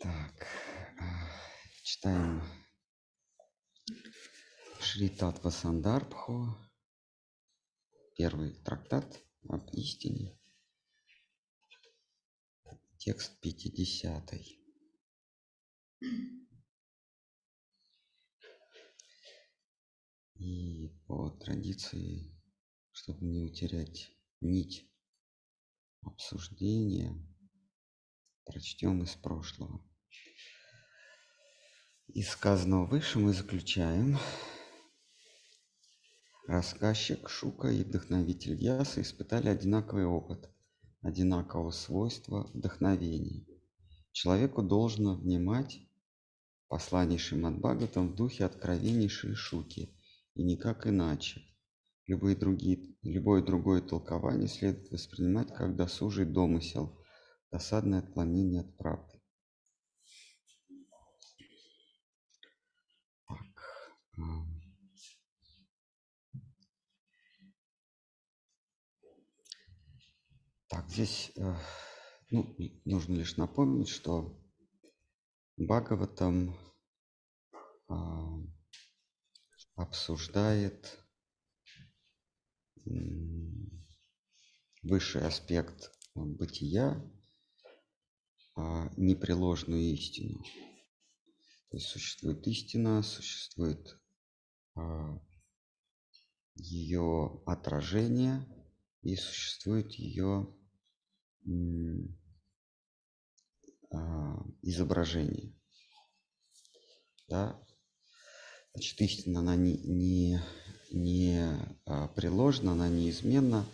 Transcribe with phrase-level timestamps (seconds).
[0.00, 0.46] Так,
[1.82, 2.42] читаем
[4.80, 6.56] Шри Татва Сандарбху,
[8.16, 10.40] первый трактат об истине,
[12.96, 14.32] текст 50.
[20.36, 22.34] И по традиции,
[22.92, 24.90] чтобы не утерять нить
[26.00, 27.14] обсуждения,
[28.46, 29.89] прочтем из прошлого.
[32.14, 34.18] Из сказанного выше мы заключаем,
[36.48, 40.50] рассказчик Шука и вдохновитель Яса испытали одинаковый опыт,
[41.02, 43.46] одинакового свойства вдохновения.
[44.10, 45.78] Человеку должно внимать
[46.66, 49.96] послание Шримад в духе откровеннейшей Шуки,
[50.34, 51.42] и никак иначе.
[52.08, 56.98] Любые другие, любое другое толкование следует воспринимать как досужий домысел,
[57.52, 59.19] досадное отклонение от правды.
[70.68, 71.56] Так, здесь э,
[72.30, 74.40] ну, нужно лишь напомнить, что
[75.56, 76.56] Бхагаватам
[77.88, 78.38] а,
[79.74, 81.04] обсуждает
[84.82, 87.04] высший аспект бытия,
[88.54, 90.42] а, непреложную истину.
[91.70, 93.99] То есть существует истина, существует
[96.54, 98.46] ее отражение
[99.02, 100.54] и существует ее
[103.92, 105.54] а, изображение.
[107.28, 107.60] Да?
[108.72, 110.40] Значит, истина, она не, не,
[110.92, 113.66] не а, приложена, она неизменна.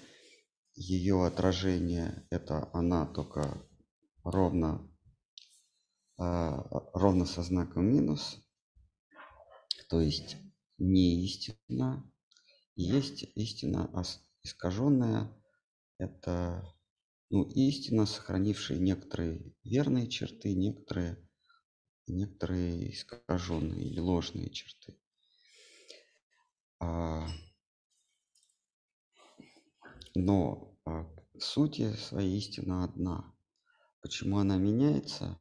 [0.75, 3.67] Ее отражение– это она только
[4.23, 4.87] ровно,
[6.19, 8.37] ровно со знаком минус,
[9.89, 10.37] то есть
[10.79, 12.11] не истина.
[12.75, 13.91] Есть истина
[14.43, 15.33] искаженная,
[15.99, 16.63] это
[17.31, 21.19] ну, истина, сохранившая некоторые верные черты, некоторые,
[22.07, 24.97] некоторые искаженные или ложные черты.
[26.79, 27.27] А,
[30.15, 31.07] но а,
[31.39, 33.35] сути своей истина одна.
[34.03, 35.39] Почему она меняется?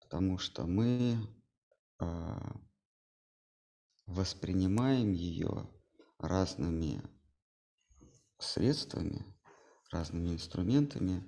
[0.00, 1.16] Потому что мы
[1.98, 2.60] а,
[4.06, 5.68] воспринимаем ее
[6.18, 7.02] разными
[8.38, 9.24] средствами,
[9.90, 11.22] разными инструментами.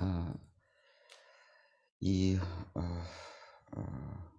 [0.00, 0.36] А,
[2.00, 2.38] и
[2.74, 3.06] а,
[3.72, 4.34] а,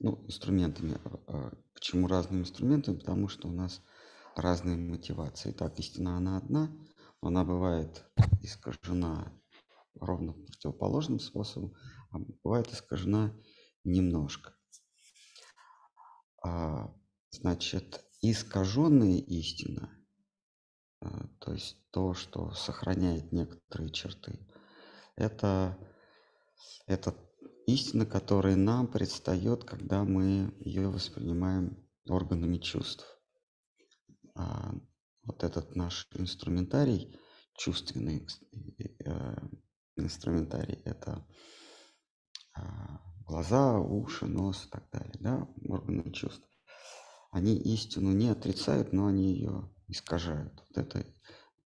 [0.00, 0.98] ну, инструментами.
[1.74, 2.98] Почему разными инструментами?
[2.98, 3.82] Потому что у нас
[4.36, 5.52] разные мотивации.
[5.52, 6.70] Так, истина, она одна,
[7.20, 8.04] но она бывает
[8.42, 9.32] искажена
[9.94, 11.74] ровно противоположным способом,
[12.10, 13.32] а бывает искажена
[13.84, 14.54] немножко.
[17.30, 19.90] Значит, искаженная истина–
[21.02, 24.38] а, то есть то, что сохраняет некоторые черты.
[25.16, 25.76] Это,
[26.86, 27.14] это
[27.66, 33.04] истина, которая нам предстает, когда мы ее воспринимаем органами чувств.
[34.34, 34.72] А
[35.24, 37.18] вот этот наш инструментарий,
[37.56, 38.26] чувственный
[39.04, 39.36] э,
[39.96, 41.26] инструментарий, это
[42.54, 46.46] а, глаза, уши, нос и так далее, да, органы чувств.
[47.30, 50.62] Они истину не отрицают, но они ее искажают.
[50.68, 51.06] Вот это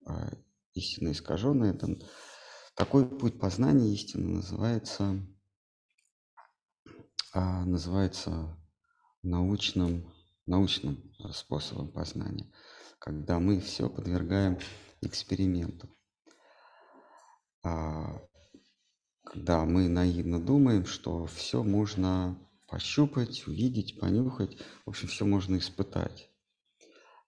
[0.06, 0.30] а,
[0.74, 1.74] истина искаженная.
[1.74, 1.98] Это,
[2.76, 5.24] такой путь познания истины называется,
[7.34, 8.58] а, называется
[9.22, 10.12] научным,
[10.46, 12.52] научным способом познания,
[12.98, 14.58] когда мы все подвергаем
[15.02, 15.90] эксперименту.
[17.64, 18.20] А,
[19.24, 22.38] когда мы наивно думаем, что все можно
[22.68, 26.30] пощупать, увидеть, понюхать, в общем, все можно испытать.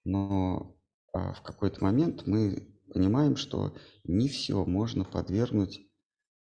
[0.04, 0.76] Но
[1.14, 5.88] а в какой-то момент мы понимаем, что не все можно подвергнуть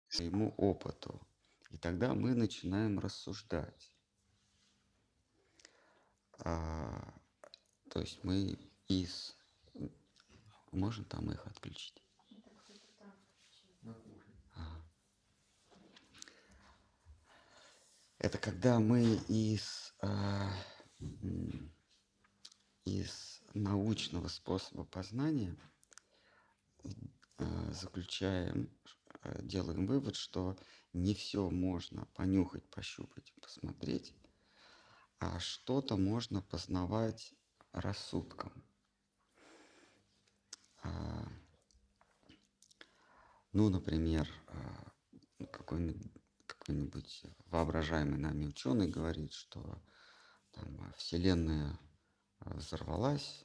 [0.08, 1.20] своему опыту.
[1.70, 3.96] И тогда мы начинаем рассуждать.
[6.38, 7.14] А,
[7.90, 9.36] то есть мы из...
[10.72, 12.02] Можно там их отключить?
[18.20, 20.52] Это когда мы из, а,
[22.84, 25.56] из научного способа познания
[26.84, 28.68] э, заключаем,
[29.22, 30.58] э, делаем вывод, что
[30.92, 34.14] не все можно понюхать, пощупать, посмотреть,
[35.18, 37.32] а что-то можно познавать
[37.72, 38.52] рассудком.
[40.82, 41.26] А,
[43.52, 44.92] ну, например, а,
[45.50, 46.19] какой-нибудь
[46.60, 49.82] какой-нибудь воображаемый нами ученый говорит, что
[50.52, 51.78] там, Вселенная
[52.40, 53.44] взорвалась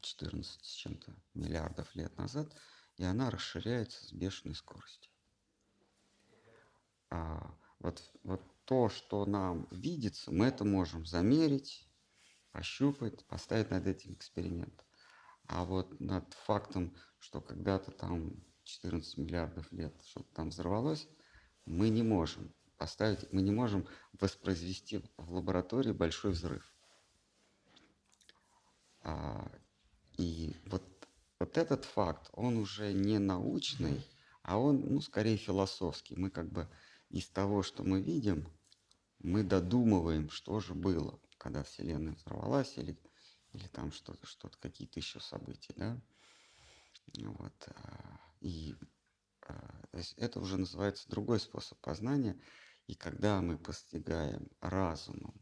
[0.00, 2.54] 14 с чем-то миллиардов лет назад,
[2.96, 5.12] и она расширяется с бешеной скоростью.
[7.10, 11.88] А вот, вот то, что нам видится, мы это можем замерить,
[12.52, 14.84] пощупать, поставить над этим эксперимент.
[15.46, 18.32] А вот над фактом, что когда-то там
[18.64, 21.08] 14 миллиардов лет что-то там взорвалось,
[21.66, 26.72] мы не можем поставить, мы не можем воспроизвести в лаборатории большой взрыв.
[29.02, 29.50] А,
[30.16, 30.82] и вот,
[31.38, 34.04] вот этот факт, он уже не научный,
[34.42, 36.16] а он, ну, скорее философский.
[36.16, 36.68] Мы как бы
[37.10, 38.48] из того, что мы видим,
[39.18, 42.98] мы додумываем, что же было, когда Вселенная взорвалась или,
[43.52, 46.00] или там что-то, что-то, какие-то еще события, да.
[47.14, 47.68] Вот.
[47.68, 48.74] А, и
[50.16, 52.40] это уже называется другой способ познания.
[52.86, 55.34] И когда мы постигаем разумом,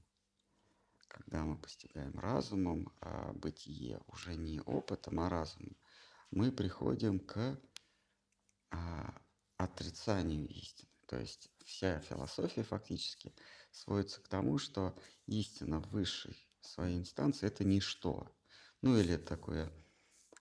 [1.08, 5.76] когда мы постигаем разумом а бытие, уже не опытом, а разумом,
[6.30, 7.60] мы приходим к
[8.70, 9.20] а,
[9.56, 10.90] отрицанию истины.
[11.06, 13.34] То есть вся философия фактически
[13.70, 18.34] сводится к тому, что истина высшей своей инстанции– это ничто.
[18.80, 19.70] Ну или такое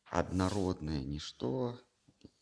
[0.06, 1.80] однородное ничто,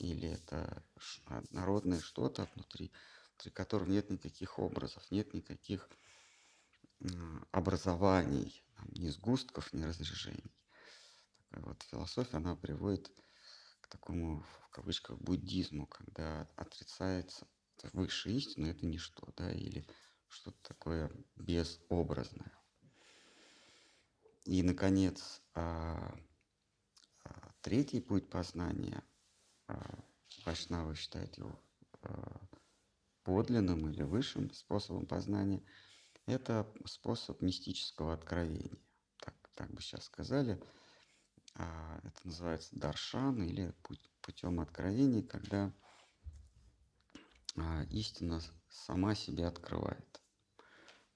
[0.02, 0.84] или это
[1.26, 2.92] однородное что-то внутри,
[3.34, 5.90] внутри которого нет никаких образов, нет никаких
[7.52, 10.56] образований, ни сгустков, ни разрежений.
[11.38, 13.12] Такая вот философия, она приводит
[13.82, 17.48] к такому, в кавычках, буддизму, когда отрицается
[17.94, 19.86] высшая истина, это ничто, да, или
[20.28, 22.52] что-то такое безобразное.
[24.46, 26.16] И, наконец, а,
[27.24, 29.04] а, третий путь познания,
[29.72, 30.04] а,
[30.46, 31.60] Вайшнава считает его
[33.24, 35.64] подлинным или высшим способом познания,
[36.26, 38.78] это способ мистического откровения.
[39.20, 40.62] Так, так бы сейчас сказали.
[41.54, 43.76] Это называется даршан или
[44.22, 45.74] путем откровения, когда
[47.90, 50.22] истина сама себя открывает.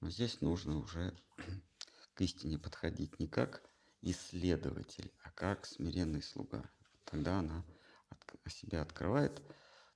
[0.02, 1.18] Но здесь нужно уже
[2.14, 3.64] к истине подходить не как
[4.02, 6.70] исследователь, а как смиренный слуга.
[7.06, 7.66] Тогда она
[8.10, 9.42] от, себя открывает.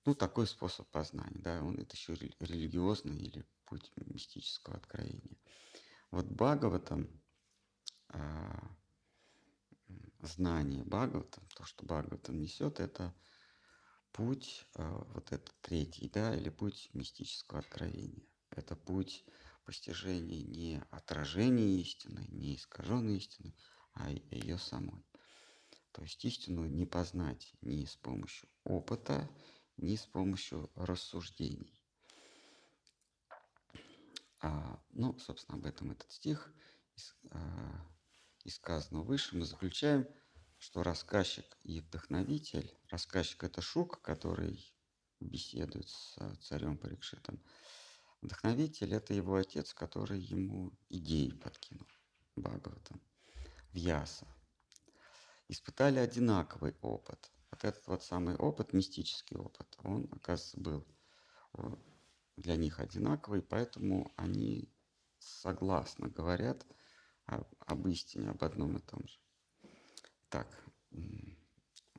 [0.05, 5.37] Ну, такой способ познания, да, он это еще религиозный или путь мистического откровения.
[6.11, 7.07] Вот Бхагаватам,
[8.09, 8.75] а,
[10.21, 13.13] знание Бхагаватам, то, что Бхагаватам несет, это
[14.11, 18.25] путь, а, вот этот третий, да, или путь мистического откровения.
[18.49, 19.25] Это путь
[19.65, 23.53] постижение не отражение истины, не искаженной истины,
[23.93, 25.05] а ее самой.
[25.99, 29.29] То есть истину не познать ни с помощью опыта,
[29.75, 31.77] ни с помощью рассуждений.
[34.39, 36.53] А, ну, собственно, об этом этот стих
[36.95, 37.85] из, а,
[38.45, 40.07] из сказанного выше мы заключаем,
[40.57, 44.73] что рассказчик и вдохновитель, рассказчик это Шук, который
[45.19, 47.43] беседует с царем Парикшитом,
[48.21, 51.87] Вдохновитель– это его отец, который ему идеи подкинул,
[52.37, 53.01] Бхагаватам,
[53.73, 54.27] Вьяса.
[55.49, 57.31] Испытали одинаковый опыт.
[57.51, 60.87] Вот этот вот самый опыт, мистический опыт, он, оказывается, был
[62.37, 64.71] для них одинаковый, поэтому они
[65.17, 66.65] согласно говорят
[67.25, 69.19] об, об истине, об одном и том же.
[70.29, 70.47] Так,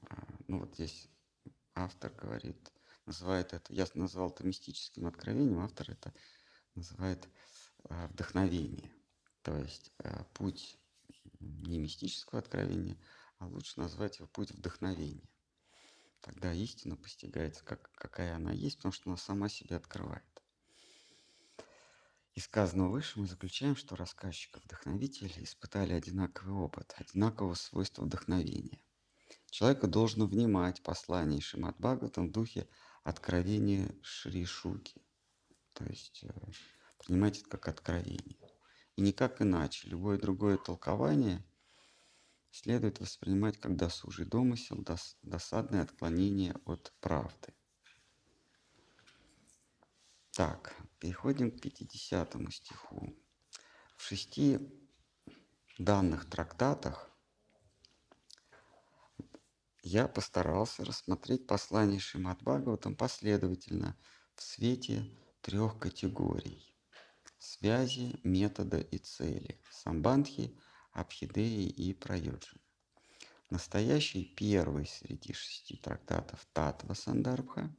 [0.09, 1.11] а, ну вот здесь
[1.75, 2.73] автор говорит–
[3.11, 6.15] называет это, я назвал это мистическим откровением, автор это
[6.77, 7.29] называет
[7.89, 8.93] э, вдохновение.
[9.43, 10.79] То есть э, путь
[11.41, 12.97] не мистического откровения,
[13.41, 15.29] а лучше назвать его путь вдохновения.
[16.21, 20.25] Тогда истина постигается, как, какая она есть, потому что она сама себя открывает.
[22.35, 28.79] Из сказанного выше мы заключаем, что рассказчик и вдохновитель испытали одинаковый опыт, одинакового свойства вдохновения.
[29.47, 32.69] Человеку должно внимать послание Шимат Бхагаватам в духе
[33.03, 35.03] откровение Шри Шуки.
[35.75, 36.33] То есть э,
[36.99, 38.39] принимать это как откровение.
[38.97, 39.89] И никак иначе.
[39.89, 41.43] Любое другое толкование
[42.51, 47.55] следует воспринимать как досужий домысел, дос, досадное отклонение от правды.
[50.33, 53.15] Так, переходим к 50 стиху.
[53.97, 54.59] В шести
[55.79, 57.11] данных трактатах
[59.83, 63.97] я постарался рассмотреть послание Шримад Бхагаватам последовательно
[64.35, 66.77] в свете трех категорий–
[67.39, 70.59] связи, метода и цели– самбандхи,
[70.93, 72.57] абхидеи и прайоджи.
[73.51, 77.75] Настоящий первый среди шести трактатов Татва Сандарбха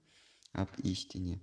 [0.51, 1.39] об истине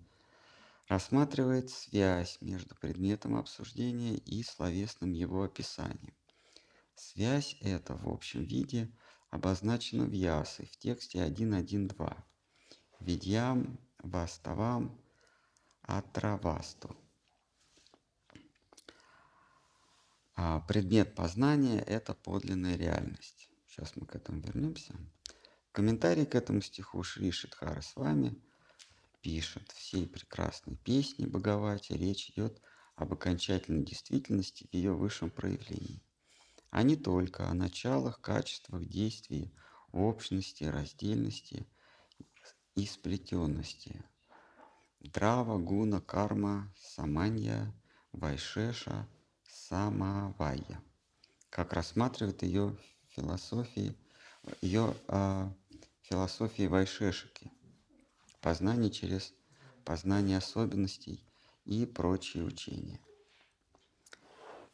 [0.89, 6.15] рассматривает связь между предметом обсуждения и словесным его описанием.
[6.95, 8.91] Связь эта в общем виде
[9.31, 12.17] обозначена в ясы в тексте 1.1.2.
[13.01, 15.01] Видьям, ваставам,
[15.83, 16.97] атравасту.
[20.41, 23.51] А предмет познания– это подлинная реальность.
[23.67, 24.95] Сейчас мы к этому вернемся.
[25.73, 28.41] Комментарий к этому стиху Шри Шидхара с вами
[29.21, 29.69] пишет.
[29.73, 32.63] Всей прекрасной песни Боговати речь идет
[32.95, 36.05] об окончательной действительности в ее высшем проявлении,
[36.71, 39.53] а не только о началах, качествах, действий,
[39.91, 41.67] общности, раздельности
[42.77, 44.05] и сплетенности.
[45.01, 47.75] Драва, гуна, карма, саманья,
[48.13, 49.09] вайшеша–
[49.49, 50.83] самавайя,
[51.51, 52.77] как рассматривает ее
[53.09, 53.97] философии,
[54.61, 55.51] ее э,
[56.03, 57.51] философии Вайшешики,
[58.41, 59.33] познание через
[59.85, 61.25] познание особенностей
[61.65, 63.01] и прочие учения.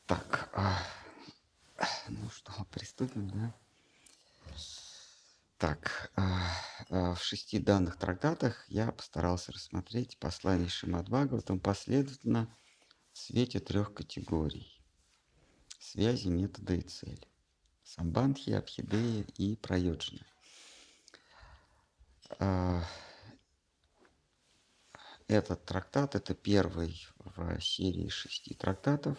[0.06, 0.78] Так, а,
[2.08, 3.54] ну что, приступим, да?
[5.56, 6.50] Так, а,
[6.90, 12.54] а, в шести данных трактатах я постарался рассмотреть послание Шимадбхагаватам последовательно
[13.14, 14.82] свете трех категорий–
[15.78, 17.28] связи, метода и цели.
[17.84, 20.26] Самбандхи, Абхидея и Прайоджина.
[22.40, 22.82] А,
[25.28, 27.06] этот трактат– это первый
[27.36, 29.16] в серии шести трактатов.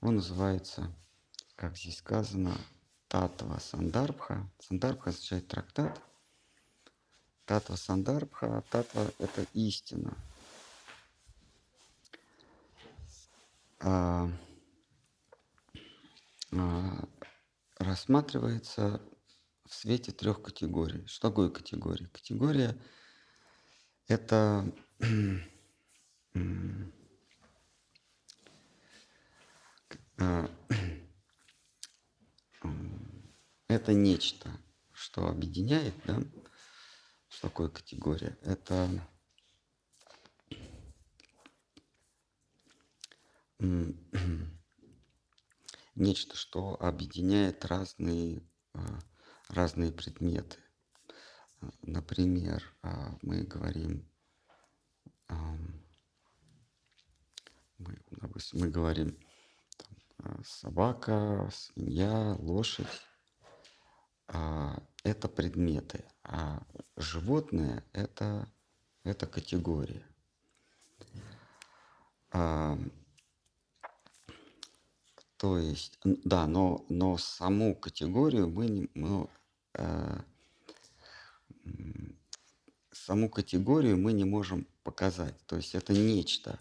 [0.00, 0.92] Он называется,
[1.54, 2.56] как здесь сказано,
[3.08, 4.50] Татва Сандарбха.
[4.58, 6.00] Сандарбха означает трактат.
[7.46, 8.64] Татва Сандарбха.
[8.70, 10.16] Татва– это истина–
[13.38, 13.67] а, а,
[17.78, 19.00] рассматривается
[19.66, 21.06] в свете трех категорий.
[21.06, 22.06] Что такое категория?
[22.08, 22.76] Категория–
[24.08, 24.64] это
[30.18, 30.50] а,
[33.68, 34.50] это нечто,
[34.92, 36.20] что объединяет, да?
[37.28, 38.36] Что такое категория?
[38.42, 38.88] Это
[45.96, 48.40] нечто, что объединяет разные,
[48.72, 49.00] а,
[49.48, 50.58] разные предметы.
[51.60, 54.08] А, например, а, мы говорим,
[57.78, 59.18] мы, допустим, мы говорим
[60.16, 62.86] там, собака, свинья, лошадь.
[64.26, 68.50] Это предметы, а животное это,
[69.04, 70.04] это категория.
[75.38, 79.28] То есть, да, но, но саму категорию мы не, мы,
[79.74, 80.20] э,
[82.90, 85.38] саму категорию мы не можем показать.
[85.46, 86.58] То есть это нечто,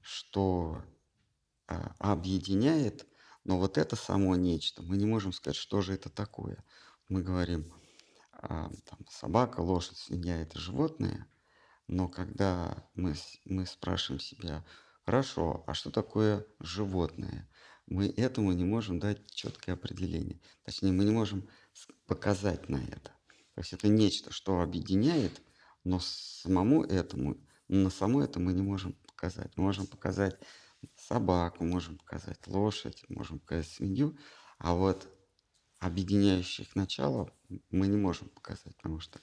[0.00, 0.82] что
[1.68, 3.06] э, объединяет,
[3.44, 6.64] но вот это само нечто, мы не можем сказать, что же это такое.
[7.08, 7.72] Мы говорим,
[8.32, 11.24] э, там, собака, лошадь, свинья– это животные,
[11.86, 14.64] но когда мы, мы спрашиваем себя,
[15.04, 17.48] хорошо, а что такое животное?
[17.90, 20.40] Мы этому не можем дать четкое определение.
[20.64, 21.48] Точнее, мы не можем
[22.06, 23.12] показать на это.
[23.54, 25.40] То есть это нечто, что объединяет,
[25.84, 27.36] но самому этому,
[27.68, 29.56] на само это мы не можем показать.
[29.56, 30.38] Мы можем показать
[30.96, 34.16] собаку, можем показать лошадь, можем показать свинью,
[34.58, 35.08] а вот
[35.78, 37.32] объединяющих начало
[37.70, 39.20] мы не можем показать, потому что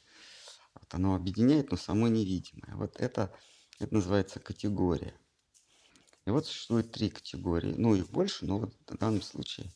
[0.74, 2.76] вот оно объединяет, но само невидимое.
[2.76, 3.34] Вот это,
[3.80, 5.16] это называется категория.
[6.26, 7.76] И вот существует три категории.
[7.78, 9.72] Ну, их больше, но вот в данном случае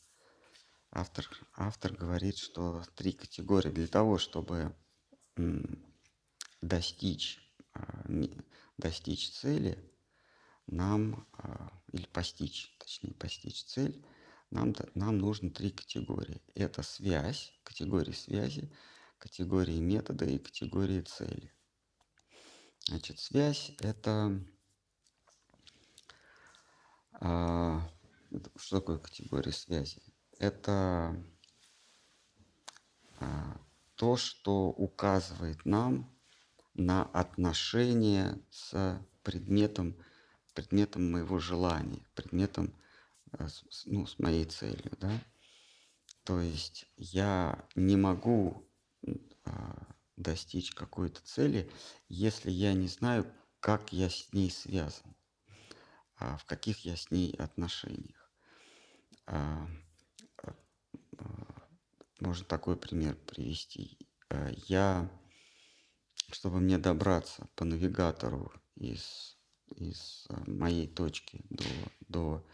[0.91, 1.25] автор,
[1.56, 4.75] автор говорит, что три категории для того, чтобы
[6.62, 7.39] достичь,
[7.74, 8.03] а,
[8.77, 9.77] достичь цели,
[10.65, 14.03] нам, а, или постичь, точнее, постичь цель,
[14.50, 16.41] нам, нам нужно три категории.
[16.56, 18.72] Это связь, категории связи,
[19.20, 21.53] категории метода и категории цели.
[22.88, 24.44] Значит, связь– это
[27.20, 30.02] что такое категория связи?
[30.38, 31.22] Это
[33.20, 33.60] а,
[33.96, 36.10] то, что указывает нам
[36.74, 39.98] на отношение с предметом,
[40.54, 42.74] предметом моего желания, предметом,
[43.34, 43.48] э,
[43.86, 45.12] ну, с моей целью, да.
[46.24, 48.66] То есть я не могу
[49.44, 51.70] а, достичь какой-то цели,
[52.08, 55.19] если я не знаю, как я с ней связан а
[56.20, 58.32] в каких я с ней отношениях.
[59.26, 59.68] А,
[60.44, 60.56] а,
[62.20, 63.98] можно такой пример привести.
[64.68, 65.10] Я,
[66.32, 69.38] чтобы мне добраться по навигатору из
[69.76, 71.64] из моей точки до,
[72.08, 72.48] до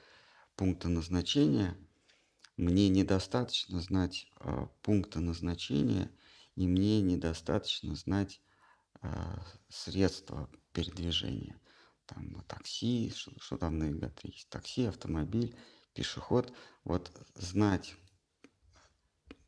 [0.56, 1.78] пункта назначения,
[2.58, 4.28] мне недостаточно знать
[4.82, 6.12] пункта назначения,
[6.56, 8.42] и мне недостаточно знать
[9.70, 11.60] средства передвижения.
[12.06, 15.56] Там такси, что, что там на навигаторе есть, такси, автомобиль,
[15.94, 16.54] пешеход.
[16.84, 17.96] Вот знать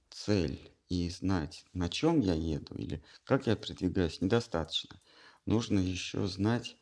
[0.09, 4.99] цель и знать, на чем я еду или как я передвигаюсь, недостаточно.
[5.45, 6.77] Нужно еще знать,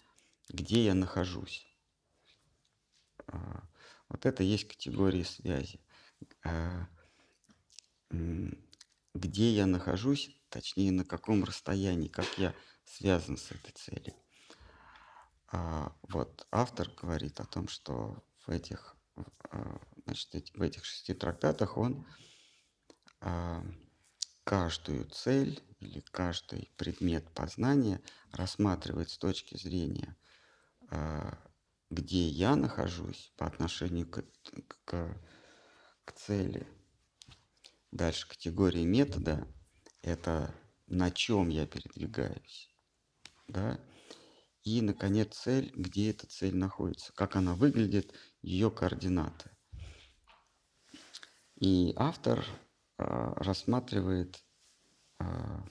[0.49, 1.67] где я нахожусь.
[3.27, 3.67] А,
[4.09, 5.79] вот это есть категории связи.
[6.43, 6.87] А,
[9.13, 12.53] где я нахожусь, точнее на каком расстоянии, как я
[12.85, 14.13] связан с этой целью.
[15.57, 18.97] А, вот автор говорит о том, что в этих,
[19.51, 22.05] а, значит, в этих шести трактатах он
[23.21, 23.63] а,
[24.43, 30.17] каждую цель или каждый предмет познания рассматривает с точки зрения,
[31.89, 34.23] где я нахожусь по отношению к,
[34.85, 35.21] к,
[36.05, 36.67] к цели.
[37.91, 39.47] Дальше категория метода–
[40.01, 40.53] это
[40.87, 42.69] на чем я передвигаюсь.
[43.47, 43.79] Да?
[44.65, 49.51] И, наконец, цель, где эта цель находится, как она выглядит, ее координаты.
[51.55, 52.43] И автор
[52.97, 54.43] а, рассматривает
[55.19, 55.63] а,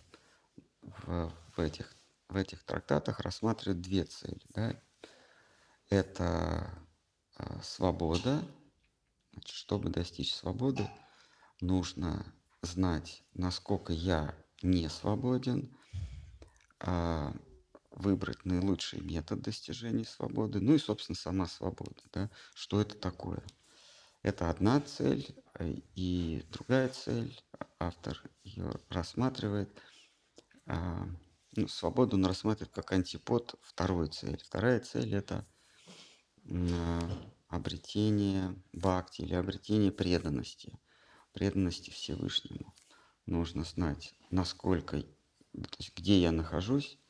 [0.81, 1.93] в, в, этих,
[2.29, 4.41] в этих трактатах рассматривает две цели.
[4.51, 4.81] Да?
[5.91, 6.79] Это
[7.37, 8.47] а, свобода.
[9.33, 10.89] Значит, чтобы достичь свободы,
[11.61, 12.33] нужно
[12.63, 15.77] знать, насколько я не свободен,
[17.95, 22.03] выбрать наилучший метод достижения свободы, ну и, собственно, сама свобода.
[22.13, 22.31] Да?
[22.55, 23.43] Что это такое?
[24.23, 27.39] Это одна цель, э, и другая цель,
[27.79, 29.71] автор ее рассматривает,
[30.67, 31.07] а,
[31.57, 34.37] ну, свободу он рассматривает как антипод второй цели.
[34.37, 35.47] Вторая цель– это
[36.51, 37.01] а,
[37.49, 40.79] обретение бхакти или обретение преданности,
[41.33, 42.75] преданности Всевышнему.
[43.27, 47.04] Нужно знать, насколько, то есть где я нахожусь, а,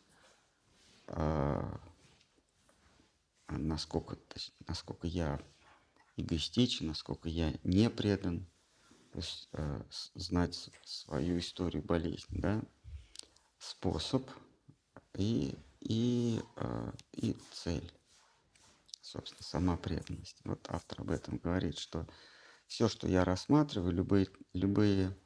[3.49, 4.17] насколько,
[4.67, 5.40] насколько я
[6.17, 8.47] эгоистичен, насколько я не предан,
[9.12, 9.83] то есть э,
[10.14, 12.62] знать свою историю болезни, да,
[13.59, 14.29] способ
[15.14, 17.93] и, и, э, и цель,
[19.01, 20.40] собственно, сама преданность.
[20.45, 22.09] Вот автор об этом говорит, что
[22.67, 25.17] все, что я рассматриваю, любые, любые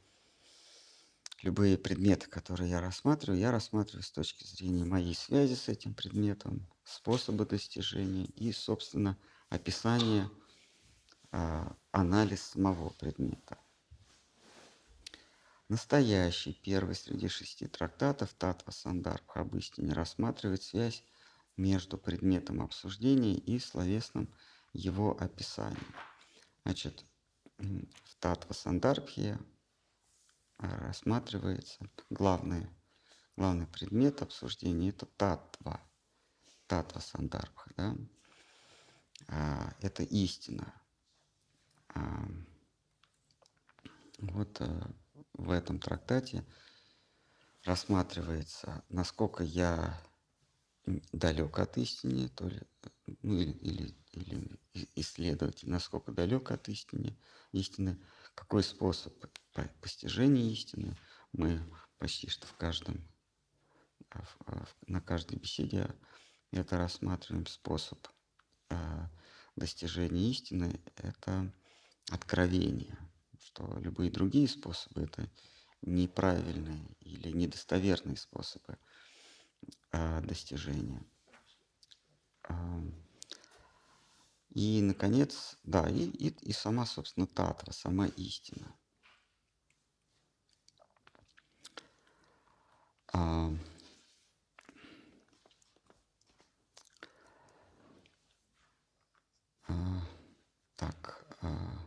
[1.42, 6.66] любые предметы, которые я рассматриваю, я рассматриваю с точки зрения моей связи с этим предметом,
[6.84, 9.16] способа достижения и, собственно,
[9.48, 10.30] описания,
[11.30, 13.58] а, анализ самого предмета.
[15.68, 21.04] Настоящий первый среди шести трактатов Татва Сандарбха об истине рассматривает связь
[21.58, 24.32] между предметом обсуждения и словесным
[24.72, 25.94] его описанием.
[26.64, 27.04] Значит,
[27.58, 29.38] в Татва Сандарбхе
[30.58, 32.68] рассматривается главный,
[33.36, 35.80] главный предмет обсуждения– это татва,
[36.66, 37.96] татва сандарбха, да?
[39.28, 40.72] а, это истина.
[41.88, 42.28] А,
[44.18, 44.90] вот а,
[45.34, 46.44] в этом трактате
[47.64, 50.00] рассматривается, насколько я
[51.12, 52.60] далек от истины, то ли,
[53.22, 54.58] ну, или, или, или
[54.94, 57.16] исследователь, насколько далек от истины,
[57.52, 57.98] истины,
[58.38, 59.12] какой способ
[59.80, 60.96] постижения истины.
[61.32, 61.60] Мы
[61.98, 63.02] почти что в каждом,
[64.10, 65.90] а, а, на каждой беседе
[66.52, 67.98] это рассматриваем способ
[68.70, 69.10] а,
[69.56, 71.52] достижения истины– это
[72.10, 72.96] откровение,
[73.40, 75.28] что любые другие способы– это
[75.82, 78.78] неправильные или недостоверные способы
[80.22, 81.04] достижения.
[84.50, 88.74] И, наконец, да, и, и, и сама, собственно, татва, сама истина.
[93.12, 93.50] А,
[99.68, 100.00] а,
[100.76, 101.24] так.
[101.42, 101.78] А,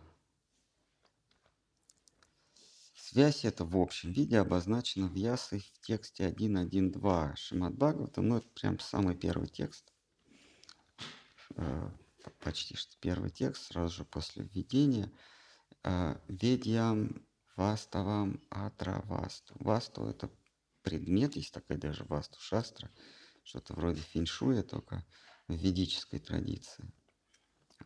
[2.95, 8.47] связь эта в общем виде обозначена в Ясы в тексте 1.1.2 Шимат Бхагавата, ну, это
[8.49, 9.91] прям самый первый текст
[11.57, 11.91] а,
[12.39, 15.11] почти что первый текст, сразу же после введения.
[15.83, 20.07] А, Ведьям Ваставам Атра Васту.
[20.07, 20.29] Это
[20.83, 22.91] предмет, есть такая даже Васту Шастра,
[23.43, 25.05] что-то вроде феншуя, только
[25.47, 26.91] в ведической традиции.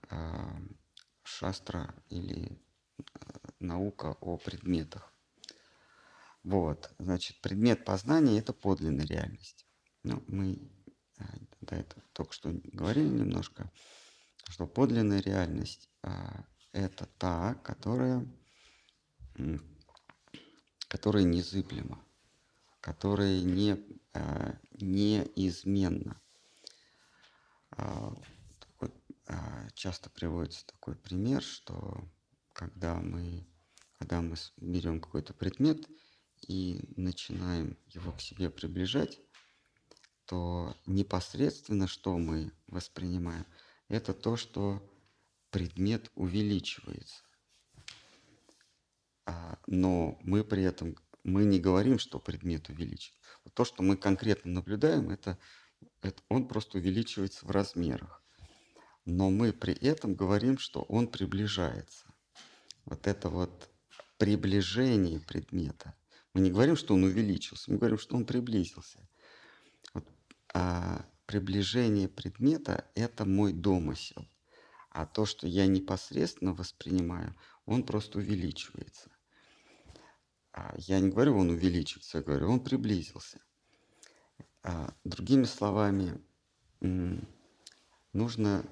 [0.09, 0.57] А,
[1.23, 2.61] шастра или
[3.13, 5.11] а, наука о предметах.
[6.43, 9.65] Вот, значит, предмет познания– это подлинная реальность.
[10.03, 10.59] Ну, мы
[11.17, 11.23] э,
[11.61, 13.71] до этого только что говорили немножко,
[14.49, 18.27] что подлинная реальность а, это та, которая,
[20.87, 22.03] которая незыблема,
[22.81, 23.77] которая не,
[24.13, 26.21] а, неизменна.
[27.71, 28.15] А,
[29.73, 32.07] часто приводится такой пример, что
[32.53, 33.47] когда мы,
[33.97, 35.87] когда мы берем какой-то предмет
[36.47, 39.19] и начинаем его к себе приближать,
[40.25, 43.45] то непосредственно что мы воспринимаем,
[43.89, 44.81] это то, что
[45.51, 47.23] предмет увеличивается.
[49.25, 53.19] А, но мы при этом мы не говорим, что предмет увеличивается.
[53.53, 55.39] то, что мы конкретно наблюдаем, это,
[56.01, 58.23] это он просто увеличивается в размерах.
[59.05, 62.05] Но мы при этом говорим, что он приближается.
[62.85, 63.69] Вот это вот
[64.17, 65.95] приближение предмета.
[66.33, 68.99] Мы не говорим, что он увеличился, мы говорим, что он приблизился.
[69.93, 70.05] Вот,
[70.53, 74.27] а приближение предмета– это мой домысел.
[74.89, 77.35] А то, что я непосредственно воспринимаю,
[77.65, 79.11] он просто увеличивается.
[80.53, 83.41] А я не говорю, он увеличивается, я говорю, он приблизился.
[84.63, 86.21] А другими словами,
[88.13, 88.65] нужно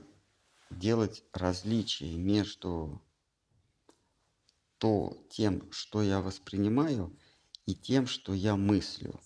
[0.70, 3.02] делать различие между
[4.78, 7.18] то, тем, что я воспринимаю,
[7.66, 9.20] и тем, что я мыслю.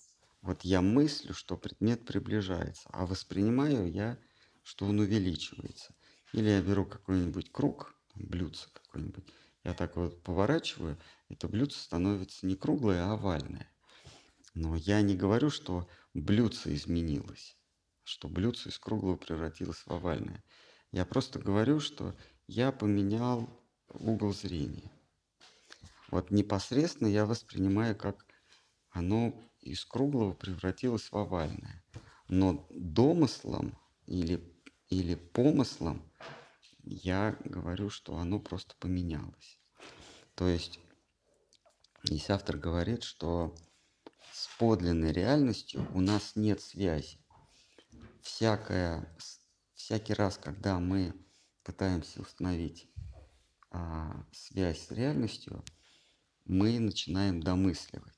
[0.48, 4.18] Вот я мыслю, что предмет приближается, а воспринимаю я,
[4.62, 5.94] что он увеличивается.
[6.32, 9.26] Или я беру какой-нибудь круг, блюдце какое-нибудь,
[9.62, 13.70] я так вот поворачиваю, это блюдце становится не круглое, а овальное.
[14.54, 17.58] Но я не говорю, что блюдце изменилось,
[18.02, 20.42] что блюдце из круглого превратилось в овальное.
[20.92, 23.50] Я просто говорю, что я поменял
[23.90, 24.90] угол зрения.
[26.10, 28.24] Вот непосредственно я воспринимаю, как
[28.88, 31.84] оно из круглого превратилось в овальное.
[32.28, 34.42] Но домыслом или,
[34.88, 36.02] или помыслом
[36.84, 39.58] я говорю, что оно просто поменялось.
[40.34, 40.80] То есть,
[42.02, 43.54] здесь автор говорит, что
[44.32, 47.18] с подлинной реальностью у нас нет связи.
[48.22, 49.14] Всякое,
[49.74, 51.14] всякий раз, когда мы
[51.64, 52.88] пытаемся установить
[53.70, 55.62] а, связь с реальностью,
[56.46, 58.17] мы начинаем домысливать.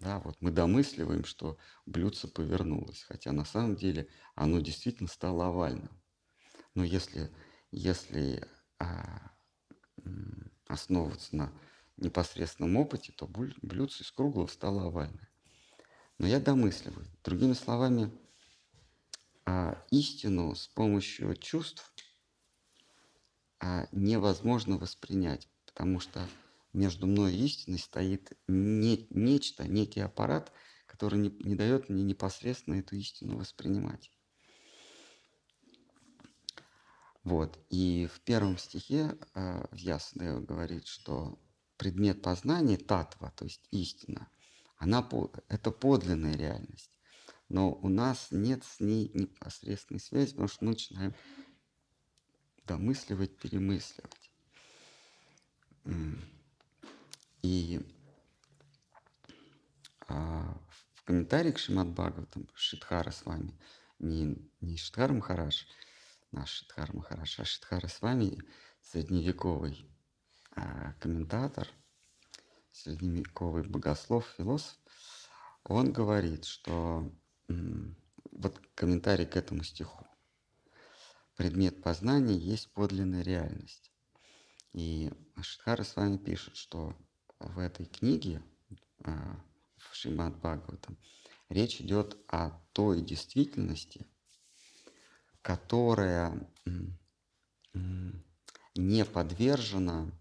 [0.00, 5.90] Да, вот мы домысливаем, что блюдце повернулось, хотя на самом деле оно действительно стало овальным.
[6.74, 7.30] Но если
[7.70, 9.30] если а,
[10.66, 11.52] основываться на
[11.98, 15.28] непосредственном опыте, то блюдце из круглого стало овальное.
[16.18, 17.06] Но я домысливаю.
[17.22, 18.10] Другими словами,
[19.44, 21.92] а, истину с помощью чувств
[23.58, 26.26] а, невозможно воспринять, потому что
[26.72, 30.52] между мной и истиной стоит не, нечто, некий аппарат,
[30.86, 34.10] который не, не дает мне непосредственно эту истину воспринимать.
[37.24, 37.58] Вот.
[37.68, 41.38] И в первом стихе э, Ясдева говорит, что
[41.76, 44.28] предмет познания, татва, то есть истина,
[44.76, 45.06] она,
[45.48, 46.90] это подлинная реальность.
[47.48, 51.14] Но у нас нет с ней непосредственной связи, потому что мы начинаем
[52.64, 54.30] домысливать, перемысливать.
[57.42, 57.80] И
[60.08, 60.56] а,
[60.94, 63.58] в комментарии к Шимат Бхагаватам Шидхара с вами,
[63.98, 65.66] не, не Шидхар Махараш,
[66.32, 68.38] наш Шидхар Махараш, а Шидхара с вами
[68.82, 69.88] средневековый
[70.56, 71.68] а, комментатор,
[72.72, 74.76] средневековый богослов, философ,
[75.64, 77.10] он говорит, что
[78.32, 80.06] вот комментарий к этому стиху.
[81.36, 83.90] Предмет познания есть подлинная реальность.
[84.72, 86.94] И Шидхара с вами пишет, что
[87.40, 88.42] в этой книге,
[89.04, 89.42] а,
[89.78, 90.98] в Шримад Бхагаватам,
[91.48, 94.06] речь идет о той действительности,
[95.42, 96.48] которая
[98.74, 100.12] не подвержена,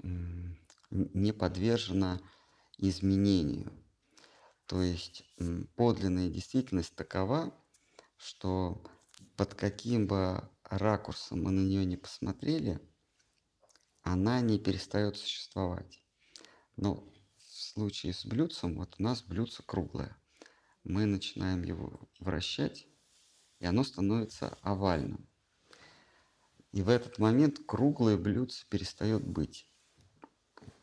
[0.00, 2.20] не подвержена
[2.78, 3.72] изменению.
[4.66, 5.24] То есть
[5.76, 7.54] подлинная действительность такова,
[8.16, 8.82] что
[9.36, 12.80] под каким бы ракурсом мы на нее не посмотрели,
[14.02, 16.02] она не перестает существовать.
[16.76, 17.04] Но
[17.36, 20.16] в случае с блюдцем, вот у нас блюдце круглое.
[20.84, 22.86] Мы начинаем его вращать,
[23.60, 25.28] и оно становится овальным.
[26.72, 29.68] И в этот момент круглое блюдце перестает быть.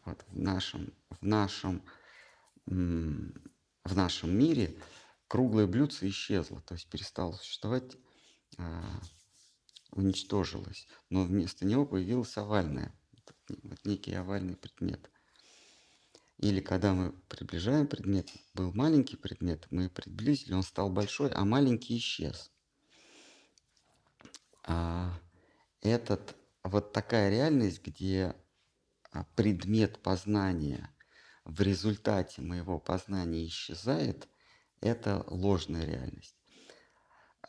[0.05, 1.83] Вот в нашем, в нашем,
[2.65, 4.79] в нашем мире
[5.27, 7.97] круглое блюдце исчезло, то есть перестало существовать,
[8.57, 9.01] а,
[9.91, 10.87] уничтожилось.
[11.09, 12.93] Но вместо него появилось овальное,
[13.63, 15.09] вот некий овальный предмет–
[16.39, 21.97] Или когда мы приближаем предмет, был маленький предмет, мы приблизили, он стал большой, а маленький
[21.97, 22.49] исчез.
[24.63, 25.19] А
[25.81, 28.35] этот, вот такая реальность, где
[29.11, 30.89] а, предмет познания
[31.43, 34.29] в результате моего познания исчезает,
[34.79, 36.37] это ложная реальность.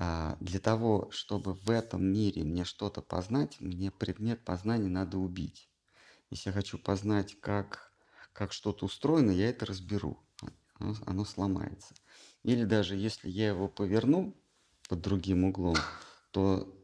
[0.00, 5.69] А для того, чтобы в этом мире мне что-то познать, мне предмет познания надо убить.
[6.30, 7.92] Если я хочу познать, как,
[8.32, 10.18] как что-то устроено, я это разберу.
[10.78, 11.94] Оно, оно сломается.
[12.42, 14.34] Или даже если я его поверну
[14.88, 15.76] под другим углом,
[16.30, 16.74] то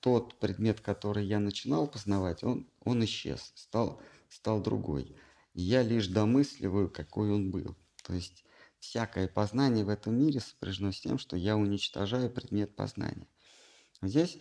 [0.00, 5.14] тот предмет, который я начинал познавать, он, он исчез, стал, стал другой.
[5.54, 7.76] И я лишь домысливаю, какой он был.
[8.04, 8.44] То есть
[8.80, 13.28] всякое познание в этом мире сопряжено с тем, что я уничтожаю предмет познания.
[14.00, 14.38] Здесь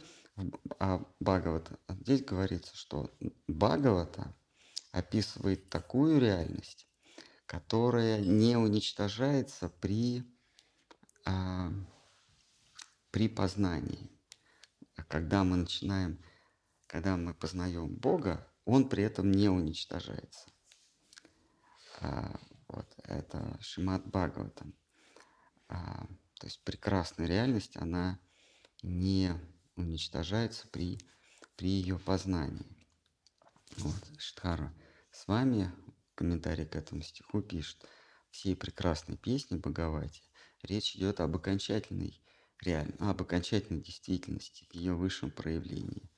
[0.80, 3.12] а Бхагавата, здесь говорится, что
[3.48, 4.36] Бхагавата
[4.92, 6.88] описывает такую реальность,
[7.46, 10.24] которая не уничтожается при,
[11.26, 11.72] а,
[13.12, 14.10] при познании.
[14.96, 16.20] А когда мы начинаем,
[16.88, 20.52] когда мы познаем Бога, Он при этом не уничтожается.
[22.00, 24.74] А, вот, это Шимат Бхагаватам.
[25.68, 26.06] А,
[26.40, 28.20] то есть прекрасная реальность, она
[28.84, 29.34] не
[29.76, 31.00] уничтожается при,
[31.56, 32.66] при ее познании.
[33.78, 34.74] Вот, Штхара
[35.12, 35.72] с вами
[36.12, 37.86] в комментарии к этому стиху пишет,
[38.30, 40.24] всей прекрасной песни Бхагавати
[40.64, 42.22] речь идет об окончательной
[42.62, 46.10] реально, об окончательной действительности ее высшем проявлении,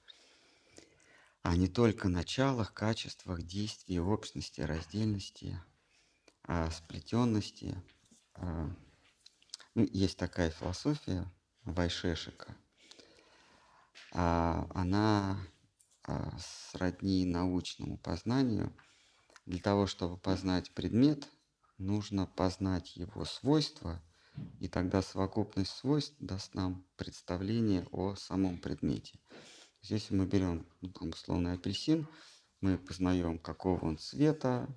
[1.42, 5.60] а не только началах, качествах, действий, общности, раздельности,
[6.44, 7.82] а сплетенности.
[8.36, 8.70] А,
[9.76, 11.30] ну, есть такая философия
[11.64, 12.56] Вайшешика.
[14.14, 15.40] А, она
[16.04, 16.38] а,
[16.72, 18.72] сродни научному познанию.
[19.46, 21.28] Для того, чтобы познать предмет,
[21.78, 24.02] нужно познать его свойства,
[24.60, 29.20] и тогда совокупность свойств даст нам представление о самом предмете.
[29.82, 32.08] Здесь мы берем, ну, там, условный апельсин,
[32.62, 34.68] мы познаем, какого он цвета,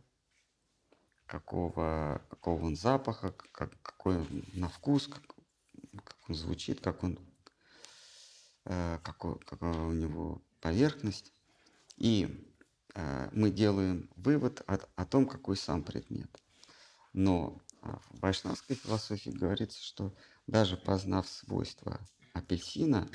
[1.26, 5.22] какого, какого он запаха, как, какой он на вкус, как,
[6.04, 7.18] как он звучит, как он,
[9.02, 11.32] какой, какая у него поверхность.
[11.96, 12.44] И
[12.94, 16.30] э, мы делаем вывод о, о том, какой сам предмет.
[17.12, 20.12] Но а, в вайшнавской философии говорится, что
[20.46, 22.00] даже познав свойства
[22.34, 23.08] апельсина,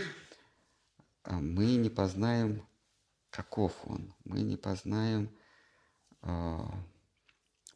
[1.25, 2.65] э, мы не познаем,
[3.29, 5.29] каков он, мы не познаем
[6.21, 6.59] э,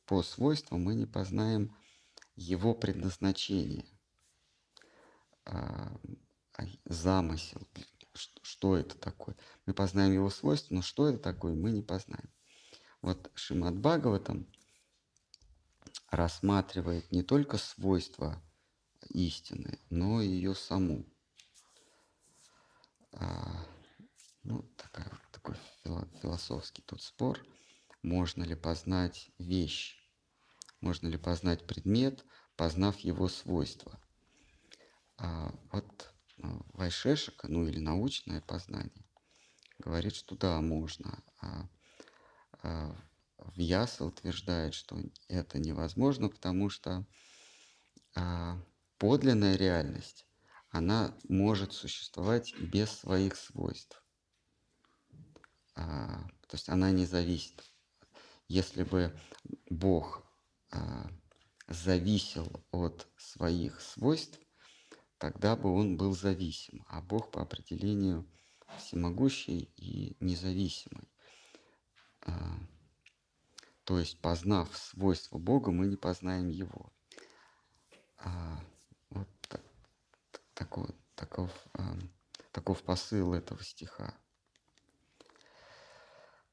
[0.06, 1.76] по свойствам мы не познаем
[2.36, 3.86] его предназначение,
[6.86, 7.68] замысел,
[8.14, 9.36] что это такое.
[9.66, 12.30] Мы познаем его свойства, но что это такое, мы не познаем.
[13.02, 14.48] Вот Шимат Бхагаватам
[16.10, 18.42] рассматривает не только свойства
[19.10, 21.06] истины, но и ее саму.
[23.12, 23.66] А,
[24.44, 25.56] ну, такая, такой
[26.22, 27.40] философский тут спор–
[28.06, 29.98] можно ли познать вещь?
[30.80, 32.24] Можно ли познать предмет,
[32.56, 34.00] познав его свойства?
[35.18, 39.06] А вот Вайшешика, ну или научное познание,
[39.80, 41.24] говорит, что да, можно.
[41.42, 41.70] А,
[42.62, 42.96] а
[43.56, 47.06] Вьяса утверждает, что это невозможно, потому что
[48.16, 48.62] а,
[48.98, 50.26] подлинная реальность,
[50.70, 54.04] она может существовать без своих свойств.
[55.76, 57.64] А, то есть она не зависит
[58.48, 59.18] если бы
[59.70, 60.24] Бог
[60.72, 61.10] а,
[61.68, 64.40] зависел от своих свойств,
[65.18, 68.28] тогда бы он был зависим, а Бог по определению
[68.78, 71.10] всемогущий и независимый.
[72.22, 72.58] А,
[73.84, 76.92] то есть, познав свойства Бога, мы не познаем Его.
[78.18, 78.60] А,
[79.10, 79.62] вот так,
[81.16, 81.98] таков, а,
[82.52, 84.18] таков посыл этого стиха.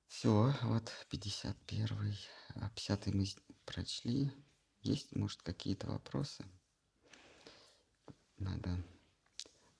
[0.07, 2.15] Все, вот 51
[2.57, 3.25] а 50 мы
[3.65, 4.31] прочли.
[4.83, 6.45] Есть, может, какие-то вопросы?
[8.43, 8.83] Надо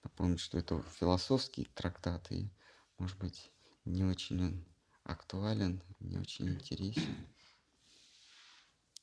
[0.05, 2.49] напомнить, что это философский трактат, и,
[2.99, 3.51] может быть,
[3.85, 4.65] не очень он
[5.05, 7.29] актуален, не очень интересен.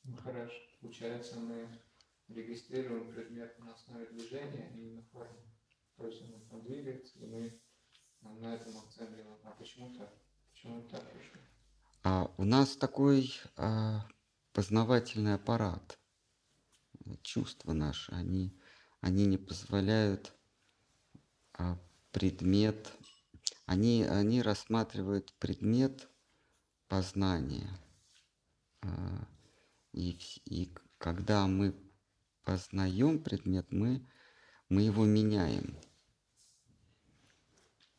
[0.06, 0.56] Ну, хорошо.
[0.82, 1.68] Получается, мы
[2.30, 5.40] регистрируем предмет на основе движения и на форме.
[5.98, 7.62] То есть он двигается, и мы
[8.22, 9.38] на этом акцент делаем.
[9.44, 10.10] А почему так?
[12.04, 14.08] А у нас такой а,
[14.54, 16.00] познавательный аппарат,
[17.22, 18.58] чувства наши, они,
[19.02, 20.34] они не позволяют
[21.54, 21.78] а,
[22.12, 22.92] предмет,
[23.66, 26.10] они, они рассматривают предмет
[26.88, 27.70] познания
[28.82, 29.28] а,
[29.94, 31.76] И, и когда мы
[32.44, 34.06] познаем предмет, мы,
[34.68, 35.78] мы его меняем.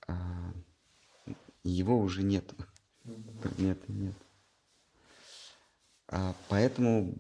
[0.07, 0.53] А,
[1.63, 2.53] его уже нет.
[3.43, 4.15] Предмета нет.
[6.49, 7.15] Поэтому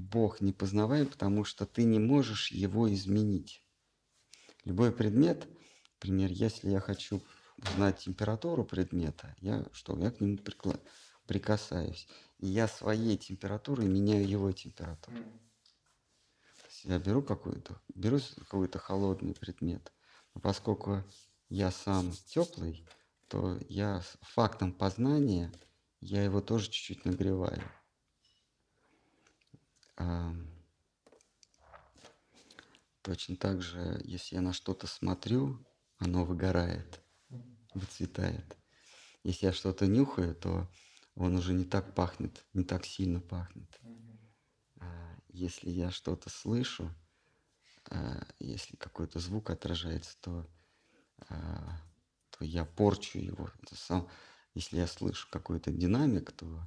[0.00, 3.62] Бог не познаваем, потому что ты не можешь его изменить.
[4.64, 5.46] Любой предмет,
[5.94, 7.22] например, если я хочу
[7.74, 9.98] знать температуру предмета, я что?
[9.98, 10.80] Я к нему прикла-
[11.26, 12.08] прикасаюсь.
[12.38, 15.16] И я своей температурой меняю его температуру.
[16.84, 19.92] я беру какой-то, беру какой-то холодный предмет,
[20.34, 21.04] но поскольку
[21.48, 22.86] я сам теплый,
[23.28, 25.52] то я фактом познания
[26.00, 27.62] я его тоже чуть-чуть нагреваю.
[33.02, 35.58] Точно так же, если я на что-то смотрю,
[35.98, 37.00] оно выгорает,
[37.74, 38.56] выцветает.
[39.24, 40.68] Если я что-то нюхаю, то
[41.14, 43.80] он уже не так пахнет, не так сильно пахнет.
[44.76, 46.94] А, если я что-то слышу,
[47.90, 50.46] а, если какой-то звук отражается, то,
[51.28, 51.80] а,
[52.30, 53.50] то я порчу его.
[53.62, 54.08] Это сам,
[54.54, 56.66] если я слышу какой-то динамик, то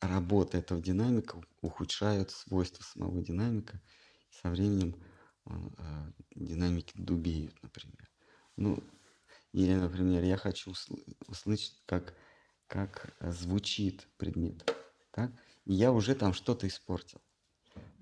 [0.00, 3.80] работа этого динамика ухудшает свойства самого динамика.
[4.42, 4.96] Со временем
[5.44, 5.74] он,
[6.34, 8.10] динамики дубеют, например.
[8.56, 8.82] Ну,
[9.52, 10.72] или, например, я хочу
[11.26, 12.14] услышать, как
[12.70, 14.64] как э, звучит предмет.
[15.10, 15.32] Так?
[15.66, 17.20] И я уже там что-то испортил.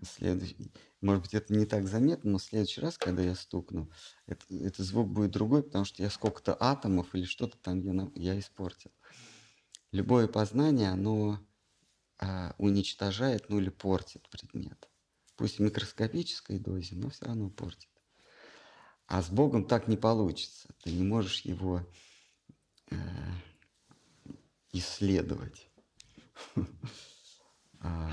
[0.03, 3.91] Следующий, может быть, это не так заметно, но в следующий раз, когда я стукну,
[4.27, 8.39] это, этот звук будет другой, потому что я сколько-то атомов или что-то там я, я
[8.39, 8.93] испортил.
[9.91, 11.41] Любое познание, оно
[12.19, 14.89] а, уничтожает, ну или портит предмет.
[15.37, 17.89] Пусть в микроскопической дозе, но все равно портит.
[19.07, 20.69] А с Богом так не получится.
[20.83, 21.87] Ты не можешь его
[22.91, 22.97] э,
[24.73, 25.71] исследовать.
[27.81, 28.11] А,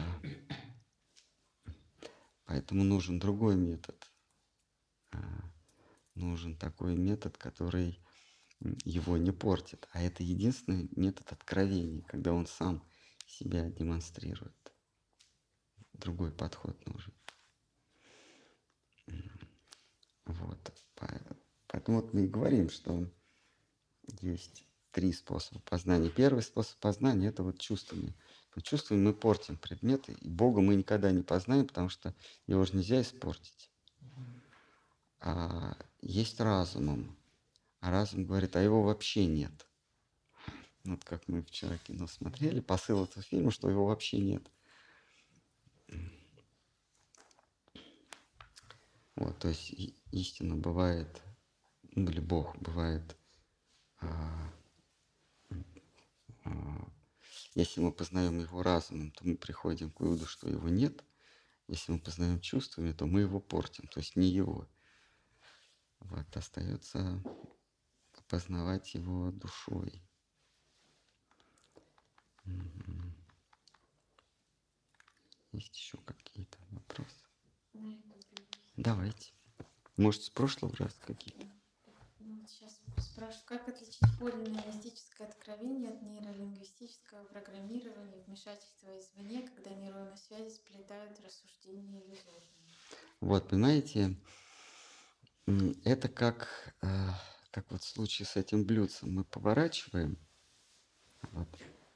[2.46, 4.12] поэтому нужен другой метод.
[5.12, 5.18] А,
[6.14, 8.00] нужен такой метод, который
[8.84, 9.88] его не портит.
[9.92, 12.88] А это единственный метод откровения, когда он сам
[13.26, 14.74] себя демонстрирует.
[15.94, 17.14] Другой подход нужен.
[20.26, 20.74] Вот.
[21.68, 23.10] Поэтому вот мы и говорим, что
[24.22, 26.10] есть три способа познания.
[26.10, 28.16] Первый способ познания– это вот чувствами.
[28.64, 32.16] Чувствами мы портим предметы, и Бога мы никогда не познаем, потому что
[32.48, 33.70] его же нельзя испортить.
[35.20, 37.18] А есть разумом.
[37.82, 39.65] А разум говорит, а его вообще нет.
[40.86, 44.50] Вот как мы вчера кино смотрели, посыл этого фильма, что его вообще нет.
[49.16, 49.74] Вот, то есть
[50.12, 51.22] истина бывает,
[51.96, 53.18] ну или Бог бывает
[54.00, 54.54] а,
[56.44, 56.92] а,
[57.56, 61.04] если мы познаем его разумом, то мы приходим к выводу, что его нет.
[61.68, 64.70] Если мы познаем чувствами, то мы его портим, то есть не его.
[66.00, 67.24] Вот, остается
[68.28, 70.05] познавать его душой.
[72.46, 73.12] Угу.
[75.54, 77.26] Есть еще какие-то вопросы?
[78.78, 79.34] Давайте.
[79.98, 81.46] Может, с прошлого раза какие-то?
[82.20, 90.18] Ну, сейчас спрашиваю, как отличить подлинное мистическое откровение от нейролингвистического программирования, вмешательства извне, когда нейронные
[90.18, 92.76] связи сплетают рассуждения иллюзорные?
[93.22, 94.18] Вот, понимаете,
[95.86, 97.10] это как, э,
[97.52, 99.14] как вот в случае с этим блюдцем.
[99.14, 100.18] Мы поворачиваем,
[101.32, 101.48] вот,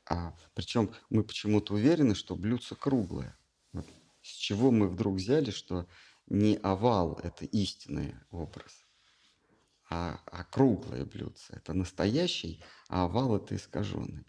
[0.09, 3.37] а причем мы почему-то уверены, что блюдце круглое.
[3.73, 3.85] Вот.
[4.23, 5.87] С чего мы вдруг взяли, что
[6.25, 8.85] не овал– это истинный образ,
[9.89, 11.53] а, а круглое блюдце.
[11.53, 14.25] Это настоящий, а овал это искаженный.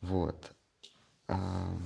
[0.00, 0.52] Вот.
[1.28, 1.78] А,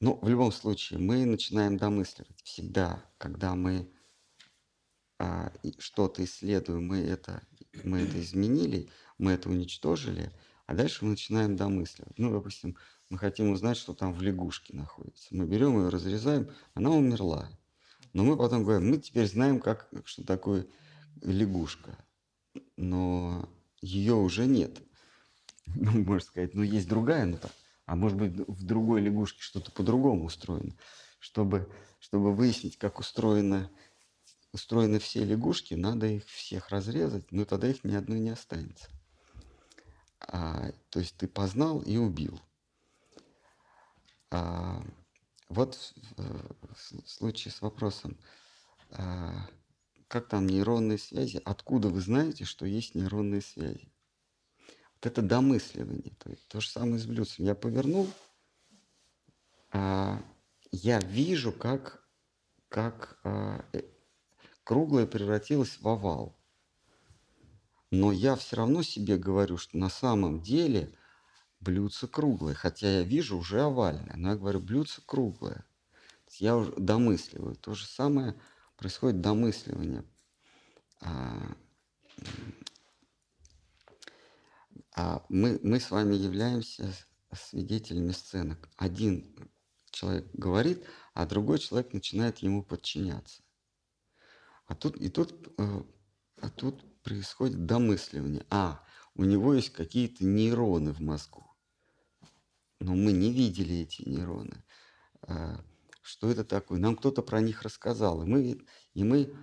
[0.00, 3.88] ну, в любом случае, мы начинаем домысливать всегда, когда мы
[5.18, 7.46] а, что-то исследуем, мы это,
[7.84, 10.32] мы это изменили, мы это уничтожили,
[10.66, 12.18] а дальше мы начинаем домысливать.
[12.18, 12.76] Ну, допустим,
[13.08, 15.28] мы хотим узнать, что там в лягушке находится.
[15.30, 17.48] Мы берем ее, разрезаем, она умерла.
[18.12, 20.66] Но мы потом говорим, мы теперь знаем, как, что такое
[21.22, 21.96] лягушка.
[22.76, 23.48] Но
[23.80, 24.82] ее уже нет.
[25.74, 27.50] Ну, можно сказать, ну есть другая, ну, так,
[27.86, 30.74] а может быть в другой лягушке что-то по-другому устроено.
[31.18, 33.68] Чтобы, чтобы выяснить, как устроено,
[34.52, 38.88] устроены все лягушки, надо их всех разрезать, но тогда их ни одной не останется.
[40.20, 42.40] А, то есть ты познал и убил.
[44.30, 44.82] А,
[45.48, 48.18] вот в случае с вопросом,
[48.90, 49.48] а,
[50.08, 53.92] как там нейронные связи, откуда вы знаете, что есть нейронные связи?
[54.94, 57.44] Вот это домысливание, то, то же самое с блюдцем.
[57.44, 58.08] Я повернул
[59.72, 60.22] а,
[60.72, 62.02] я вижу, как,
[62.68, 63.82] как а, э,
[64.64, 66.35] круглое превратилось в овал.
[67.90, 70.92] Но я все равно себе говорю, что на самом деле
[71.60, 75.64] блюдце круглое, хотя я вижу уже овальное, но я говорю, блюдце круглое.
[76.38, 77.54] Я уже домысливаю.
[77.56, 78.38] То же самое
[78.76, 80.04] происходит домысливание.
[81.00, 81.56] А,
[84.94, 86.92] а мы, мы с вами являемся
[87.32, 88.68] свидетелями сценок.
[88.76, 89.50] Один
[89.90, 90.84] человек говорит,
[91.14, 93.42] а другой человек начинает ему подчиняться.
[94.66, 95.82] А тут, и тут, э,
[96.42, 98.44] а тут происходит домысливание.
[98.50, 98.82] А,
[99.14, 101.46] у него есть какие-то нейроны в мозгу.
[102.80, 104.64] Но мы не видели эти нейроны.
[105.22, 105.64] А,
[106.02, 106.80] что это такое?
[106.80, 108.60] Нам кто-то про них рассказал, и мы,
[108.94, 109.36] и мы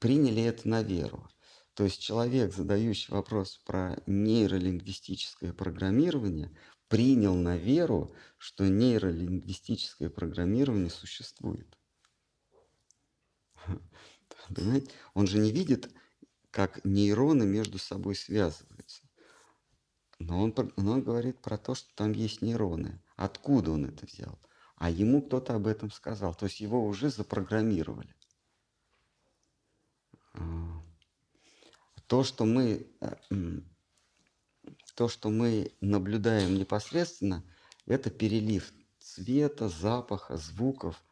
[0.00, 1.28] приняли это на веру.
[1.74, 6.50] То есть человек, задающий вопрос про нейролингвистическое программирование,
[6.88, 11.78] принял на веру, что нейролингвистическое программирование существует.
[14.54, 14.90] Понимаете?
[15.14, 15.88] Он же не видит,
[16.52, 19.02] как нейроны между собой связываются.
[20.18, 23.02] Но он, но он говорит про то, что там есть нейроны.
[23.16, 24.38] Откуда он это взял?
[24.76, 26.34] А ему кто-то об этом сказал.
[26.34, 28.14] То есть его уже запрограммировали.
[30.34, 30.82] А,
[32.06, 33.16] то, что мы, э,
[34.94, 37.42] то, что мы наблюдаем непосредственно,
[37.86, 41.02] это перелив цвета, запаха, звуков.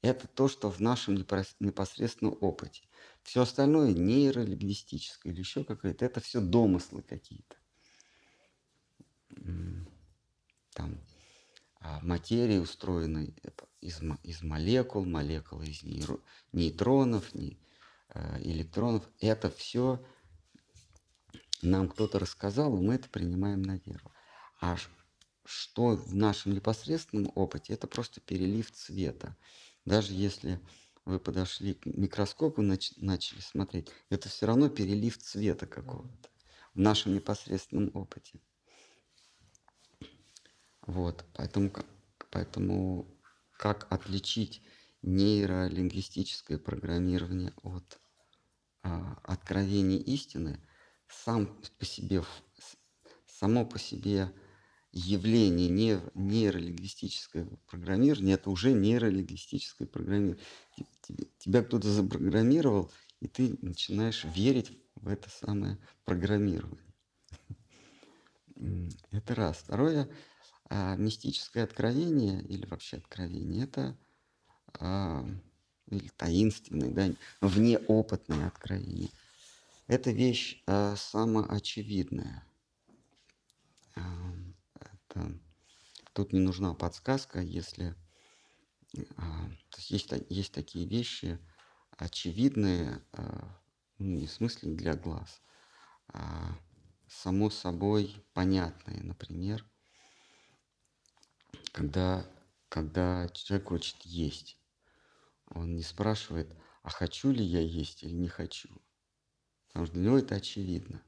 [0.00, 2.82] Это то, что в нашем непосредственном опыте.
[3.26, 7.56] Все остальное нейролингвистическое или еще какое-то, это все домыслы какие-то.
[10.72, 10.98] Там
[11.80, 13.26] а, материя устроена
[13.80, 15.82] из, из молекул, молекулы из
[16.52, 17.58] нейтронов, не,
[18.16, 19.08] Э, электронов.
[19.20, 20.02] Это все
[21.60, 24.10] нам кто-то рассказал, и мы это принимаем на веру.
[24.60, 24.76] А
[25.44, 29.36] что в нашем непосредственном опыте, это просто перелив цвета.
[29.84, 30.60] Даже если
[31.06, 36.28] вы подошли к микроскопу, нач- начали смотреть, это все равно перелив цвета какого-то
[36.74, 38.40] в нашем непосредственном опыте.
[40.82, 41.72] Вот, поэтому,
[42.30, 43.08] поэтому
[43.52, 44.62] как отличить
[45.02, 48.00] нейролингвистическое программирование от
[48.82, 50.60] а, откровения истины,
[51.08, 51.46] сам
[51.78, 52.22] по себе,
[53.26, 54.32] само по себе
[54.96, 60.42] явление не, нейролингвистическое программирование, это уже нейролингвистическое программирование.
[61.38, 62.90] Тебя кто-то запрограммировал,
[63.20, 66.80] и ты начинаешь верить в это самое программирование.
[69.10, 69.58] Это раз.
[69.58, 70.08] Второе,
[70.70, 73.98] а, мистическое откровение или вообще откровение, это
[74.80, 75.28] а,
[75.88, 77.10] или таинственное, да,
[77.42, 79.10] внеопытное откровение.
[79.88, 82.44] Это вещь а, самоочевидная.
[83.94, 84.35] А,
[85.16, 85.38] это,
[86.12, 87.96] тут не нужна подсказка, если
[89.16, 91.38] а, то есть, есть, есть такие вещи
[91.90, 93.60] очевидные, а,
[93.98, 95.42] ну, не в смысле для глаз,
[96.08, 96.56] а
[97.08, 99.64] само собой понятные, например,
[101.72, 102.26] когда,
[102.68, 104.58] когда человек хочет есть.
[105.48, 106.52] Он не спрашивает,
[106.82, 108.68] а хочу ли я есть или не хочу.
[109.68, 111.02] Потому что для него это очевидно.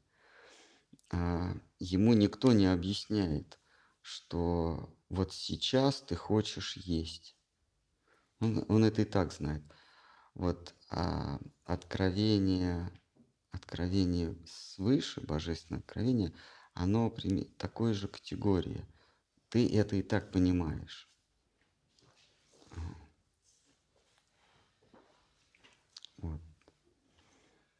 [1.10, 3.58] А ему никто не объясняет,
[4.08, 7.36] что вот сейчас ты хочешь есть.
[8.40, 9.62] Он, он это и так знает.
[10.34, 12.90] Вот а откровение,
[13.50, 16.32] откровение свыше, божественное откровение,
[16.72, 17.14] оно
[17.58, 18.86] такой же категории.
[19.50, 21.10] Ты это и так понимаешь.
[26.16, 26.40] Вот.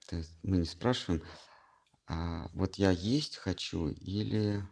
[0.08, 1.22] То есть мы не спрашиваем,
[2.06, 4.62] а вот я есть хочу или,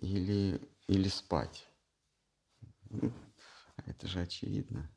[0.00, 1.68] или, или спать.
[3.86, 4.90] Это же очевидно.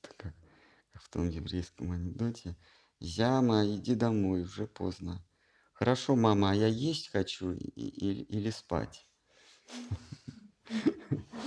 [0.00, 0.34] Как,
[0.92, 2.56] как в том еврейском анекдоте.
[3.00, 5.24] Зяма, иди домой, уже поздно.
[5.72, 9.08] Хорошо, мама, а я есть хочу или, или спать?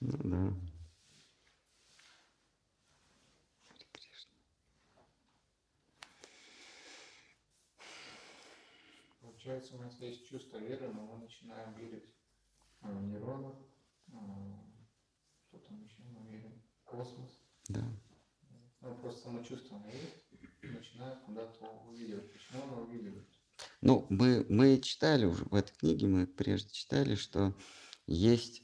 [0.00, 0.73] Ну да.
[9.44, 12.14] Получается, у нас есть чувство веры, но мы начинаем верить
[12.80, 13.54] в нейронах,
[14.06, 17.42] что там еще мы верим, космос.
[17.68, 17.84] Да.
[18.80, 20.24] Ну, просто само чувство верит,
[20.62, 22.32] начинает куда-то увидеть.
[22.32, 23.22] Почему оно увидит?
[23.82, 27.54] Ну, мы, мы читали уже в этой книге, мы прежде читали, что
[28.06, 28.62] есть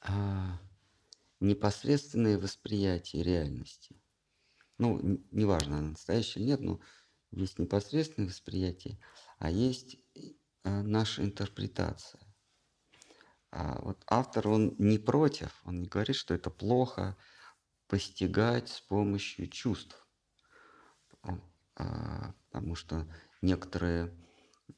[0.00, 0.60] а,
[1.40, 4.00] непосредственное восприятие реальности.
[4.78, 5.00] ну,
[5.32, 6.80] неважно, она настоящая или нет, но
[7.34, 8.98] есть непосредственное восприятие,
[9.38, 12.20] а есть э, наша интерпретация.
[13.50, 17.16] А вот автор, он не против, он не говорит, что это плохо
[17.86, 20.04] постигать с помощью чувств.
[21.76, 23.06] А, потому что
[23.42, 24.12] некоторые,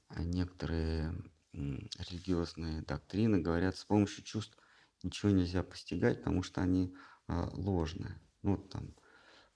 [0.09, 1.14] а, некоторые
[1.52, 4.59] религиозные доктрины говорят, с помощью чувств
[5.02, 6.94] ничего нельзя постигать, потому что они
[7.28, 8.20] а, ложные.
[8.42, 8.94] Ну, там,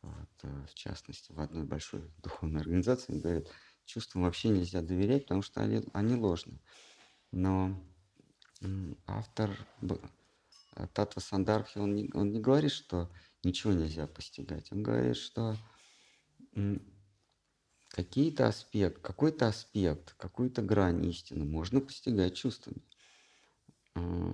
[0.03, 3.48] вот, э, в частности, в одной большой духовной организации говорят,
[3.84, 6.61] чувствам вообще нельзя доверять, потому что они, они ложные.
[7.32, 7.78] Но
[9.07, 9.51] автор
[9.82, 13.11] э, Татва Сандарбхи, он не, он не говорит, что
[13.42, 14.70] ничего нельзя постигать.
[14.72, 15.57] Он говорит, что
[17.88, 22.82] какие-то аспект, какой-то аспект, какую-то грань истины можно постигать чувствами.
[23.94, 24.32] А,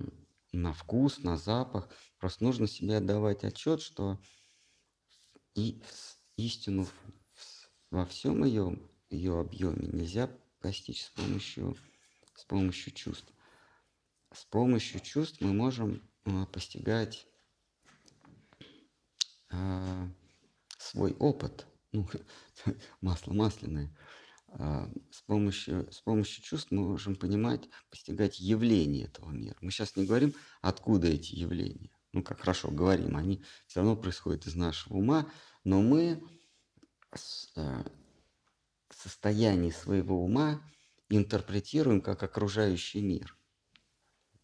[0.53, 1.89] На вкус, на запах.
[2.19, 4.19] Просто нужно себе отдавать отчет, что
[5.57, 5.81] и
[6.37, 6.87] истину
[7.89, 8.79] во всем ее,
[9.09, 10.29] ее объеме нельзя
[10.61, 11.75] постичь с помощью,
[12.35, 13.33] с помощью чувств.
[14.31, 17.25] С помощью чувств мы можем а, постигать
[19.49, 20.07] а,
[20.77, 22.07] свой опыт, ну,
[23.01, 23.89] масло масляное.
[24.49, 29.57] А, С помощью, с помощью чувств мы можем понимать, постигать явления этого мира.
[29.61, 31.96] Мы сейчас не говорим, откуда эти явления.
[32.17, 35.31] Ну, как хорошо говорим, они все равно происходят из нашего ума,
[35.63, 36.23] но мы
[37.55, 37.83] э,
[38.89, 40.59] состояние своего ума
[41.09, 43.37] интерпретируем как окружающий мир.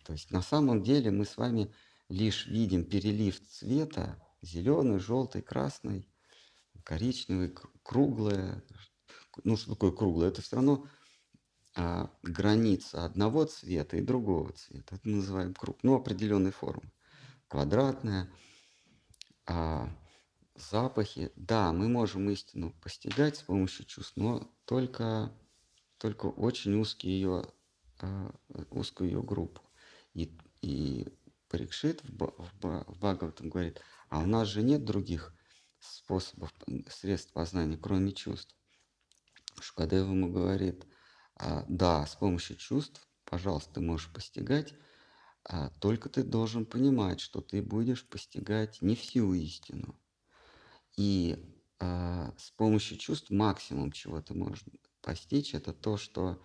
[0.05, 1.73] То есть на самом деле мы с вами
[2.09, 6.07] лишь видим перелив цвета, зеленый, желтый, красный,
[6.83, 8.63] коричневый, кр- круглое.
[9.43, 10.27] Ну, что такое круглое?
[10.27, 10.87] Это все равно
[11.75, 14.93] а, граница одного цвета и другого цвета.
[14.93, 15.79] Это мы называем круг.
[15.81, 16.91] Ну, определенной формы.
[17.53, 18.27] Квадратная.
[19.45, 19.87] А
[20.55, 21.31] запахи.
[21.35, 25.31] Да, мы можем истину постигать с помощью чувств, но только,
[25.99, 27.45] только очень узкий ее,
[28.01, 28.33] а,
[28.71, 29.61] узкую ее группу.
[30.15, 31.07] И, и
[31.47, 33.79] Парикшит в, в, в Бхагаватам говорит,
[34.09, 35.31] а у нас же нет других
[35.77, 36.51] способов,
[36.89, 38.55] средств познания, кроме чувств.
[39.61, 40.87] Шукадев ему говорит,
[41.35, 44.73] а, да, с помощью чувств, пожалуйста, ты можешь постигать,
[45.45, 49.99] а, только ты должен понимать, что ты будешь постигать не всю истину.
[50.97, 51.37] И
[51.79, 54.63] а, с помощью чувств максимум, чего ты можешь
[55.01, 56.41] постичь, это то, что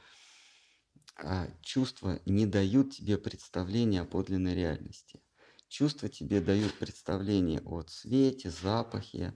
[1.17, 5.21] а, чувства не дают тебе представления о подлинной реальности.
[5.69, 9.35] Чувства тебе дают представление о цвете, запахе,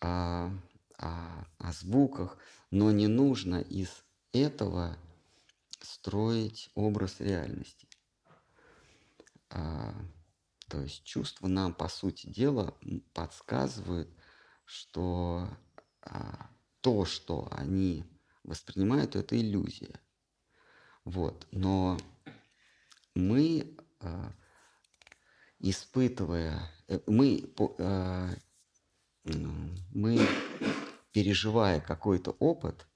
[0.00, 0.50] о,
[0.98, 2.38] о- о звуках,
[2.70, 4.98] но не нужно из этого
[5.80, 7.89] строить образ реальности.
[9.50, 9.94] А,
[10.68, 12.74] то есть чувства нам, по сути дела,
[13.12, 14.08] подсказывают,
[14.64, 15.48] что
[16.02, 18.04] а, то, что они
[18.44, 20.00] воспринимают, это иллюзия.
[21.04, 21.46] Вот.
[21.50, 21.98] Но
[23.14, 24.32] мы, а,
[25.58, 27.52] испытывая, э, мы,
[29.92, 30.28] мы,
[31.12, 32.86] переживая какой-то опыт,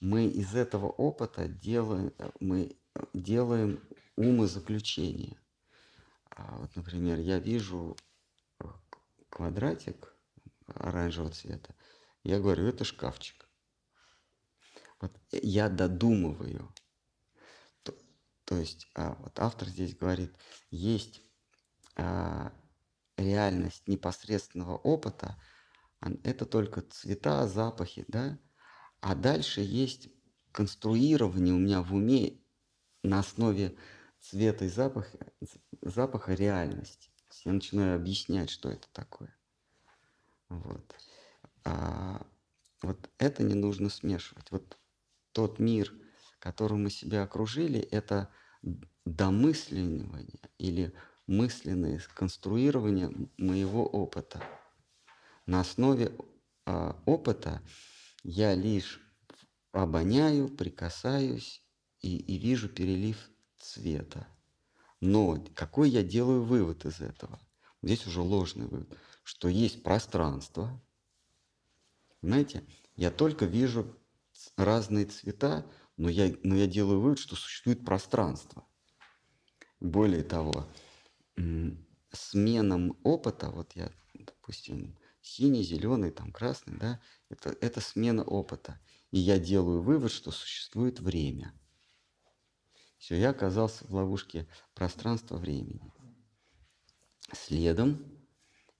[0.00, 2.76] мы из этого опыта делаем, мы
[3.12, 3.80] делаем
[4.14, 5.36] умозаключение.
[6.30, 7.96] А вот, например, я вижу
[8.60, 8.64] э,
[9.28, 10.14] квадратик
[10.66, 11.74] оранжевого цвета,
[12.22, 13.48] я говорю, это шкафчик.
[15.00, 16.72] Вот я додумываю.
[17.82, 17.94] То,
[18.44, 20.34] то есть а, вот автор здесь говорит,
[20.70, 21.22] есть
[21.96, 22.52] а,
[23.16, 25.40] реальность непосредственного опыта,
[26.24, 28.38] это только цвета, запахи, да,
[29.00, 30.08] а дальше есть
[30.52, 32.40] конструирование у меня в уме
[33.02, 33.76] на основе
[34.20, 35.32] цвета и запаха,
[35.90, 37.10] запаха реальности.
[37.44, 39.34] Я начинаю объяснять, что это такое.
[40.48, 40.94] Вот.
[41.64, 42.26] А,
[42.82, 44.50] вот это не нужно смешивать.
[44.50, 44.78] Вот
[45.32, 45.92] тот мир,
[46.38, 48.30] которым мы себя окружили, это
[49.04, 50.92] домысливание или
[51.26, 54.42] мысленное сконструирование моего опыта.
[55.46, 56.16] На основе
[56.64, 57.62] а, опыта
[58.22, 59.00] я лишь
[59.72, 61.62] обоняю, прикасаюсь
[62.00, 64.26] и, и вижу перелив цвета.
[65.06, 67.38] Но какой я делаю вывод из этого?
[67.80, 70.82] Здесь уже ложный вывод, что есть пространство.
[72.20, 72.64] Понимаете,
[72.96, 73.96] я только вижу
[74.56, 75.64] разные цвета,
[75.96, 78.66] но я, но я делаю вывод, что существует пространство.
[79.78, 80.66] Более того,
[82.10, 88.80] сменам опыта, вот я, допустим, синий, зеленый, там красный, да, это, это смена опыта.
[89.12, 91.54] И я делаю вывод, что существует время.
[93.06, 95.92] Все, я оказался в ловушке пространства времени.
[97.32, 98.04] Следом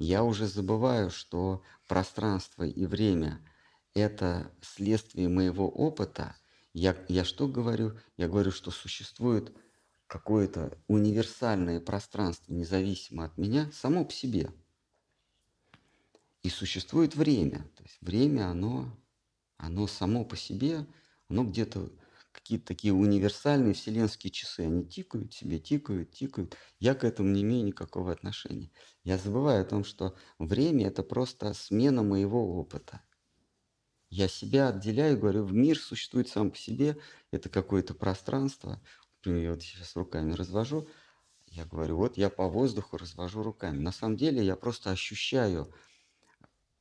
[0.00, 3.40] я уже забываю, что пространство и время–
[3.94, 6.34] это следствие моего опыта.
[6.72, 8.00] Я, я что говорю?
[8.16, 9.56] Я говорю, что существует
[10.08, 14.52] какое-то универсальное пространство, независимо от меня, само по себе.
[16.42, 17.58] И существует время.
[17.76, 18.92] То есть время, оно,
[19.56, 20.84] оно само по себе,
[21.28, 21.92] оно где-то
[22.46, 24.60] какие-то такие универсальные вселенские часы.
[24.60, 26.56] Они тикают себе, тикают, тикают.
[26.78, 28.70] Я к этому не имею никакого отношения.
[29.02, 33.02] Я забываю о том, что время– это просто смена моего опыта.
[34.10, 36.96] Я себя отделяю, говорю, в мир существует сам по себе,
[37.32, 38.80] это какое-то пространство.
[39.16, 40.88] Например, я вот сейчас руками развожу,
[41.48, 43.78] я говорю, вот я по воздуху развожу руками.
[43.78, 45.74] На самом деле я просто ощущаю,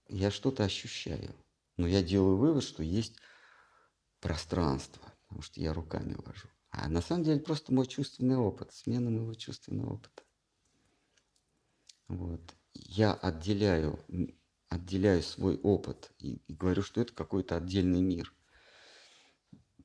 [0.10, 1.34] я что-то ощущаю.
[1.78, 3.16] Но я делаю вывод, что есть
[4.20, 6.48] пространство потому что я руками вожу.
[6.70, 10.24] А на самом деле просто мой чувственный опыт, смена моего чувственного опыта.
[12.08, 12.56] Вот.
[12.74, 14.00] Я отделяю,
[14.70, 18.34] отделяю свой опыт и, и говорю, что это какой-то отдельный мир.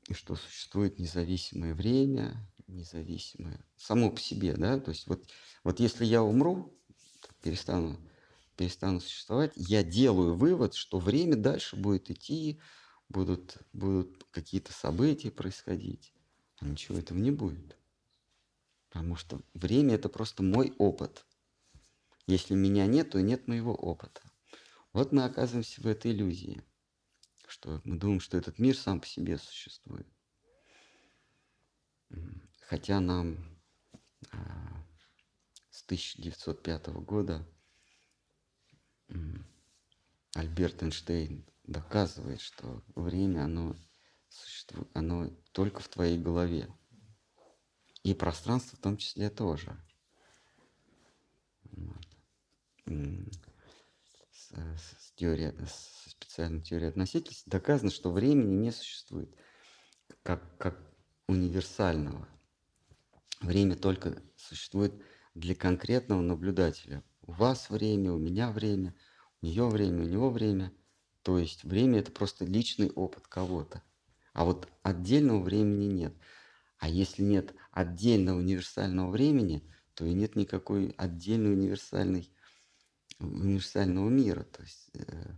[0.09, 5.29] И что существует независимое время, независимое само по себе, да, то есть вот,
[5.65, 6.77] вот если я умру,
[7.43, 7.97] перестану,
[8.57, 12.61] перестану существовать, я делаю вывод, что время дальше будет идти,
[13.11, 16.15] будут, будут какие-то события происходить.
[16.59, 17.77] А ничего этого не будет.
[18.89, 21.27] Потому что время– это просто мой опыт.
[22.27, 24.23] Если меня нет, то нет моего опыта.
[24.93, 26.63] Вот мы оказываемся в этой иллюзии,
[27.47, 30.07] что мы думаем, что этот мир сам по себе существует.
[32.63, 33.37] Хотя нам
[34.33, 34.85] а,
[35.71, 37.47] с 1905 года
[40.35, 43.77] Альберт Эйнштейн доказывает, что время, оно
[44.29, 46.69] существует, оно только в твоей голове.
[48.03, 49.77] И пространство в том числе тоже.
[51.63, 52.07] Вот.
[54.33, 59.33] С, с, теорией, с специальной теорией относительности доказано, что времени не существует
[60.25, 60.77] как, как
[61.29, 62.27] универсального.
[63.41, 64.93] Время только существует
[65.35, 67.05] для конкретного наблюдателя.
[67.23, 68.95] У вас время, у меня время,
[69.41, 70.73] у нее время, у него время–
[71.23, 73.83] то есть время это просто личный опыт кого-то.
[74.33, 76.15] А вот отдельного времени нет.
[76.79, 79.63] А если нет отдельного универсального времени,
[79.95, 82.33] то и нет никакой отдельной универсальной,
[83.19, 84.45] универсального мира.
[84.45, 85.37] То есть э,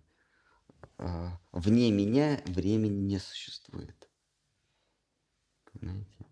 [0.99, 4.09] э, вне меня времени не существует.
[5.73, 6.27] Понимаете?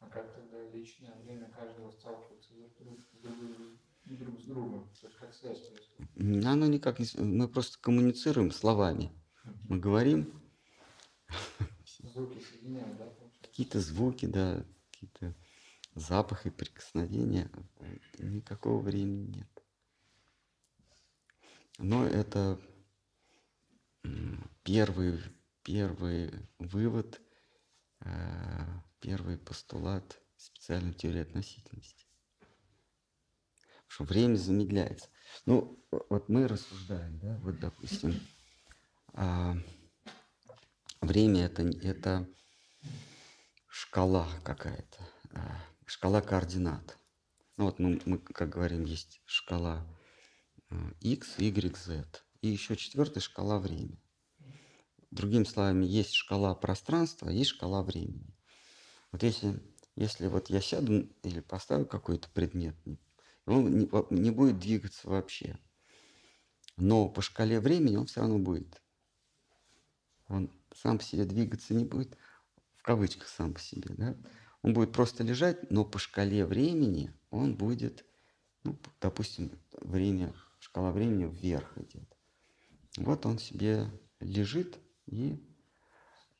[0.00, 3.78] А как тогда личное время каждого сталкивается друг с другом?
[4.16, 4.88] Друг с другом?
[5.00, 6.46] То есть как связь происходит?
[6.46, 7.06] Оно никак не...
[7.18, 9.12] Мы просто коммуницируем словами.
[9.68, 10.40] Мы говорим...
[12.02, 13.12] Звуки соединяют, да?
[13.42, 15.36] Какие-то звуки, да, какие-то
[15.94, 17.50] запахи, прикосновения.
[18.18, 19.64] Никакого времени нет.
[21.78, 22.60] Но это
[24.64, 25.20] первый,
[25.62, 27.20] первый вывод,
[28.00, 28.66] э,
[29.00, 32.09] первый постулат специальной теории относительности
[33.90, 35.08] что время замедляется.
[35.46, 38.14] Ну, вот мы рассуждаем, да, вот, допустим,
[39.14, 39.56] а,
[41.00, 42.28] время это, это
[43.68, 44.98] шкала какая-то,
[45.32, 46.96] а, шкала координат.
[47.56, 49.84] Ну вот мы, мы, как говорим, есть шкала
[51.00, 52.06] x, y, z.
[52.42, 54.00] И еще четвертая шкала времени.
[55.10, 58.36] Другими словами, есть шкала пространства, а есть шкала времени.
[59.10, 59.60] Вот если,
[59.96, 62.76] если вот я сяду или поставлю какой-то предмет,
[63.46, 65.58] он не, не будет двигаться вообще.
[66.76, 68.82] Но по шкале времени он все равно будет.
[70.28, 72.16] Он сам по себе двигаться не будет,
[72.76, 74.16] в кавычках сам по себе, да?
[74.62, 78.04] Он будет просто лежать, но по шкале времени он будет,
[78.62, 82.16] ну, допустим, время, шкала времени вверх идет.
[82.96, 85.42] Вот он себе лежит и,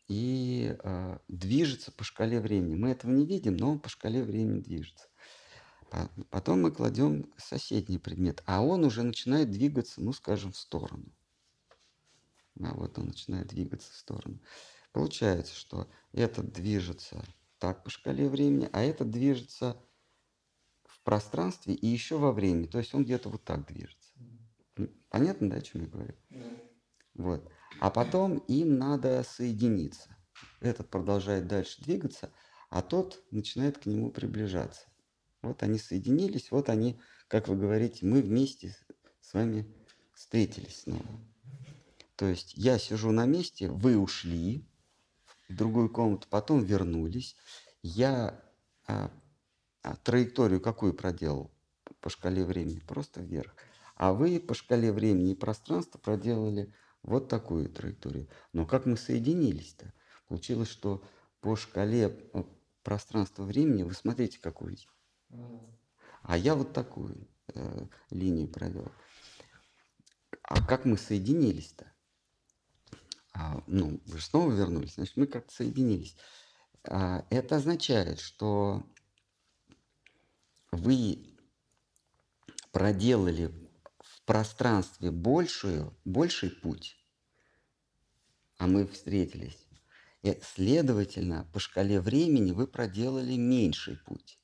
[0.09, 2.75] и э, движется по шкале времени.
[2.75, 5.10] Мы этого не видим, но он по шкале времени движется.
[5.93, 11.07] А потом мы кладем соседний предмет, а он уже начинает двигаться, ну, скажем, в сторону.
[12.55, 14.39] Да, вот он начинает двигаться в сторону.
[14.93, 17.25] Получается, что этот движется
[17.59, 19.77] так по шкале времени, а этот движется
[20.85, 22.67] в пространстве и еще во времени.
[22.67, 24.13] То есть он где-то вот так движется.
[25.09, 26.15] Понятно, да, о чем я говорю?
[27.15, 27.51] Вот.
[27.81, 30.17] А потом им надо соединиться.
[30.61, 32.33] Этот продолжает дальше двигаться,
[32.69, 34.87] а тот начинает к нему приближаться.
[35.43, 38.77] Вот они соединились, вот они, как вы говорите, мы вместе
[39.21, 39.67] с вами
[40.15, 41.05] встретились снова.
[42.17, 44.67] То есть я сижу на месте, вы ушли
[45.49, 47.37] в другую комнату, потом вернулись.
[47.83, 48.43] Я
[48.87, 49.11] а,
[49.83, 51.51] а, траекторию какую проделал?
[52.01, 53.55] по шкале времени, просто вверх.
[53.97, 56.73] А вы по шкале времени и пространства проделали
[57.03, 58.29] вот такую траекторию.
[58.53, 59.93] Но как мы соединились-то?
[60.29, 61.03] Получилось, что
[61.41, 62.45] по шкале э,
[62.83, 64.77] пространства времени вы смотрите, какую.
[66.23, 68.91] А я вот такую э, линию провел.
[70.43, 71.93] А как мы соединились-то?
[73.33, 76.17] А, ну, вы же снова вернулись, значит, мы как-то соединились.
[76.85, 78.85] А, это означает, что
[80.73, 81.37] вы
[82.73, 83.53] проделали
[83.99, 86.97] в пространстве большую, больший путь,
[88.59, 89.67] а мы встретились.
[90.23, 94.39] И, следовательно, по шкале времени вы проделали меньший путь,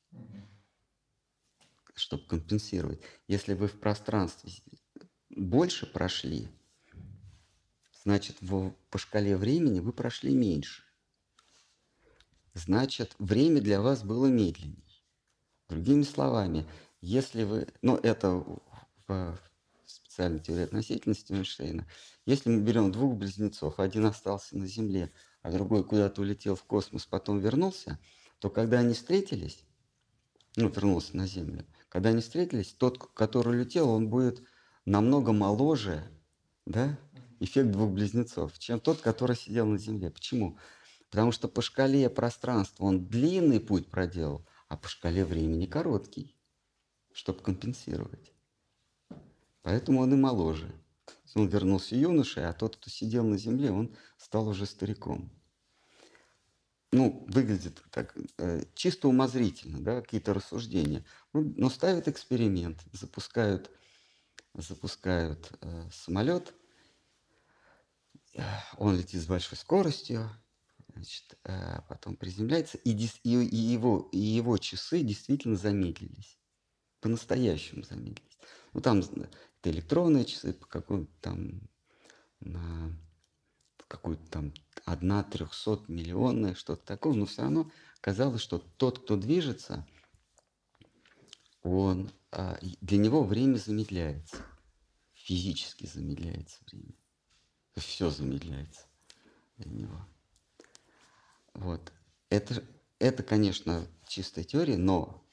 [1.97, 3.01] чтобы компенсировать.
[3.27, 4.53] Если вы в пространстве
[5.31, 6.49] больше прошли,
[8.05, 10.83] значит, в, по шкале времени вы прошли меньше.
[12.55, 14.83] Значит, время для вас было медленнее.
[15.69, 16.67] Другими словами,
[17.01, 18.45] если вы, ну это
[19.09, 19.39] в
[19.87, 21.87] специальной теории относительности Эйнштейна,
[22.25, 27.07] если мы берем двух близнецов, один остался на Земле, а другой куда-то улетел в космос,
[27.07, 27.99] потом вернулся,
[28.39, 29.65] то когда они встретились,
[30.57, 31.67] ну, вернулся на Землю,
[31.97, 34.43] когда они встретились, тот, который улетел, он будет
[34.85, 36.07] намного моложе,
[36.67, 36.99] да,
[37.41, 40.11] эффект двух близнецов, чем тот, который сидел на Земле.
[40.11, 40.59] Почему?
[41.09, 46.37] Потому что по шкале пространства он длинный путь проделал, а по шкале времени короткий
[47.15, 48.35] чтобы компенсировать.
[49.63, 50.71] Поэтому он и моложе.
[51.35, 55.33] Он вернулся юношей, а тот, кто сидел на земле, он стал уже стариком.
[56.93, 61.05] Ну, выглядит так э, чисто умозрительно, да, какие-то рассуждения.
[61.33, 63.71] Ну, но ставят эксперимент, запускают,
[64.55, 66.55] запускают э, самолет,
[68.77, 70.31] он летит с большой скоростью,
[70.95, 76.39] значит, э, потом приземляется, и, и, и, его, и его часы действительно замедлились
[77.07, 78.37] по-настоящему замедлились.
[78.73, 79.31] Ну, там это
[79.71, 81.61] электронные часы, по какой там
[82.41, 82.99] на
[83.89, 84.53] какую-то там
[84.85, 87.71] одна трехсот миллионная, что-то такое, но все равно
[88.01, 89.87] казалось, что тот, кто движется,
[91.63, 94.37] он, а, для него время замедляется,
[95.15, 96.95] физически замедляется время.
[97.77, 98.87] Все замедляется
[99.59, 100.07] для него.
[101.55, 101.93] Вот.
[102.31, 102.63] Это,
[102.99, 105.27] это, конечно, чистая теория, но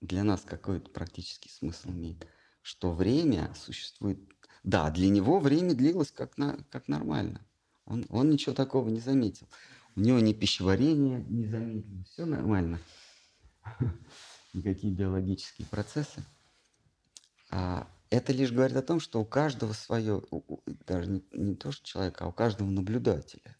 [0.00, 2.26] для нас какой-то практический смысл имеет,
[2.62, 4.18] что время существует...
[4.62, 7.46] Да, для него время длилось как, на, как нормально.
[7.86, 9.48] Он, он ничего такого не заметил.
[9.94, 12.78] У него ни пищеварение не заметил, все нормально.
[14.52, 16.22] Никакие биологические процессы.
[17.50, 20.22] А это лишь говорит о том, что у каждого свое,
[20.86, 23.56] даже не, не то, что человека, а у каждого наблюдателя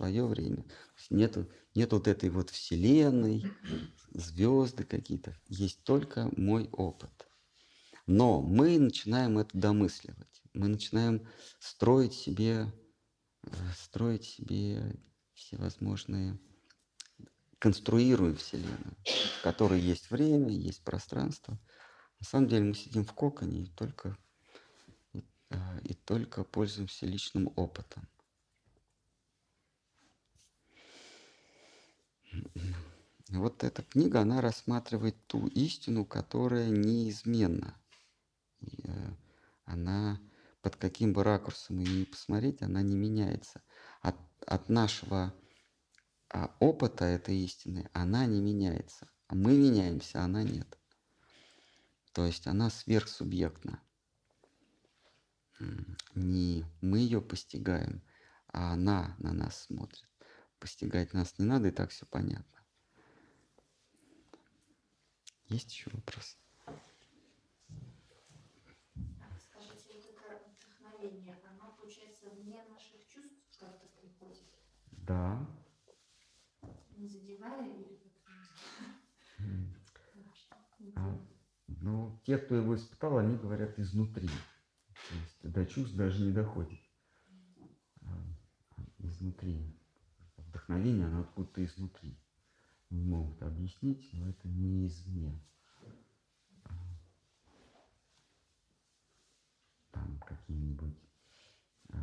[0.00, 0.64] свое время.
[1.10, 3.44] Нету, нет вот этой вот вселенной,
[4.12, 5.36] звезды какие-то.
[5.48, 7.10] Есть только мой опыт.
[8.06, 10.42] Но мы начинаем это домысливать.
[10.54, 12.72] Мы начинаем строить себе,
[13.76, 14.96] строить себе
[15.34, 16.38] всевозможные,
[17.58, 18.96] конструируем Вселенную,
[19.38, 21.58] в которой есть время, есть пространство.
[22.18, 24.16] На самом деле мы сидим в коконе и только,
[25.12, 28.08] э, и только пользуемся личным опытом.
[33.28, 37.80] Вот эта книга, она рассматривает ту истину, которая неизменна.
[38.60, 39.14] И, э,
[39.64, 40.20] она
[40.62, 43.62] под каким бы ракурсом ее ни посмотреть, она не меняется.
[44.02, 45.34] От, от нашего
[46.28, 49.08] а, опыта этой истины она не меняется.
[49.26, 50.78] А мы меняемся, а она нет.
[52.12, 53.80] То есть она сверхсубъектна.
[56.14, 58.02] Не мы ее постигаем,
[58.48, 60.08] а она на нас смотрит.
[60.58, 62.60] Постигать нас не надо, и так все понятно.
[65.48, 66.36] Есть еще вопрос?
[69.38, 74.46] Скажите, вот это вдохновение, оно, получается, вне наших чувств как-то приходит?
[75.10, 75.44] Да.
[76.96, 78.00] Не задевая или
[80.94, 81.18] а,
[81.66, 84.28] ну, те, кто его испытал, они говорят изнутри.
[84.28, 86.78] То есть до чувств даже не доходит.
[88.02, 88.24] А,
[88.98, 89.76] изнутри.
[90.36, 92.16] Вдохновение, оно откуда-то изнутри
[92.90, 95.42] не могут объяснить, но это не извне.
[99.90, 100.98] Там какие-нибудь
[101.88, 101.98] э,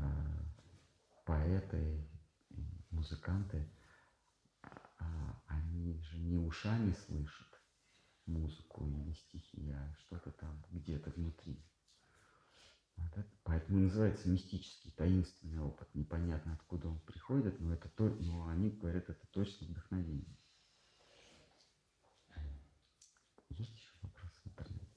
[1.26, 2.06] поэты,
[2.98, 3.70] музыканты,
[5.00, 5.04] э,
[5.48, 7.48] они же не ушами слышат
[8.26, 11.64] музыку или стихи, а что-то там где-то внутри.
[12.98, 15.88] Вот это, поэтому называется мистический, таинственный опыт.
[15.94, 20.38] Непонятно, откуда он приходит, но, это то, но они говорят, это точно вдохновение.
[23.50, 24.88] Есть еще вопросы в интернете?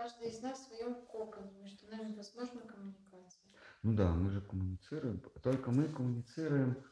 [0.00, 3.50] Каждый из нас в своем коконе, между нами возможна коммуникация.
[3.82, 6.82] Ну да, мы же коммуницируем, только мы коммуницируем,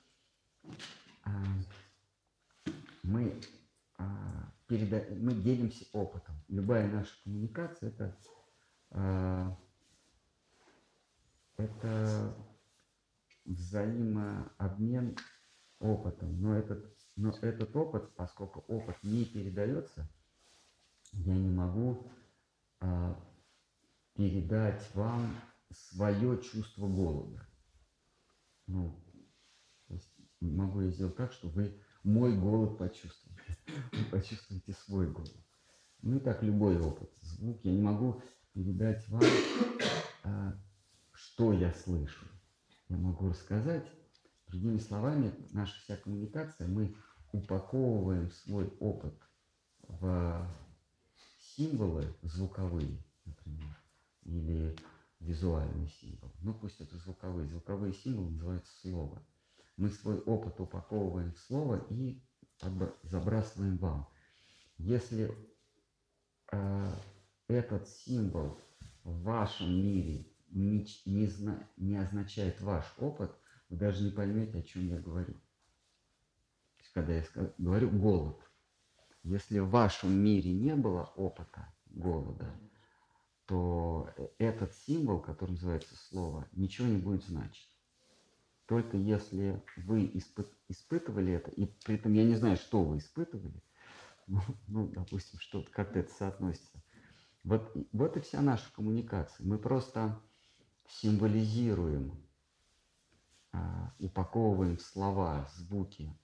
[1.24, 1.30] а,
[3.02, 3.40] мы,
[3.96, 5.06] а, переда...
[5.16, 6.34] мы делимся опытом.
[6.48, 8.18] Любая наша коммуникация это,
[8.90, 9.56] а,
[11.56, 12.34] это
[13.46, 15.16] взаимообмен
[15.78, 16.42] опытом.
[16.42, 20.06] Но этот, но этот опыт, поскольку опыт не передается,
[21.12, 22.10] я не могу
[24.14, 25.34] передать вам
[25.70, 27.46] свое чувство голода.
[28.66, 29.02] Ну,
[30.40, 33.56] могу я сделать так, что вы мой голод почувствуете.
[33.92, 35.36] Вы почувствуете свой голод.
[36.02, 37.10] Ну и так любой опыт.
[37.20, 38.22] Звук я не могу
[38.52, 39.22] передать вам,
[40.24, 40.54] а,
[41.12, 42.24] что я слышу.
[42.88, 43.86] Я могу рассказать.
[44.46, 46.96] Другими словами, наша вся коммуникация, мы
[47.32, 49.14] упаковываем свой опыт
[49.82, 50.48] в
[51.58, 53.76] символы звуковые, например,
[54.22, 54.76] или
[55.18, 56.30] визуальный символ.
[56.40, 57.48] Ну, пусть это звуковые.
[57.48, 59.20] Звуковые символы называются слово.
[59.76, 62.22] Мы свой опыт упаковываем в слово и
[63.02, 64.08] забрасываем вам.
[64.78, 65.34] Если
[66.52, 66.92] э,
[67.48, 68.60] этот символ
[69.02, 73.32] в вашем мире не, не, зна, не означает ваш опыт,
[73.68, 75.34] вы даже не поймете, о чем я говорю.
[75.34, 77.24] То есть, когда я
[77.58, 78.47] говорю голод,
[79.22, 82.54] если в вашем мире не было опыта голода,
[83.46, 87.68] то этот символ, который называется слово, ничего не будет значить.
[88.66, 93.62] Только если вы испы- испытывали это, и при этом я не знаю, что вы испытывали,
[94.26, 96.82] ну, ну допустим, что как-то это соотносится.
[97.44, 99.46] Вот, вот и вся наша коммуникация.
[99.46, 100.20] Мы просто
[100.86, 102.22] символизируем,
[103.52, 106.14] а, упаковываем слова, звуки,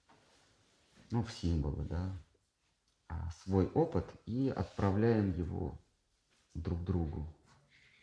[1.09, 2.21] ну, в символы, да,
[3.43, 5.79] свой опыт и отправляем его
[6.53, 7.27] друг другу.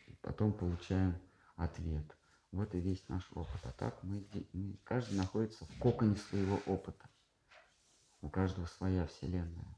[0.06, 1.16] И потом получаем
[1.56, 2.04] ответ.
[2.50, 3.60] Вот и весь наш опыт.
[3.64, 4.24] А так мы,
[4.84, 7.08] каждый находится в коконе своего опыта.
[8.20, 9.76] У каждого своя вселенная.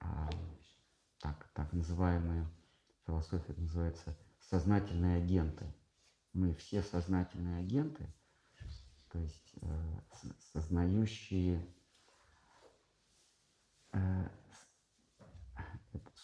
[0.00, 0.28] А,
[1.20, 2.46] так, так называемая
[3.06, 5.66] философия называется сознательные агенты.
[6.32, 8.12] Мы все сознательные агенты,
[9.10, 10.00] то есть э,
[10.52, 11.64] сознающие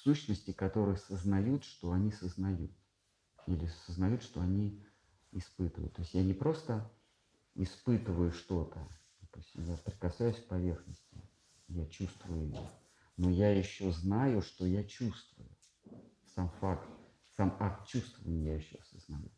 [0.03, 2.73] сущности, которые сознают, что они сознают.
[3.47, 4.85] Или сознают, что они
[5.33, 5.95] испытывают.
[5.95, 6.91] То есть я не просто
[7.55, 8.87] испытываю что-то,
[9.21, 11.23] допустим, я прикасаюсь к поверхности,
[11.69, 12.71] я чувствую ее,
[13.17, 15.49] но я еще знаю, что я чувствую.
[16.35, 16.89] Сам факт,
[17.37, 19.31] сам акт чувствования я еще осознаю.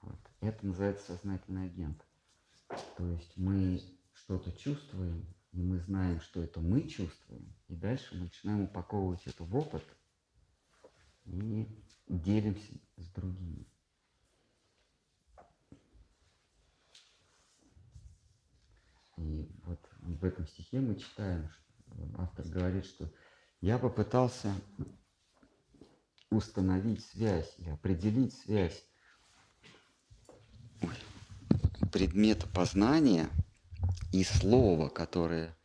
[0.00, 0.18] Вот.
[0.40, 2.04] Это называется сознательный агент.
[2.96, 3.80] То есть мы
[4.12, 9.44] что-то чувствуем, и мы знаем, что это мы чувствуем, и дальше мы начинаем упаковывать это
[9.44, 9.84] в опыт
[11.24, 11.68] и
[12.08, 13.64] делимся с другими.
[19.16, 21.48] И вот в этом стихе мы читаем,
[22.18, 23.08] автор говорит, что
[23.60, 24.52] я попытался
[26.30, 28.84] установить связь или определить связь
[31.92, 33.28] предмета познания–
[34.12, 35.56] и слово, которое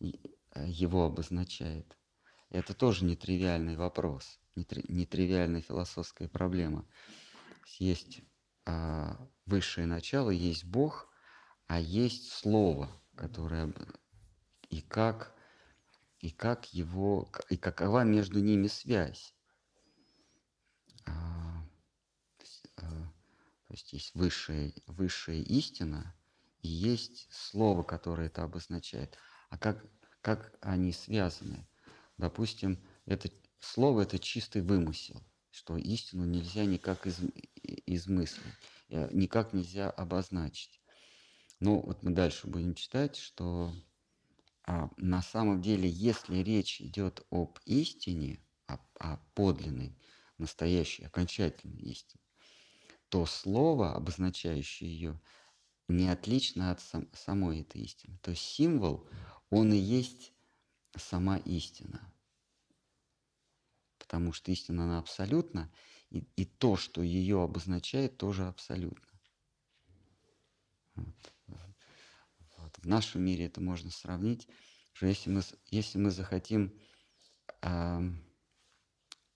[0.00, 0.08] э,
[0.66, 1.96] его обозначает.
[2.50, 6.86] Это тоже нетривиальный вопрос, нетривиальная философская проблема.
[7.78, 8.22] Есть
[8.64, 9.16] а,
[9.46, 11.08] высшее начало, есть Бог,
[11.66, 13.72] а есть Слово, которое
[14.70, 15.34] и как
[16.20, 19.34] и как его и какова между ними связь.
[21.04, 21.64] А,
[22.76, 26.14] а, то есть есть высшая высшая истина,
[26.66, 29.16] есть слово, которое это обозначает.
[29.50, 29.84] А как,
[30.20, 31.66] как они связаны?
[32.18, 37.20] Допустим, это слово– это чистый вымысел, что истину нельзя никак из,
[37.62, 38.54] измыслить,
[38.88, 40.80] э, никак нельзя обозначить.
[41.60, 43.72] Но вот мы дальше будем читать, что
[44.64, 49.96] а, на самом деле, если речь идет об истине, о, о подлинной,
[50.38, 52.22] настоящей, окончательной истине,
[53.08, 55.20] то слово, обозначающее ее,
[55.88, 58.18] не отлично от сам, самой этой истины.
[58.22, 59.08] То есть символ,
[59.50, 60.32] он и есть
[60.96, 62.12] сама истина.
[63.98, 65.72] Потому что истина, она абсолютна,
[66.10, 69.06] и, и то, что ее обозначает, тоже абсолютно.
[70.94, 71.66] Вот.
[72.56, 72.76] Вот.
[72.78, 74.48] В нашем мире это можно сравнить,
[74.92, 76.72] что если мы, если мы захотим
[77.62, 78.00] э,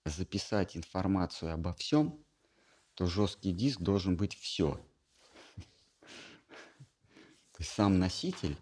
[0.05, 2.25] записать информацию обо всем,
[2.95, 4.81] то жесткий диск должен быть все
[7.61, 8.57] есть сам носитель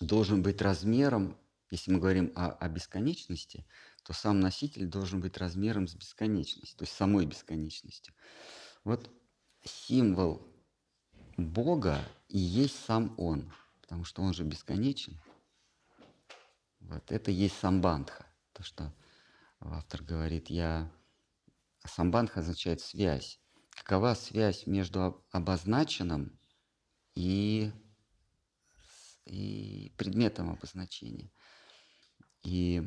[0.00, 1.36] должен быть размером,
[1.70, 3.66] если мы говорим о, о бесконечности,
[4.04, 8.14] то сам носитель должен быть размером с бесконечностью, то есть самой бесконечностью.
[8.84, 9.10] Вот
[9.64, 10.46] символ
[11.36, 13.52] Бога и есть сам Он,
[13.82, 15.20] потому что Он же бесконечен.
[16.78, 18.94] Вот это есть самбандха, то, что
[19.58, 20.92] автор говорит, я...
[21.84, 23.40] Самбандха означает связь.
[23.70, 26.38] Какова связь между обозначенным
[27.16, 27.72] и,
[29.24, 31.32] и предметом обозначения?
[32.44, 32.82] И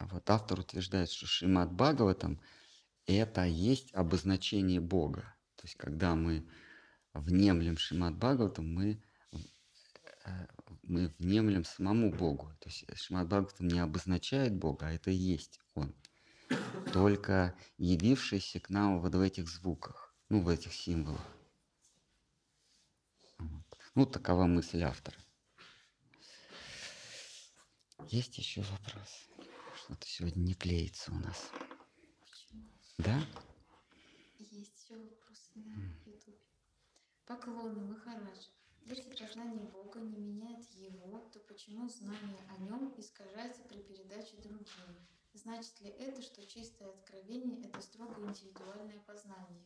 [0.00, 2.40] вот автор утверждает, что Шримад Бхагаватам–
[3.06, 5.34] это есть обозначение Бога.
[5.56, 6.44] То есть, когда мы
[7.12, 9.02] внемлем Шримад Бхагаватам, мы,
[10.24, 10.46] э,
[10.82, 12.52] мы внемлем самому Богу.
[12.58, 15.94] То есть Шримад Бхагаватам не обозначает Бога, а это есть Он.
[16.92, 21.41] Только явившийся к нам вот в этих звуках, ну, в этих символах.
[23.94, 25.18] Ну, такова мысль автора.
[28.08, 29.28] Есть еще вопрос?
[29.76, 31.50] Что-то сегодня не клеится у нас.
[32.96, 33.20] Да?
[34.38, 36.40] Есть еще вопросы на YouTube.
[37.26, 38.48] Поклоны, Махарадж.
[38.86, 45.06] Если познание Бога не меняет его, то почему знание о нем искажается при передаче другим?
[45.34, 49.62] Значит ли это, что чистое откровение– это строго индивидуальное познание?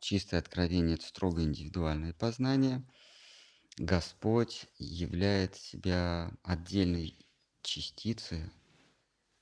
[0.00, 2.82] Чистое откровение– это строго индивидуальное познание.
[3.76, 7.18] Господь являет себя отдельной
[7.62, 8.44] частицей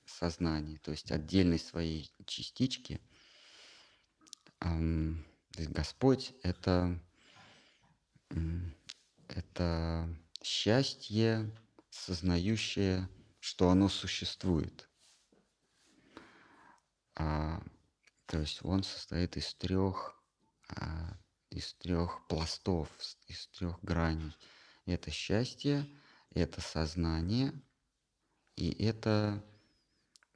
[0.06, 3.00] сознания, то есть отдельной своей частички.
[4.60, 6.98] То есть Господь– это,
[9.28, 10.08] это
[10.42, 11.50] счастье,
[11.90, 13.08] сознающее,
[13.40, 14.88] что оно существует.
[17.14, 17.62] А,
[18.26, 20.22] то есть он состоит из трех,
[20.68, 21.18] а,
[21.52, 22.88] из трех пластов,
[23.26, 24.32] из трех граней.
[24.86, 25.86] Это счастье,
[26.30, 27.52] это сознание
[28.56, 29.44] и это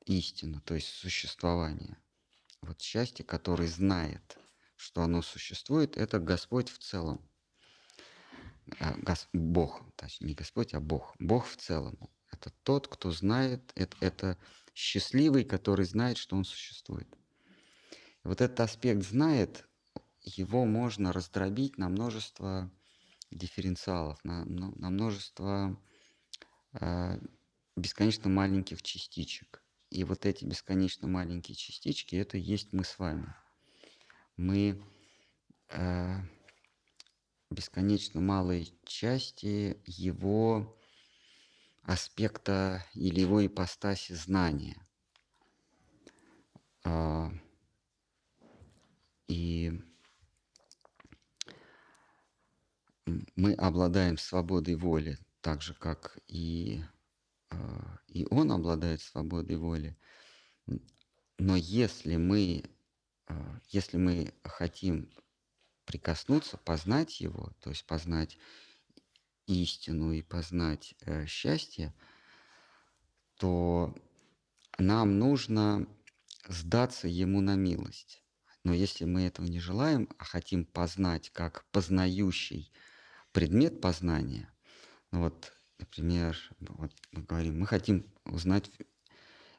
[0.04, 1.96] истина, то есть существование.
[2.60, 4.38] Вот счастье, который знает,
[4.76, 7.20] что оно существует, это Господь в целом.
[8.80, 11.14] А, Гос- Бог, точнее, не Господь, а Бог.
[11.18, 11.98] Бог в целом.
[12.30, 14.38] Это тот, кто знает, это, это
[14.74, 17.08] счастливый, который знает, что он существует.
[18.24, 19.66] Вот этот аспект знает,
[20.26, 22.70] его можно раздробить на множество
[23.30, 25.80] дифференциалов, на, ну, на множество
[26.72, 27.18] а,
[27.76, 29.62] бесконечно маленьких частичек.
[29.90, 33.32] И вот эти бесконечно маленькие частички, это есть мы с вами.
[34.36, 34.82] Мы
[35.70, 36.16] э,
[37.50, 40.76] бесконечно малой части его
[41.82, 44.76] аспекта или его ипостаси знания.
[46.84, 47.30] А,
[49.28, 49.72] и
[53.06, 56.82] м, мы обладаем свободой воли, так же, как и,
[57.50, 59.96] а, и он обладает свободой воли.
[61.38, 62.64] Но если мы,
[63.28, 65.08] а, если мы хотим
[65.84, 68.36] прикоснуться, познать его, то есть познать
[69.46, 71.94] истину и познать э, счастье,
[73.36, 73.94] то
[74.76, 75.86] нам нужно
[76.48, 78.24] сдаться ему на милость.
[78.64, 82.72] Но если мы этого не желаем, а хотим познать как познающий
[83.36, 84.50] предмет познания,
[85.12, 88.70] ну вот, например, вот мы говорим, мы хотим узнать,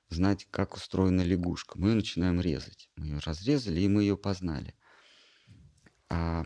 [0.10, 1.78] знать, как устроена лягушка.
[1.78, 2.90] Мы ее начинаем резать.
[2.96, 4.74] Мы ее разрезали, и мы ее познали.
[6.10, 6.44] А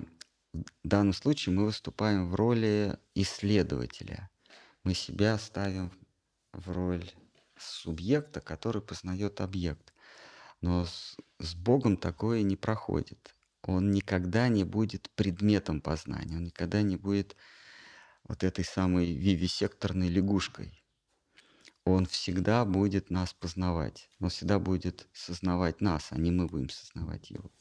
[0.51, 4.29] в данном случае мы выступаем в роли исследователя.
[4.83, 5.89] Мы себя ставим
[6.51, 7.09] в роль
[7.57, 9.93] субъекта, который познает объект.
[10.59, 13.33] Но с, с Богом такое не проходит.
[13.63, 17.35] Он никогда не будет предметом познания, он никогда не будет
[18.27, 20.81] вот этой самой вивисекторной лягушкой.
[21.83, 24.09] Он всегда будет нас познавать.
[24.19, 27.51] Он всегда будет сознавать нас, а не мы будем сознавать его.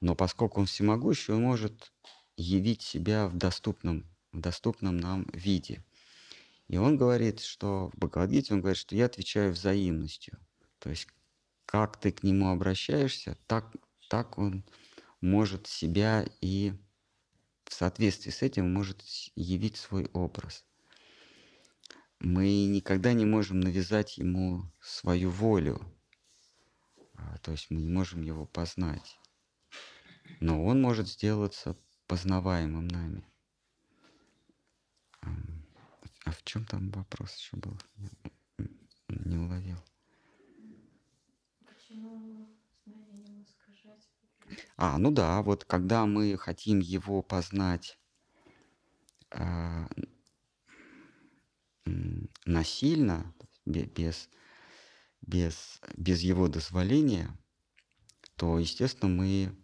[0.00, 1.92] Но поскольку он всемогущий, он может
[2.36, 5.84] явить себя в доступном, в доступном нам виде.
[6.68, 10.38] И он говорит, что в Бхагавадгите он говорит, что я отвечаю взаимностью.
[10.80, 11.06] То есть
[11.64, 13.72] как ты к нему обращаешься, так,
[14.08, 14.64] так он
[15.20, 16.72] может себя и
[17.64, 19.02] в соответствии с этим может
[19.34, 20.64] явить свой образ.
[22.20, 25.80] Мы никогда не можем навязать ему свою волю,
[27.14, 29.18] а, то есть мы не можем его познать.
[30.40, 31.76] Но он может сделаться
[32.06, 33.26] познаваемым нами.
[35.20, 35.66] Ам,
[36.24, 37.76] А в чем там вопрос еще был?
[39.08, 39.78] Не уловил.
[41.66, 42.35] Почему?
[44.76, 47.98] А, ну да, вот когда мы хотим его познать
[49.30, 49.88] м,
[52.44, 53.34] насильно,
[53.64, 54.28] без,
[55.20, 57.36] без, без его дозволения,
[58.36, 59.56] то, естественно, мы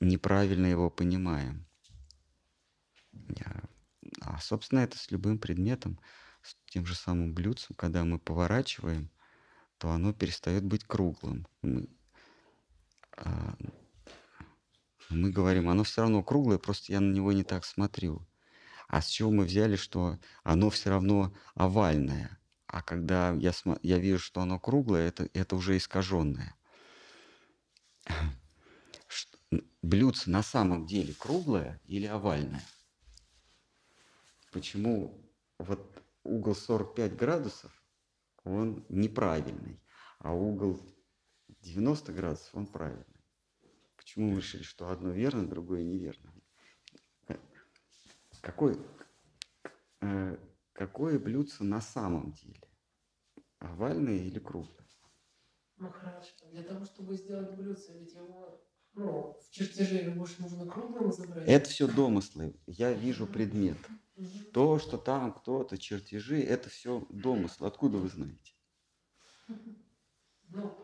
[0.00, 1.66] неправильно его понимаем.
[4.20, 6.00] А, собственно, это с любым предметом,
[6.42, 9.10] с тем же самым блюдцем, когда мы поворачиваем,
[9.78, 11.46] то оно перестает быть круглым.
[11.62, 11.88] Мы,
[13.16, 13.56] а,
[15.10, 18.26] мы говорим, оно все равно круглое, просто я на него не так смотрю.
[18.88, 22.38] А с чего мы взяли, что оно все равно овальное?
[22.66, 23.52] А когда я,
[23.82, 26.54] я вижу, что оно круглое, это, это уже искаженное.
[29.82, 32.62] Блюдце на самом деле круглое или овальное?
[34.52, 37.72] Почему вот угол 45 градусов,
[38.44, 39.82] он неправильный,
[40.18, 40.80] а угол
[41.60, 43.17] 90 градусов, он правильный?
[44.08, 46.32] Почему мы решили, что одно верно, другое неверно?
[48.40, 48.80] Какой,
[50.00, 50.38] э,
[50.72, 52.62] какое блюдце на самом деле?
[53.58, 54.88] Овальное или круглое?
[55.76, 56.32] Ну хорошо.
[56.50, 61.46] Для того, чтобы сделать блюдце, ведь его ну, в чертеже его больше нужно круглым изобразить.
[61.46, 62.58] Это все домыслы.
[62.66, 63.76] Я вижу предмет.
[64.54, 67.66] То, что там кто-то, чертежи, это все домыслы.
[67.66, 68.54] Откуда вы знаете?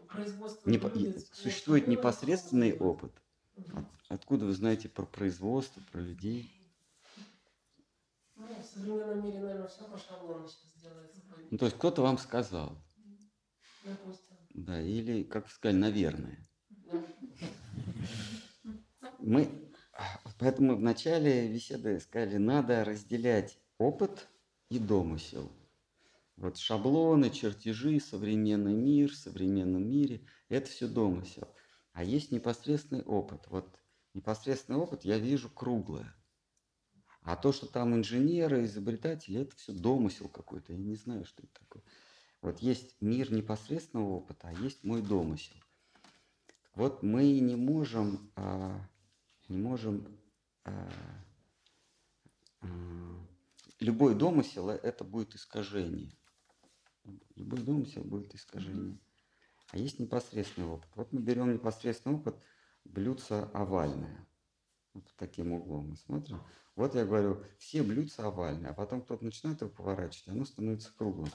[0.09, 3.13] Производство Не, блюдец, существует непосредственный опыт.
[3.73, 6.51] От- Откуда вы знаете про производство, про людей?
[8.37, 11.21] Ну, в современном мире, наверное, все по шаблону сейчас делается.
[11.51, 12.77] Ну, то есть кто-то вам сказал,
[13.85, 14.37] Допустим.
[14.51, 16.39] да, или, как вы сказали, наверное.
[19.19, 19.49] Мы,
[20.39, 24.29] поэтому в начале беседы сказали, надо разделять опыт
[24.69, 25.51] и домысел.
[26.37, 31.49] Вот шаблоны, чертежи, современный мир, в современном мире– это все домысел.
[31.93, 33.47] А есть непосредственный опыт.
[33.49, 33.79] Вот
[34.15, 36.13] непосредственный опыт я вижу круглое.
[37.23, 40.73] А то, что там инженеры, изобретатели, это все домысел какой-то.
[40.73, 41.83] Я не знаю, что это такое.
[42.43, 45.57] Вот есть мир непосредственного опыта, а есть мой домысел.
[46.75, 48.79] Вот мы не можем, а,
[49.49, 50.19] не можем
[50.65, 50.91] а,
[52.61, 52.67] а,
[53.81, 56.13] любой домысел это будет искажение.
[57.37, 58.99] Любой домысел будет искажение.
[59.71, 60.89] А есть непосредственный опыт.
[60.95, 62.37] Вот мы берем непосредственный опыт,
[62.85, 64.27] блюдце овальное.
[64.93, 66.41] Вот таким углом мы смотрим.
[66.77, 71.31] Вот я говорю, все блюдца овальные, а потом кто-то начинает его поворачивать, оно становится круглым.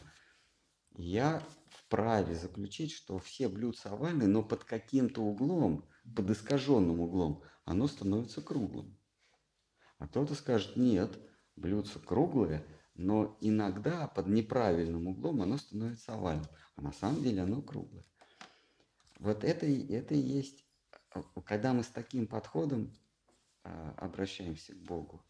[0.95, 7.87] Я вправе заключить, что все блюдца овальные, но под каким-то углом, под искаженным углом, оно
[7.87, 8.97] становится круглым.
[9.97, 11.17] А кто-то скажет, нет,
[11.55, 12.65] блюдце круглое,
[12.99, 16.45] но иногда под неправильным углом оно становится овальным.
[16.75, 18.03] А на самом деле оно круглое.
[19.19, 20.65] Вот это, это и есть,
[21.11, 22.93] а, когда мы с таким подходом
[23.63, 25.23] а, обращаемся к Богу,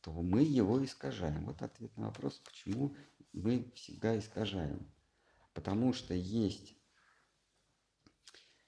[0.00, 1.44] то мы его искажаем.
[1.44, 2.96] Вот ответ на вопрос, почему
[3.34, 4.90] мы всегда искажаем.
[5.52, 6.78] Потому что есть,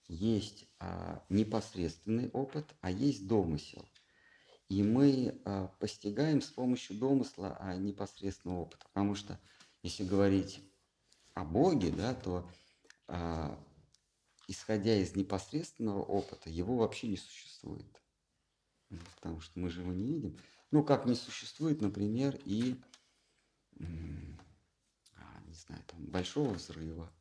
[0.07, 3.89] есть а, непосредственный опыт, а есть домысел.
[4.73, 8.87] И мы а, постигаем с помощью домысла а, непосредственного опыта.
[8.87, 9.39] Потому что
[9.83, 10.63] если говорить
[11.35, 12.51] о Боге, да, то
[13.07, 13.63] а,
[14.49, 18.03] исходя из непосредственного опыта, его вообще не существует.
[18.89, 20.39] Ну, Потому что мы же его не видим.
[20.71, 22.81] Ну, как не существует, например, и,
[23.79, 27.13] а, не знаю, там, большого взрыва.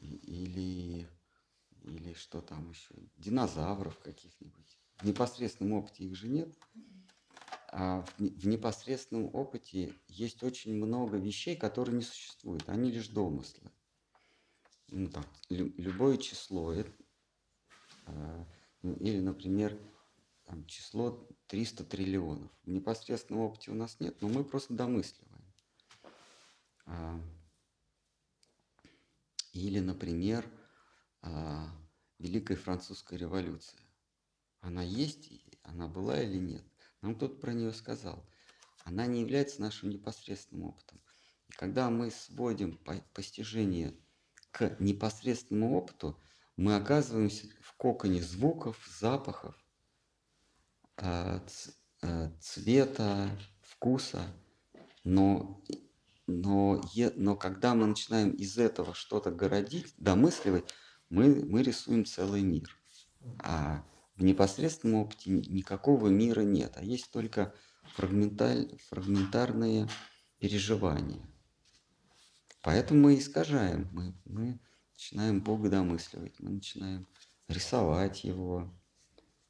[0.00, 1.06] Или,
[1.82, 4.78] или что там еще, динозавров каких-нибудь.
[5.02, 6.48] В непосредственном опыте их же нет.
[7.72, 12.68] А в, не- в непосредственном опыте есть очень много вещей, которые не существуют.
[12.68, 13.68] Они лишь домыслы.
[14.88, 15.10] Ну,
[15.48, 16.72] лю- любое число.
[18.06, 18.46] а,
[18.82, 19.76] ну, или, например,
[20.44, 22.50] там, число 300 триллионов.
[22.62, 25.44] В непосредственном опыте у нас нет, но мы просто домысливаем.
[26.86, 27.20] А,
[29.52, 30.48] Или, например,
[31.22, 31.68] а,
[32.18, 33.80] Великая Французская революция.
[34.62, 35.28] Она есть,
[35.64, 36.64] она была или нет?
[37.02, 38.24] Нам кто-то про нее сказал.
[38.84, 41.00] Она не является нашим непосредственным опытом.
[41.48, 43.94] И когда мы сводим по- постижение
[44.52, 46.18] к непосредственному опыту,
[46.56, 49.56] мы оказываемся в коконе звуков, запахов,
[50.96, 51.72] ц-
[52.02, 53.30] а, цвета,
[53.62, 54.22] вкуса,
[55.02, 55.60] но,
[56.28, 56.80] но,
[57.16, 60.72] но когда мы начинаем из этого что-то городить, домысливать,
[61.08, 62.76] мы, мы рисуем целый мир.
[63.40, 63.84] А
[64.22, 67.52] в непосредственном опыте ни- никакого мира нет, а есть только
[67.96, 69.88] фрагменталь- фрагментарные
[70.38, 71.20] переживания.
[72.62, 74.60] Поэтому мы искажаем, мы, мы
[74.92, 77.08] начинаем Бога домысливать, мы начинаем
[77.48, 78.72] рисовать Его,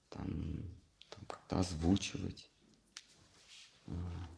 [0.08, 0.64] там,
[1.10, 2.50] там как-то озвучивать.
[3.86, 4.28] А,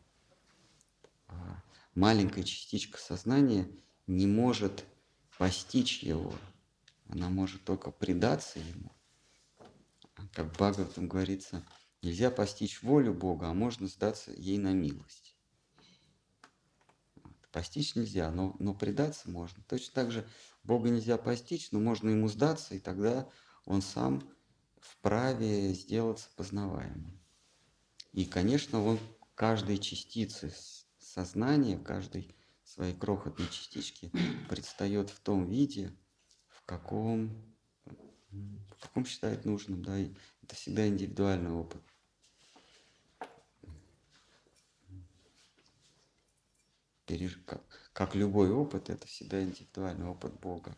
[1.28, 1.62] а
[1.94, 3.68] Маленькая частичка сознания
[4.08, 4.84] не может
[5.38, 6.34] постичь его.
[7.08, 8.90] Она может только предаться ему.
[10.32, 11.66] Как в Бхагаватам говорится,
[12.02, 15.36] нельзя постичь волю Бога, а можно сдаться ей на милость.
[17.52, 19.62] Постичь нельзя, но, но предаться можно.
[19.68, 20.28] Точно так же
[20.64, 23.28] Бога нельзя постичь, но можно ему сдаться, и тогда
[23.64, 24.22] он сам
[24.80, 27.20] вправе сделаться познаваемым.
[28.12, 28.98] И, конечно, он
[29.34, 30.52] каждой частицы
[30.98, 32.34] сознания, каждой
[32.64, 34.10] своей крохотной частичке
[34.48, 35.96] предстает в том виде,
[36.48, 37.30] в каком,
[38.84, 39.82] в каком считает нужным.
[39.82, 41.82] Да, и это всегда индивидуальный опыт.
[47.06, 47.38] Переж...
[47.46, 47.62] Как,
[47.92, 50.76] как любой опыт, это всегда индивидуальный опыт Бога.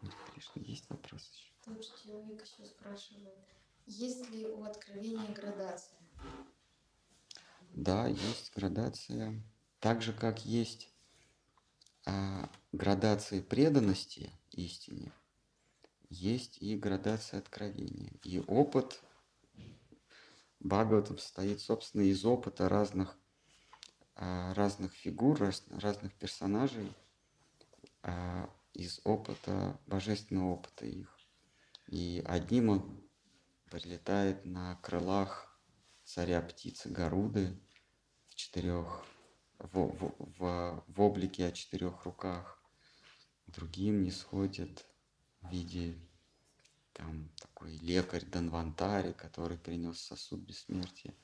[0.00, 1.82] Конечно, есть вопросы еще.
[1.82, 3.34] Же человек еще спрашивает,
[3.86, 5.98] есть ли у откровения градация?
[7.70, 9.42] Да, есть градация.
[9.80, 10.95] Так же, как есть
[12.06, 15.12] а, градации преданности истине,
[16.08, 18.12] есть и градация откровения.
[18.22, 19.02] И опыт
[20.60, 23.16] Бхагаватам состоит, собственно, из опыта разных,
[24.14, 26.92] а, разных фигур, раз, разных персонажей,
[28.02, 31.16] а, из опыта, божественного опыта их.
[31.88, 33.10] И одним он
[33.70, 35.60] прилетает на крылах
[36.04, 37.58] царя птицы Горуды
[38.28, 39.04] в четырех,
[39.58, 42.62] в, в, в, в облике о четырех руках.
[43.46, 44.86] Другим не сходит
[45.40, 45.96] в виде
[46.92, 51.14] там такой лекарь Данвантари, который принес сосуд бессмертия.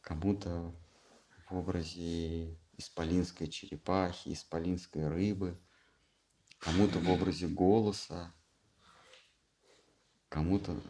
[0.00, 0.74] Кому-то
[1.48, 5.58] в образе исполинской черепахи, исполинской рыбы,
[6.58, 8.32] кому-то в образе голоса,
[10.28, 10.80] кому-то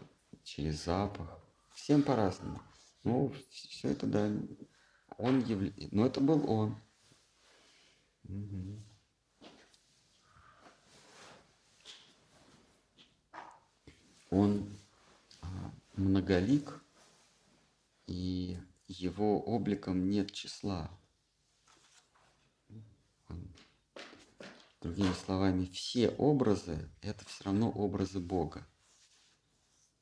[0.44, 1.38] через запах.
[1.74, 2.60] Всем по-разному.
[3.04, 4.30] Ну, все это, да,
[5.20, 6.76] он является, но это был он.
[8.24, 8.82] Угу.
[14.30, 14.78] Он
[15.42, 15.46] а,
[15.96, 16.80] многолик,
[18.06, 20.90] и его обликом нет числа.
[24.80, 28.66] Другими словами, все образы– это все равно образы Бога.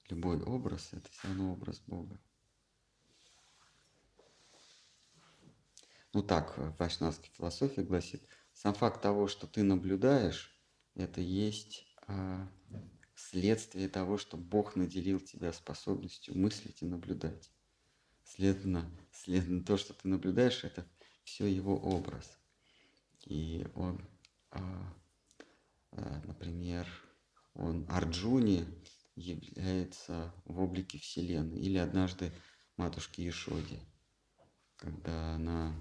[0.08, 2.18] Любой образ– это все равно образ Бога.
[6.12, 8.22] Ну так, вайшнавская философия гласит,
[8.54, 10.58] сам факт того, что ты наблюдаешь,
[10.94, 12.48] это есть а,
[13.14, 17.52] следствие того, что Бог наделил тебя способностью мыслить и наблюдать.
[18.24, 20.86] Следовательно, следовательно то, что ты наблюдаешь, это
[21.24, 22.38] все его образ.
[23.26, 24.00] И он,
[24.50, 24.94] а,
[25.92, 26.86] а, например,
[27.54, 28.66] он Арджуни
[29.14, 31.58] является в облике Вселенной.
[31.58, 32.32] Или однажды
[32.76, 33.80] матушке Ешоде,
[34.76, 35.74] когда она,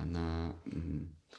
[0.00, 0.54] она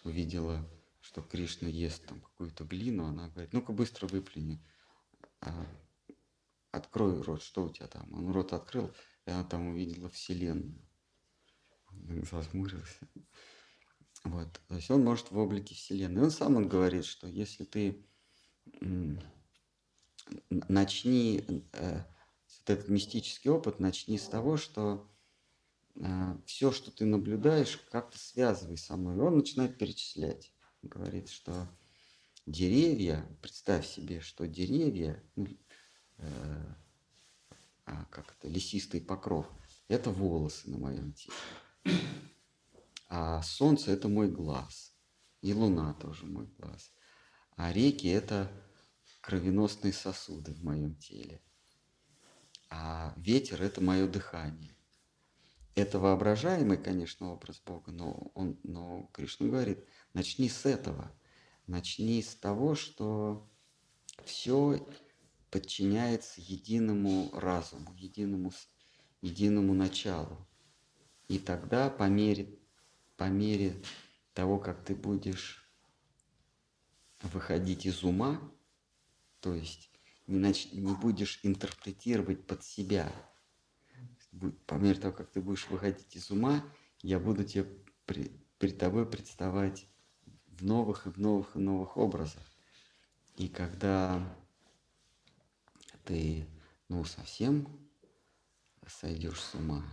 [0.03, 0.67] увидела,
[1.01, 4.63] что Кришна ест там какую-то глину, она говорит, ну-ка быстро выплюни,
[5.41, 5.65] а,
[6.71, 8.11] открой рот, что у тебя там?
[8.13, 8.91] Он рот открыл,
[9.25, 10.79] и она там увидела Вселенную.
[12.29, 13.07] Зазмурился.
[14.23, 14.61] Вот.
[14.67, 16.23] То есть он может в облике Вселенной.
[16.23, 18.05] Он сам он говорит, что если ты
[20.49, 21.43] начни
[21.73, 22.03] э,
[22.65, 25.09] этот мистический опыт, начни с того, что
[26.45, 29.19] все, что ты наблюдаешь, как-то связывай со мной.
[29.19, 30.53] Он начинает перечислять.
[30.81, 31.67] Говорит, что
[32.45, 35.47] деревья, представь себе, что деревья, ну,
[36.17, 36.75] э,
[37.85, 39.47] а, как это, лесистый покров,
[39.87, 41.35] это волосы на моем теле.
[43.07, 44.95] А солнце– это мой глаз.
[45.41, 46.93] И луна тоже мой глаз.
[47.57, 48.49] А реки– это
[49.19, 51.41] кровеносные сосуды в моем теле.
[52.69, 54.75] А ветер– это мое дыхание.
[55.75, 61.11] Это воображаемый, конечно, образ Бога, но, он, но Кришна говорит, начни с этого.
[61.67, 63.49] Начни с того, что
[64.25, 64.85] все
[65.49, 68.51] подчиняется единому разуму, единому,
[69.21, 70.45] единому началу.
[71.29, 72.59] И тогда по мере,
[73.15, 73.81] по мере
[74.33, 75.65] того, как ты будешь
[77.21, 78.41] выходить из ума,
[79.39, 79.89] то есть
[80.27, 80.71] не, нач...
[80.71, 83.11] не будешь интерпретировать под себя.
[84.65, 86.63] По мере того, как ты будешь выходить из ума,
[87.01, 87.65] я буду тебе
[88.05, 88.31] при...
[88.59, 89.87] перед тобой представать
[90.47, 92.43] в новых и в новых и новых образах.
[93.35, 94.21] И когда
[96.05, 96.47] ты,
[96.87, 97.67] ну, совсем
[98.87, 99.83] сойдешь с ума,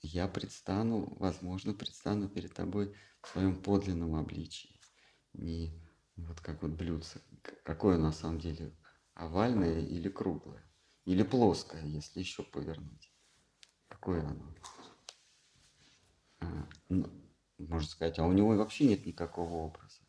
[0.00, 4.80] я предстану, возможно, предстану перед тобой в своем подлинном обличии.
[5.32, 5.72] Не
[6.16, 7.20] вот как вот блюдце.
[7.64, 8.76] Какое на самом деле
[9.14, 10.64] овальное или круглое?
[11.04, 13.07] Или плоское, если еще повернуть?
[14.00, 14.54] Какое оно?
[16.40, 17.10] А, но,
[17.58, 20.00] можно сказать, а у него вообще нет никакого образа.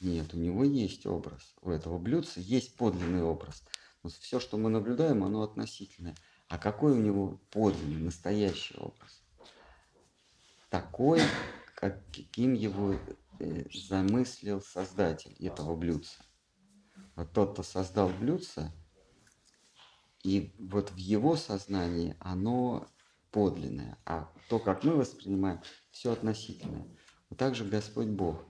[0.00, 1.54] Нет, у него есть образ.
[1.60, 3.62] У этого блюдца есть подлинный образ.
[4.02, 6.16] Но все, что мы наблюдаем, оно относительное.
[6.48, 9.22] А какой у него подлинный, настоящий образ?
[10.70, 11.20] Такой,
[11.74, 12.96] каким его
[13.38, 16.24] э, замыслил создатель этого блюдца.
[17.14, 18.72] Вот тот, кто создал блюдце,
[20.22, 22.88] и вот в его сознании оно
[23.30, 26.86] подлинное, а то, как мы воспринимаем, все относительное.
[27.28, 28.44] Вот так же Господь Бог.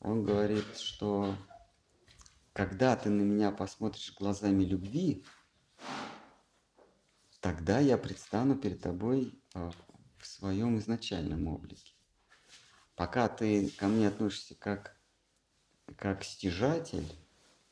[0.00, 1.34] Он говорит, что
[2.52, 5.24] когда ты на меня посмотришь глазами любви,
[7.40, 9.70] тогда я предстану перед тобой а,
[10.18, 11.92] в своем изначальном облике.
[12.94, 14.96] Пока ты ко мне относишься как,
[15.96, 17.06] как стяжатель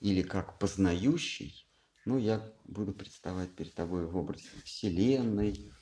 [0.01, 1.66] или как познающий,
[2.05, 5.72] ну, я буду представать перед тобой в образе Вселенной,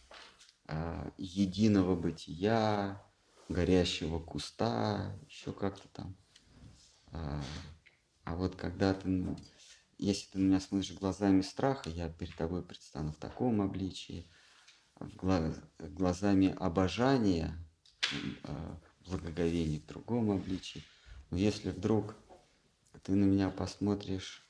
[1.19, 3.03] единого бытия,
[3.49, 6.17] горящего куста, еще как-то там.
[7.13, 7.41] А,
[8.25, 9.37] а вот когда ты, ну,
[9.99, 14.27] если ты на меня смотришь глазами страха, я перед тобой предстану в таком обличии,
[14.99, 17.57] глазами обожания,
[18.45, 20.83] а, благоговения в другом обличии.
[21.31, 22.17] Но если вдруг
[23.03, 24.47] ты на меня посмотришь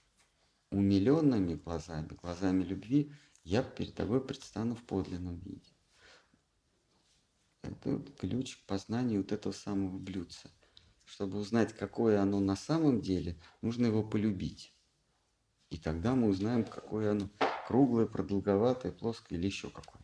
[0.70, 3.12] умиленными глазами, глазами любви,
[3.44, 5.72] я перед тобой предстану в подлинном виде.
[7.63, 10.51] Это ключ к познанию вот этого самого блюдца.
[11.05, 14.75] Чтобы узнать, какое оно на самом деле, нужно его полюбить.
[15.71, 17.29] И тогда мы узнаем, какое оно
[17.67, 20.03] круглое, продолговатое, плоское или еще какое.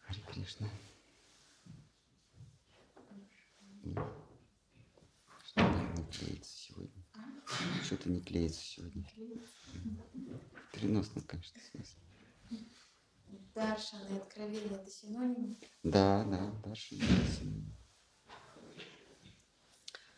[0.00, 0.68] Хари Кришна.
[5.44, 7.04] Что-то не клеится сегодня.
[7.84, 9.04] Что-то не клеится сегодня.
[10.14, 12.07] В переносном, конечно, смысле.
[13.54, 15.56] Даршан и откровение это синонимы?
[15.82, 17.78] Да, да, Даршан это синонимы.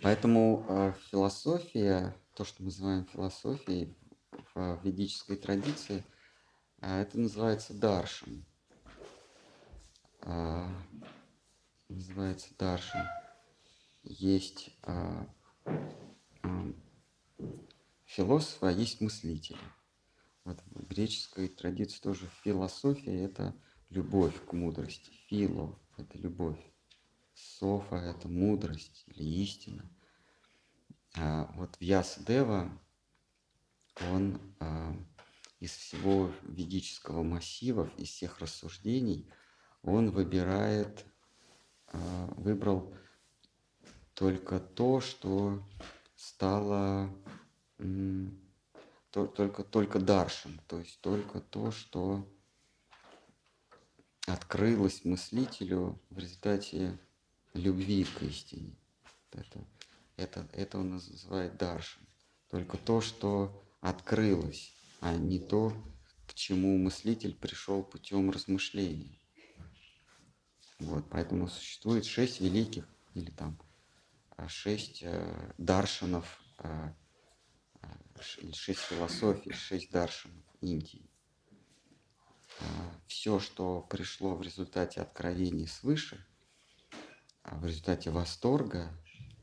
[0.03, 3.95] Поэтому э, философия, то, что мы называем философией
[4.55, 6.03] в ведической традиции,
[6.81, 8.47] э, это называется даршан.
[10.23, 10.67] Э,
[11.89, 13.07] называется даршан.
[14.05, 15.27] Есть э,
[16.45, 16.73] э,
[18.07, 19.59] философы, а есть мыслители.
[20.71, 23.55] В греческой традиции тоже философия– это
[23.91, 25.11] любовь к мудрости.
[25.29, 26.59] Фило– это любовь.
[27.35, 29.91] Софа– это мудрость или истина.
[31.17, 32.71] А вот Вьясадева,
[34.11, 34.95] он а,
[35.59, 39.29] из всего ведического массива, из всех рассуждений,
[39.83, 41.05] он выбирает,
[41.89, 42.95] а, выбрал
[44.15, 45.67] только то, что
[46.15, 47.11] стало
[49.11, 52.27] то, только, только даршин, то есть только то, что
[54.27, 56.99] открылось мыслителю в результате
[57.55, 58.77] любви к истине.
[59.33, 59.65] Это,
[60.17, 62.07] это, это он называет даршин.
[62.51, 65.73] Только то, что открылось, а не то,
[66.27, 69.19] к чему мыслитель пришел путем размышления.
[70.79, 73.59] Вот, поэтому существует шесть великих или там
[74.37, 76.93] а, шесть э, даршинов э,
[78.21, 81.09] шесть философий, шесть даршинов Индии.
[82.61, 82.65] А,
[83.07, 86.25] Все, что пришло в результате откровений свыше,
[87.43, 88.93] а в результате восторга,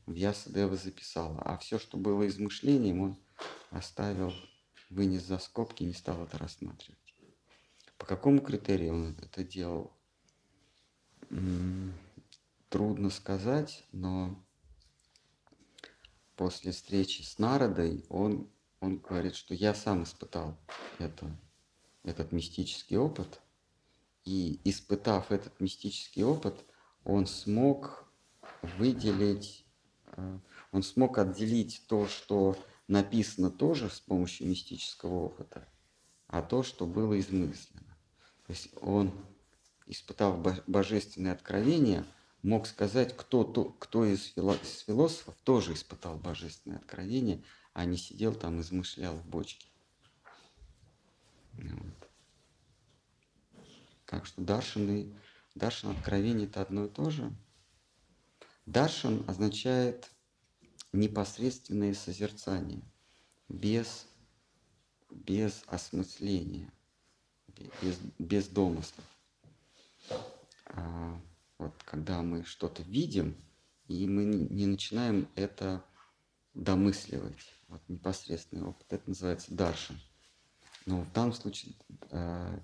[0.08, 1.40] Вьясадева записала.
[1.42, 3.16] А все, что было измышлением, он
[3.70, 4.32] оставил,
[4.90, 6.98] вынес за скобки, не стал это рассматривать.
[7.98, 9.92] По какому критерию он это делал?
[12.70, 14.42] Трудно сказать, но
[16.38, 18.48] после встречи с Народой он
[18.80, 20.56] он говорит, что я сам испытал
[20.98, 21.30] это,
[22.04, 23.40] этот мистический опыт,
[24.24, 26.54] и испытав этот мистический опыт,
[27.04, 28.04] он смог
[28.62, 29.64] выделить,
[30.12, 30.38] э,
[30.70, 32.56] он смог отделить то, что
[32.86, 35.66] написано тоже с помощью мистического опыта,
[36.26, 37.96] а то, что было измыслено.
[38.46, 39.12] То есть он,
[39.86, 42.04] испытав божественное откровение,
[42.42, 47.42] мог сказать, кто, кто из философов тоже испытал божественное откровение–
[47.78, 49.68] а не сидел там, измышлял в бочке.
[51.52, 52.10] Вот.
[54.04, 55.14] Так что Даршин и
[55.54, 57.32] Даршин откровение это одно и то же.
[58.66, 60.10] Даршин означает
[60.92, 62.82] непосредственное созерцание,
[63.48, 64.08] без,
[65.08, 66.72] без осмысления,
[67.80, 69.04] без, без домыслов.
[71.58, 73.36] Вот когда мы что-то видим,
[73.88, 75.84] и мы не начинаем это
[76.54, 78.86] домысливать вот непосредственный опыт.
[78.92, 79.94] Это называется дарша.
[80.86, 81.74] Но в данном случае
[82.10, 82.60] э,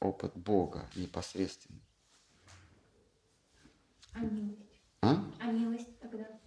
[0.00, 1.80] опыт Бога непосредственный.
[4.12, 4.80] А милость?
[5.02, 5.24] А?
[5.40, 6.40] А милость тогда?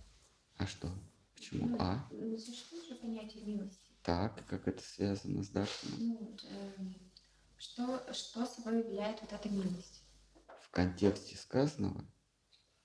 [0.57, 0.91] А что?
[1.35, 2.05] Почему Ну, А?
[2.11, 3.89] ну, Существует же понятие милости.
[4.03, 5.99] Так, как это связано с Даршином?
[5.99, 6.95] Ну, эм,
[7.57, 10.03] что, что собой являет вот эта милость?
[10.69, 12.05] В контексте сказанного?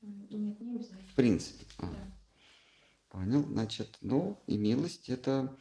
[0.00, 1.02] Нет, не обязательно.
[1.02, 1.66] В принципе.
[1.78, 2.14] А, Да.
[3.10, 3.42] Понял?
[3.42, 5.54] Значит, ну и милость это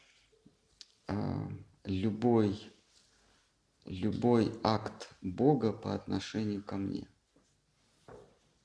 [1.08, 1.50] а,
[1.84, 2.72] любой,
[3.84, 7.10] любой акт Бога по отношению ко мне,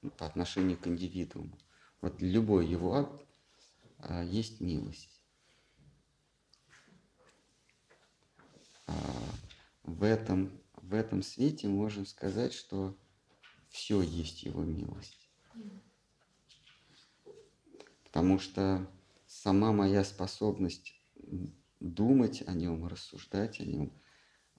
[0.02, 1.58] ну, по отношению к индивидууму.
[2.00, 3.26] Вот любой его акт
[3.98, 5.20] а, есть милость.
[8.86, 8.94] А,
[9.82, 12.96] в, этом, в этом свете можем сказать, что
[13.70, 15.28] все есть его милость.
[18.04, 18.90] Потому что
[19.26, 20.94] сама моя способность
[21.80, 23.92] думать о нем, рассуждать о нем,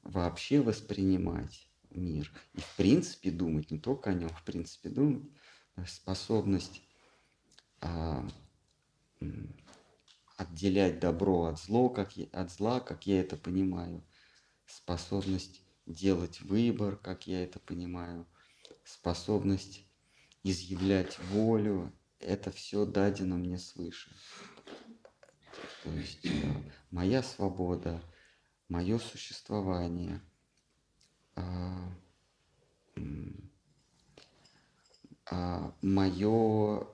[0.03, 2.31] вообще воспринимать мир.
[2.53, 5.23] И в принципе думать, не только о нем, в принципе думать,
[5.75, 6.81] э, способность
[7.81, 8.25] а,
[10.37, 14.03] отделять добро от, зло, как я, от зла, как я это понимаю,
[14.65, 18.25] способность делать выбор, как я это понимаю,
[18.89, 19.85] способность
[20.43, 24.11] изъявлять волю, это все дадено мне свыше.
[25.83, 26.29] То есть э,
[26.91, 28.01] моя свобода,
[28.67, 30.21] мое существование,
[31.35, 31.91] а,
[35.25, 36.87] а, мое,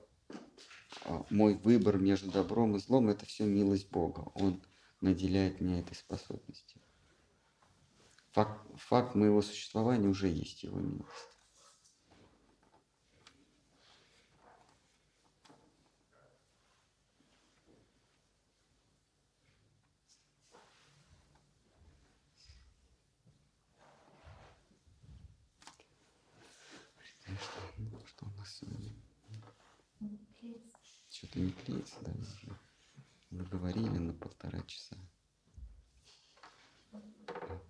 [1.04, 4.30] а, мой выбор между добром и злом, это все милость Бога.
[4.34, 4.62] Он
[5.00, 6.80] наделяет меня этой способностью.
[8.32, 11.36] Факт, факт моего существования уже есть его милость.
[27.28, 28.92] Ну что, ну, что у нас сегодня?
[31.10, 32.12] Что-то не клеится, да.
[33.30, 34.96] Мы говорили на полтора часа.
[36.90, 37.04] Вот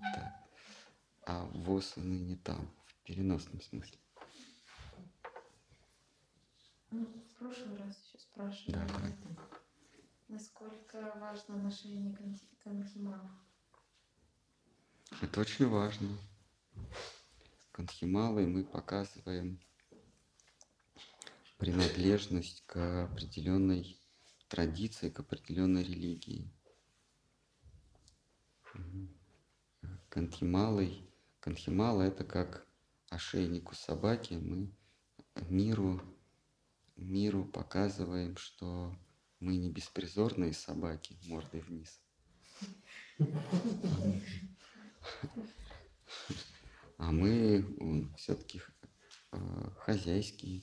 [0.01, 0.33] так.
[1.27, 3.99] А ВОЗ ныне там, в переносном смысле.
[6.91, 9.13] Ну, в прошлый раз еще спрашивали, Да, давай.
[10.29, 12.17] насколько важно ношение
[12.63, 13.31] конхимала.
[15.21, 16.09] Это очень важно.
[17.73, 19.61] Конхималой мы показываем
[21.59, 24.01] принадлежность к определенной
[24.49, 26.53] традиции, к определенной религии.
[28.75, 29.11] Мгм.
[30.09, 31.09] Конхималой,
[31.41, 32.67] конхимала это как
[33.11, 34.35] ошейник у собаки.
[34.35, 34.71] Мы
[35.49, 36.01] миру,
[36.97, 38.95] миру показываем, что
[39.41, 42.01] мы не беспризорные собаки мордой вниз.
[46.99, 48.63] А мы все-таки
[49.79, 50.63] хозяйские.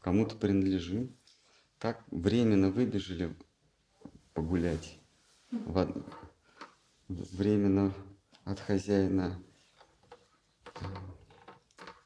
[0.00, 1.16] Кому-то принадлежим.
[1.78, 3.36] Так временно выбежали
[4.34, 4.98] погулять.
[7.08, 7.92] Временно
[8.44, 9.42] от хозяина
[10.80, 10.84] э,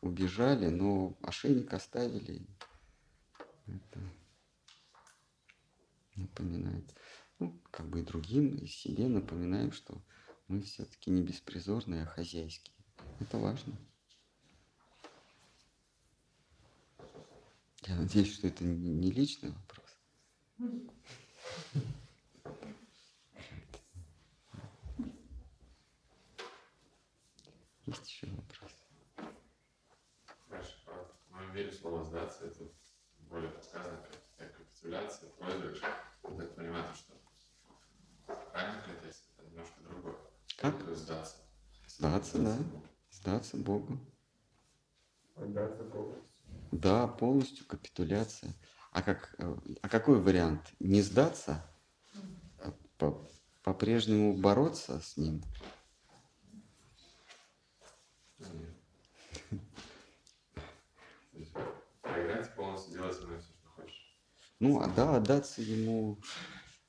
[0.01, 2.47] убежали, но ошейник оставили.
[3.67, 4.01] Это
[6.17, 6.95] напоминает.
[7.39, 10.03] Ну, как бы и другим, и себе напоминаем, что
[10.49, 12.75] мы все-таки не беспризорные, а хозяйские.
[13.21, 13.75] Это важно.
[17.87, 19.99] Я надеюсь, что это не личный вопрос.
[27.87, 28.73] Есть еще вопрос?
[30.49, 30.77] Хорошо.
[30.87, 32.71] А В моем мире слово «сдаться»— это
[33.29, 35.83] более подсказано как как капитуляция, проигрыш.
[35.83, 37.13] Я так понимаю, то, что
[38.53, 40.17] правильно это, немножко другое.
[40.57, 40.89] Как?
[40.89, 41.37] Есть сдаться.
[41.87, 42.59] Сдаться, да.
[43.11, 43.99] Сдаться Богу.
[45.37, 46.30] Отдаться полностью.
[46.73, 48.55] Да, полностью капитуляция.
[48.93, 50.73] А, как, э, а какой вариант?
[50.79, 51.65] Не сдаться?
[52.59, 53.29] А по-
[53.63, 55.43] По-прежнему бороться с ним?
[62.03, 64.07] Проиграть полностью, делать все, что хочешь.
[64.61, 66.19] Ну, а да, отдаться ему,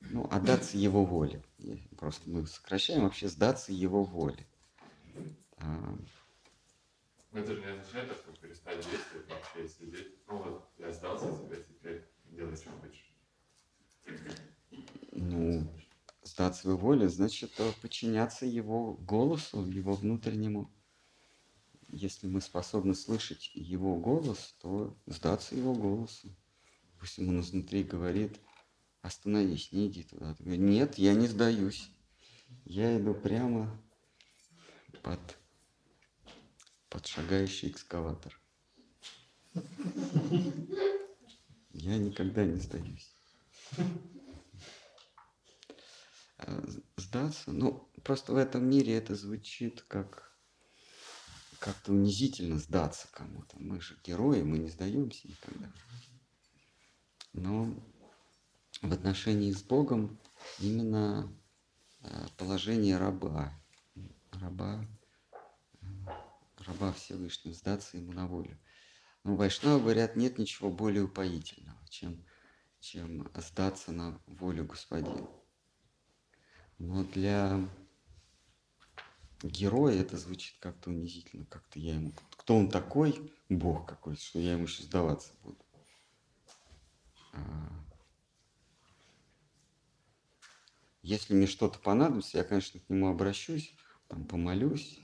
[0.00, 1.42] ну, отдаться его воле.
[1.98, 4.46] Просто мы сокращаем вообще сдаться его воле.
[7.32, 10.26] Но это же не означает, то, что перестать действовать вообще и сидеть.
[10.28, 13.14] Ну вот, я сдался тебе, теперь делай, что хочешь.
[15.12, 15.66] ну,
[16.22, 20.70] сдаться его воле, значит, э, подчиняться его голосу, его внутреннему.
[21.88, 26.34] Если мы способны слышать его голос, то сдаться его голосу.
[26.98, 28.38] Пусть ему изнутри говорит,
[29.02, 30.34] остановись, не иди туда.
[30.34, 31.90] Ты Нет, я не сдаюсь.
[32.64, 33.70] Я иду прямо
[35.02, 35.20] под,
[36.92, 38.38] под шагающий экскаватор.
[41.72, 43.16] Я никогда не сдаюсь.
[46.36, 46.62] А,
[46.98, 50.36] Сдаться, ну, просто в этом мире это звучит как
[51.58, 53.56] как-то унизительно сдаться кому-то.
[53.58, 55.72] Мы же герои, мы не сдаемся никогда.
[57.32, 57.72] Но
[58.82, 60.18] в отношении с Богом
[60.58, 61.32] именно
[62.00, 63.54] э, положение раба,
[64.32, 64.84] раба,
[66.66, 68.58] раба Всевышнего, сдаться ему на волю.
[69.24, 72.24] Но вайшнавы говорят, нет ничего более упоительного, чем,
[72.80, 75.28] чем сдаться на волю Господина.
[76.78, 77.68] Но для
[79.42, 82.12] героя это звучит как-то унизительно, как-то я ему...
[82.36, 85.58] Кто он такой, Бог какой-то, что я ему сейчас сдаваться буду.
[87.32, 87.82] А,
[91.02, 93.74] Если мне что-то понадобится, я, конечно, к нему обращусь,
[94.06, 95.00] там помолюсь,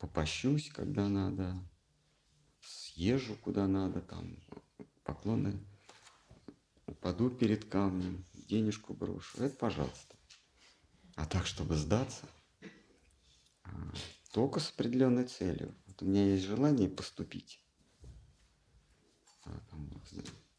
[0.00, 1.62] попощусь, когда надо,
[2.60, 4.36] съезжу куда надо, там
[5.04, 5.64] поклоны,
[6.86, 9.42] упаду перед камнем, денежку брошу.
[9.42, 10.16] Это пожалуйста.
[11.14, 12.26] А так, чтобы сдаться,
[13.62, 13.92] а,
[14.32, 15.74] только с определенной целью.
[15.86, 17.62] Вот у меня есть желание поступить.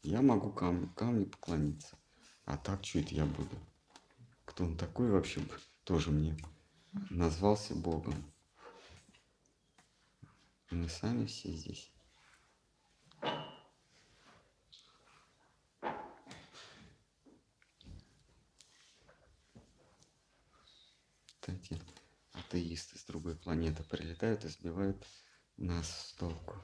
[0.02, 1.96] Я могу камню, камню поклониться.
[2.44, 3.56] А так, что это я буду?
[4.44, 5.40] Кто он такой вообще?
[5.84, 6.36] Тоже мне
[7.10, 8.31] назвался Богом.
[10.72, 11.92] Мы сами все здесь.
[21.26, 21.78] Кстати,
[22.32, 25.06] атеисты с другой планеты прилетают и сбивают
[25.58, 26.56] нас с толку.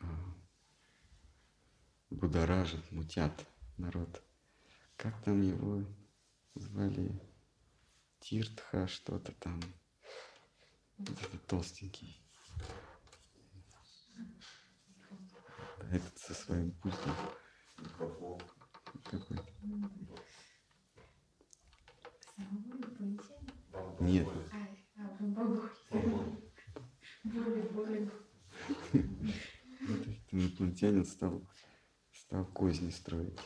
[0.00, 0.06] А,
[2.10, 3.46] Будоражат, мутят
[3.76, 4.20] народ.
[4.96, 5.84] Как там его
[6.56, 7.33] звали?
[8.24, 9.60] Тиртха, что-то там.
[10.96, 12.24] Вот этот толстенький.
[15.92, 17.14] Этот со своим пультом.
[19.04, 19.38] Какой?
[24.00, 24.26] Нет.
[30.30, 31.46] Инопланетянин стал,
[32.10, 33.38] стал козни строить.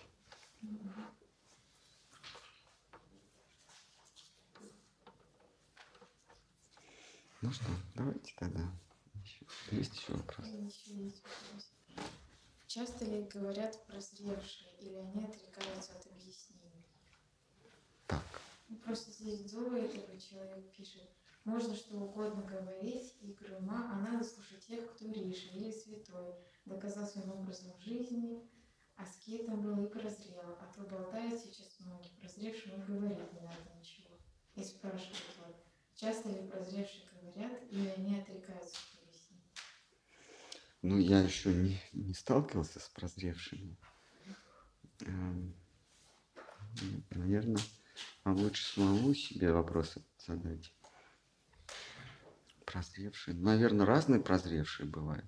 [7.41, 8.61] Ну что, давайте тогда.
[9.23, 10.47] Еще- Есть еще вопрос?
[12.67, 16.85] Часто ли говорят прозревшие, или они отрекаются от объяснений?
[18.07, 18.25] Так,
[18.69, 21.09] Ну, Просто здесь до этого человек пишет,
[21.45, 26.35] можно что угодно говорить, и грома, а надо слушать тех, кто риша или святой,
[26.67, 28.47] доказал своим образом жизни,
[28.97, 34.19] аскетом был и прозрел, а то болтают сейчас многие, прозревшим и говорить не надо ничего.
[34.55, 35.57] И спрашивают, вот,
[35.99, 39.43] часто ли прозревшие говорят, или они отрекаются от объяснений?
[40.83, 43.77] ну я еще не, не сталкивался с прозревшими.
[47.11, 47.63] Наверное,
[48.25, 50.73] вам лучше самому себе вопросы задать.
[52.65, 53.35] Прозревшие.
[53.35, 55.27] Наверное, разные прозревшие бывают.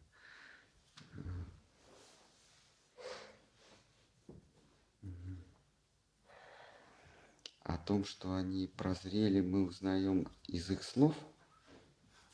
[7.71, 11.15] О том, что они прозрели, мы узнаем из их слов,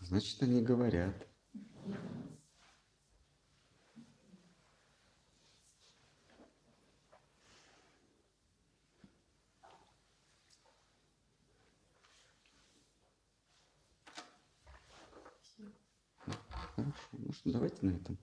[0.00, 1.28] значит, они говорят.
[16.74, 18.18] Хорошо, ну что, давайте на этом.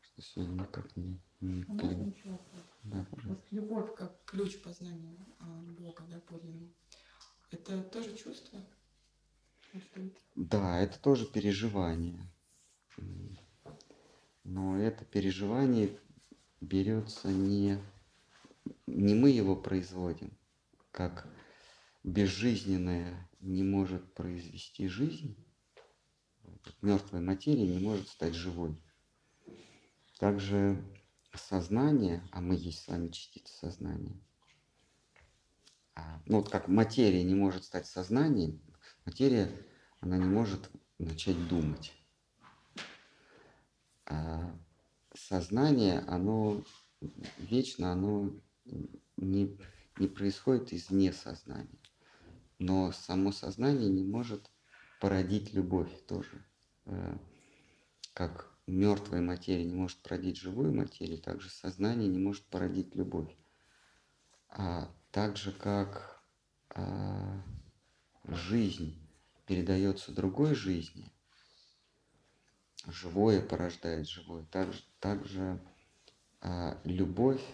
[0.00, 2.08] Что сегодня никак не, не А можно клин.
[2.10, 2.62] еще вопрос?
[2.84, 3.28] Да, пожалуйста.
[3.28, 5.44] Вот любовь как ключ к познанию а,
[5.78, 6.70] Бога, да, подлинного.
[7.50, 8.60] Это тоже чувство?
[10.34, 12.30] Да, это тоже переживание.
[14.44, 15.98] Но это переживание
[16.60, 17.78] берется не,
[18.86, 20.36] не мы его производим,
[20.90, 21.26] как
[22.02, 25.36] безжизненное не может произвести жизнь,
[26.82, 28.76] мертвая материя не может стать живой.
[30.18, 30.82] Также
[31.34, 34.20] сознание, а мы есть с вами частица сознания,
[35.94, 38.60] а, ну вот как материя не может стать сознанием,
[39.04, 39.50] материя,
[40.00, 41.92] она не может начать думать.
[44.06, 44.56] А
[45.14, 46.64] сознание, оно
[47.38, 48.30] вечно, оно
[49.16, 49.58] не,
[49.98, 51.78] не происходит извне сознания.
[52.58, 54.50] Но само сознание не может
[55.00, 56.44] породить любовь тоже.
[56.86, 57.16] Э,
[58.12, 63.34] Как мертвая материя не может породить живую материю, так же сознание не может породить любовь.
[64.48, 66.22] А так же, как
[66.70, 67.42] а,
[68.24, 68.96] жизнь
[69.46, 71.12] передается другой жизни,
[72.86, 74.68] живое порождает живое, так,
[75.00, 75.60] так же
[76.40, 77.44] а, любовь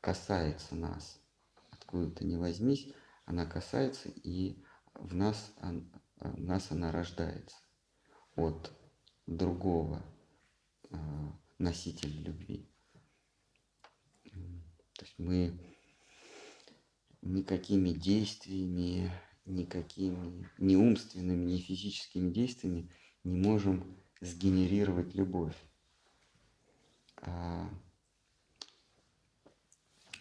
[0.00, 1.20] касается нас.
[1.70, 2.92] Откуда-то не возьмись,
[3.24, 4.62] она касается, и
[4.94, 7.56] в нас, он- в нас она рождается
[8.36, 8.72] от
[9.26, 10.02] другого
[10.90, 12.68] а, носителя любви.
[14.94, 15.58] То есть мы
[17.22, 19.10] никакими действиями,
[19.44, 22.90] никакими ни умственными, ни физическими действиями
[23.24, 25.56] не можем сгенерировать любовь.
[27.16, 27.68] А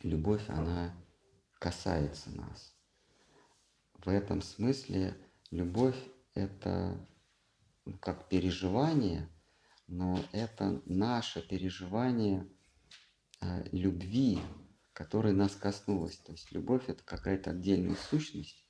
[0.04, 0.96] любовь, она
[1.60, 2.76] касается нас.
[3.96, 5.18] В этом смысле
[5.52, 5.98] любовь–
[6.34, 6.98] это
[7.86, 9.30] ну, как переживание,
[9.88, 12.48] но это наше переживание
[13.40, 14.40] а, любви,
[14.94, 16.18] которая нас коснулась.
[16.18, 18.66] То есть любовь– это какая-то отдельная сущность,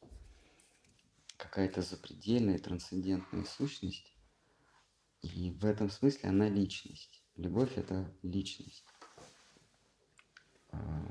[1.38, 4.14] какая-то запредельная, трансцендентная сущность.
[5.22, 7.24] И в этом смысле она личность.
[7.36, 8.86] Любовь– это личность.
[10.70, 11.08] А,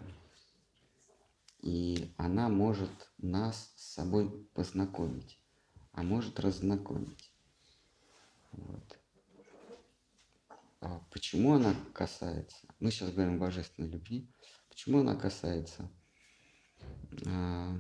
[1.63, 5.41] И она может нас с собой познакомить,
[5.93, 7.33] а может разнакомить.
[8.53, 8.96] Вот.
[10.81, 12.69] А почему она касается?
[12.81, 14.31] Мы сейчас говорим о божественной любви.
[14.69, 15.91] Почему она касается?
[17.27, 17.75] А,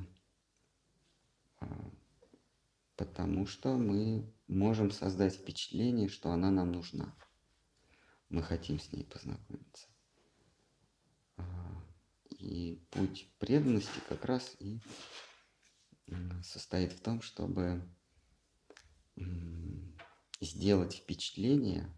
[1.60, 1.90] а,
[2.97, 7.14] Потому что мы можем создать впечатление, что она нам нужна.
[8.31, 9.89] Мы хотим с ней познакомиться.
[12.31, 14.81] И путь преданности как раз и
[16.43, 17.82] состоит в том, чтобы
[20.40, 21.94] сделать впечатление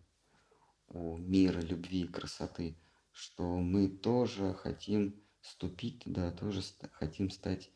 [0.95, 2.77] мира любви красоты,
[3.13, 6.63] что мы тоже хотим вступить туда, тоже
[6.93, 7.71] хотим стать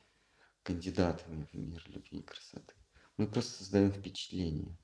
[0.62, 2.74] кандидатами в мир любви и красоты.
[3.16, 4.76] Мы просто создаем впечатление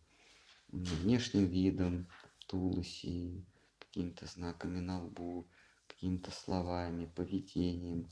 [0.69, 2.09] внешним видом,
[2.47, 3.45] тулуси,
[3.79, 5.49] какими-то знаками на лбу,
[5.87, 8.09] какими-то словами, поведением,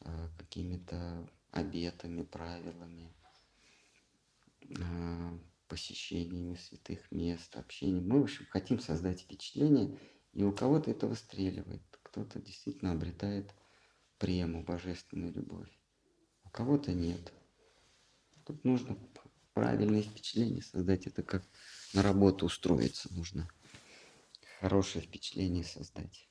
[0.00, 3.12] а, какими-то обетами, правилами,
[4.80, 5.38] а,
[5.70, 8.08] посещениями святых мест, общением.
[8.08, 9.96] Мы, в общем, хотим создать впечатление,
[10.32, 13.54] и у кого-то это выстреливает, кто-то действительно обретает
[14.18, 15.70] прему, божественную любовь,
[16.44, 17.32] у кого-то нет.
[18.44, 18.98] Тут нужно
[19.54, 21.44] правильное впечатление создать, это как
[21.94, 23.48] на работу устроиться нужно.
[24.58, 26.28] Хорошее впечатление создать.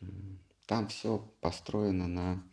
[0.00, 0.38] М,
[0.72, 2.50] Там все построено на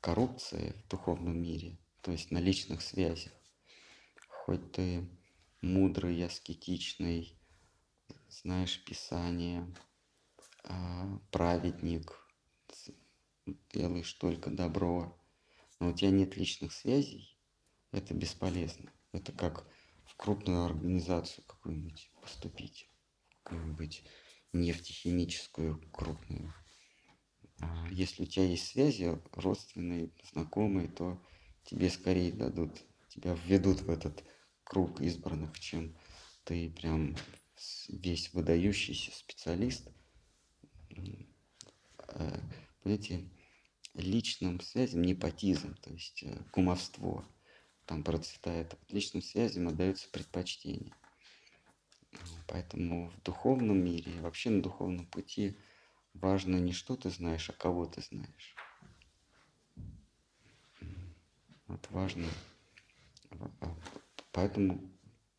[0.00, 3.34] коррупции в духовном мире, то есть на личных связях.
[4.28, 5.06] Хоть ты
[5.60, 7.38] мудрый, аскетичный,
[8.30, 9.70] знаешь Писание,
[10.64, 12.26] а, праведник,
[13.74, 15.14] делаешь только добро,
[15.80, 17.36] но у тебя нет личных связей,
[17.92, 18.90] это бесполезно.
[19.12, 19.66] Это как
[20.06, 22.88] в крупную организацию какую-нибудь поступить,
[23.42, 24.02] какую-нибудь
[24.54, 26.54] нефтехимическую крупную.
[27.60, 31.20] А Если у тебя есть связи родственные, знакомые, то
[31.64, 34.24] тебе скорее дадут, тебя введут в этот
[34.64, 35.96] круг избранных, чем
[36.44, 37.16] ты прям
[37.88, 39.88] весь выдающийся специалист.
[42.08, 42.40] Э,
[42.82, 43.28] Понимаете,
[43.94, 47.24] личным связям непотизм, то есть э, кумовство
[47.84, 48.74] там процветает.
[48.74, 50.94] А Личным связям отдается предпочтение.
[52.48, 55.56] Поэтому в духовном мире, вообще на духовном пути
[56.14, 58.56] важно не что ты знаешь, а кого ты знаешь.
[61.66, 62.26] Вот важно.
[64.32, 64.90] Поэтому,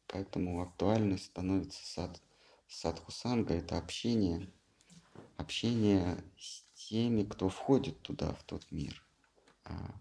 [0.07, 2.21] поэтому актуальной становится сад,
[2.67, 4.49] садхусанга, это общение,
[5.37, 9.03] общение с теми, кто входит туда, в тот мир.
[9.65, 9.93] А,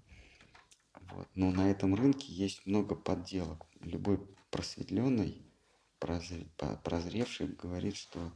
[1.10, 1.28] Вот.
[1.34, 3.66] Но на этом рынке есть много подделок.
[3.80, 4.18] Любой
[4.50, 5.42] просветленный,
[5.98, 8.32] прозревший говорит, что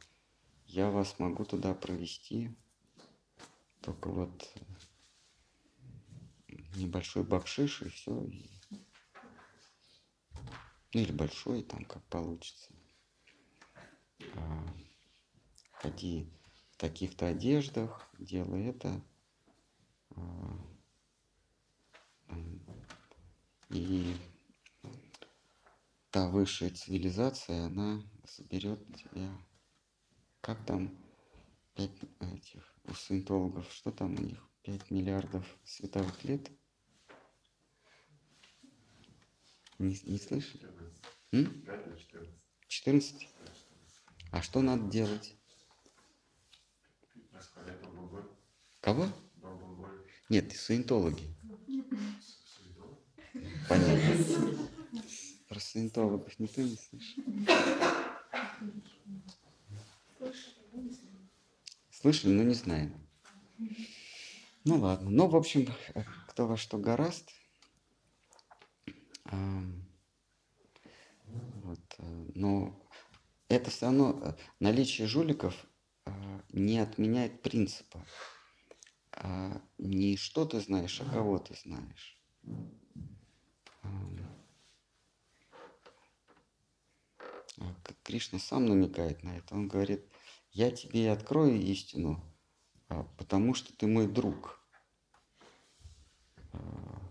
[0.66, 2.56] я вас могу туда провести,
[3.80, 4.52] только вот
[6.74, 8.10] небольшой бакшиш и все.
[10.92, 12.72] Ну или большой, там как получится.
[14.36, 14.66] А,
[15.72, 16.30] ходи
[16.72, 19.02] в таких-то одеждах, делай это.
[20.10, 20.58] а,
[23.70, 24.16] И
[26.10, 29.36] та высшая цивилизация, она заберет тебя.
[30.44, 30.94] Как там
[31.74, 31.90] пять
[32.20, 34.46] этих у саентологов, что там у них?
[34.64, 36.50] 5 миллиардов световых лет?
[39.78, 40.60] Не, не слышали?
[40.60, 41.02] 14.
[41.32, 41.62] М?
[41.62, 42.34] 5 или 14.
[42.68, 43.28] 14?
[44.32, 45.34] А что надо делать?
[48.82, 49.08] Кого?
[50.28, 51.24] Нет, саентологи.
[53.66, 54.68] Понятно.
[55.48, 57.22] Про саентологов никто не слышал.
[61.90, 62.94] Слышали, но не знаем.
[64.64, 65.10] Ну ладно.
[65.10, 65.68] Ну, в общем,
[66.28, 67.30] кто во что гораст.
[71.24, 72.78] Вот, э, но
[73.48, 75.66] это все равно э, наличие жуликов
[76.04, 78.04] э, не отменяет принципа.
[79.12, 82.20] А Не что ты знаешь, а кого ты знаешь.
[87.58, 89.54] А Кришна сам намекает на это.
[89.54, 90.04] Он говорит,
[90.54, 92.22] я тебе и открою истину,
[92.88, 94.60] а, потому что ты мой друг.
[96.52, 97.02] А,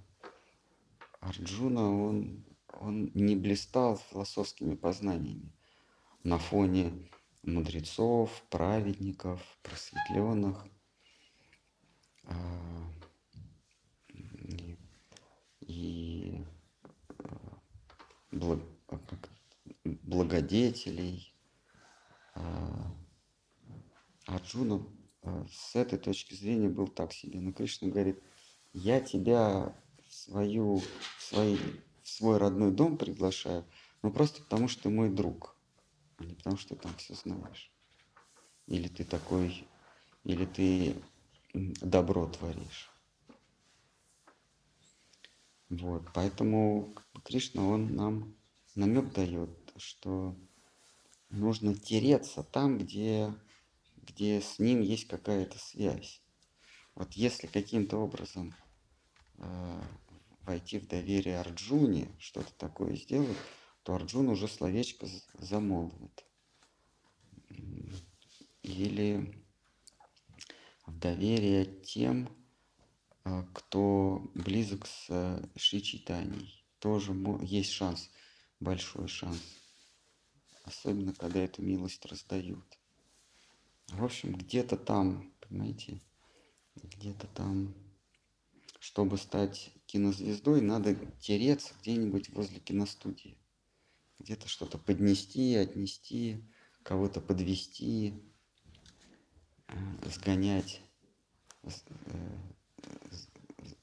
[1.20, 5.52] Арджуна, он, он не блистал философскими познаниями
[6.24, 6.94] на фоне
[7.44, 10.66] мудрецов, праведников, просветленных.
[12.24, 12.90] а,
[14.08, 14.78] И,
[15.62, 16.46] и,
[19.84, 21.34] благодетелей.
[24.34, 24.86] Арджуна
[25.22, 27.40] а, с этой точки зрения был так себе.
[27.40, 28.22] Но Кришна говорит,
[28.74, 29.76] я тебя
[30.08, 31.60] в, свою, в, свой,
[32.02, 33.66] в свой родной дом приглашаю,
[34.02, 35.56] ну просто потому, что ты мой друг,
[36.18, 37.72] а не потому, что ты там все знаешь.
[38.68, 39.68] Или ты такой,
[40.24, 40.96] или ты
[41.54, 42.90] добро творишь.
[45.70, 48.36] Вот, поэтому Кришна, он нам
[48.76, 50.36] намек дает, что
[51.30, 53.34] нужно тереться там, где,
[54.06, 56.22] где с ним есть какая-то связь.
[56.96, 58.54] Вот если каким-то образом
[59.38, 59.82] э,
[60.42, 63.38] войти в доверие Арджуне, что-то такое сделать,
[63.84, 66.26] то Арджун уже словечко замолвит.
[68.62, 69.44] Или
[70.86, 72.30] в доверие тем,
[73.24, 76.66] а, кто близок с э, Шри Чайтаньей.
[76.80, 78.10] Тоже есть шанс,
[78.60, 79.42] большой шанс.
[80.64, 82.80] Особенно, когда эту милость раздают.
[83.90, 86.02] В общем, где-то там, понимаете,
[86.76, 87.74] где-то там,
[88.80, 93.38] чтобы стать кинозвездой, надо тереться где-нибудь возле киностудии.
[94.20, 96.44] Где-то что-то поднести, отнести,
[96.84, 98.14] кого-то подвести,
[100.06, 100.82] сгонять,
[101.64, 102.38] с- э,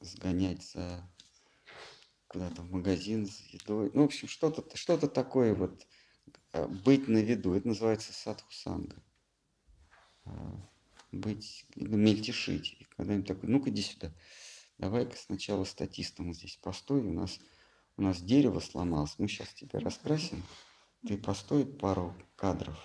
[0.00, 1.08] сгонять за
[2.28, 3.90] куда-то в магазин с едой.
[3.92, 5.86] Ну, в общем, что-то что такое вот
[6.52, 7.54] э, быть на виду.
[7.54, 9.02] Это называется садхусанга.
[11.12, 12.76] Быть, ну, мельтешить.
[12.78, 14.12] И когда-нибудь такой, ну-ка иди сюда.
[14.78, 17.00] Давай-ка сначала статистом здесь постой.
[17.02, 17.38] У нас,
[17.96, 19.18] у нас дерево сломалось.
[19.18, 20.42] Мы сейчас тебя раскрасим.
[21.06, 22.78] Ты постой пару кадров.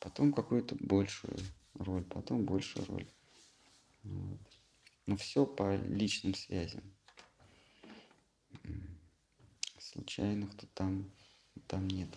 [0.00, 1.36] Потом какую-то большую
[1.74, 2.04] роль.
[2.04, 3.08] Потом большую роль.
[4.02, 4.40] Вот.
[5.06, 6.82] Но все по личным связям.
[8.64, 8.98] М.
[9.78, 11.10] Случайных-то там,
[11.66, 12.08] там нет.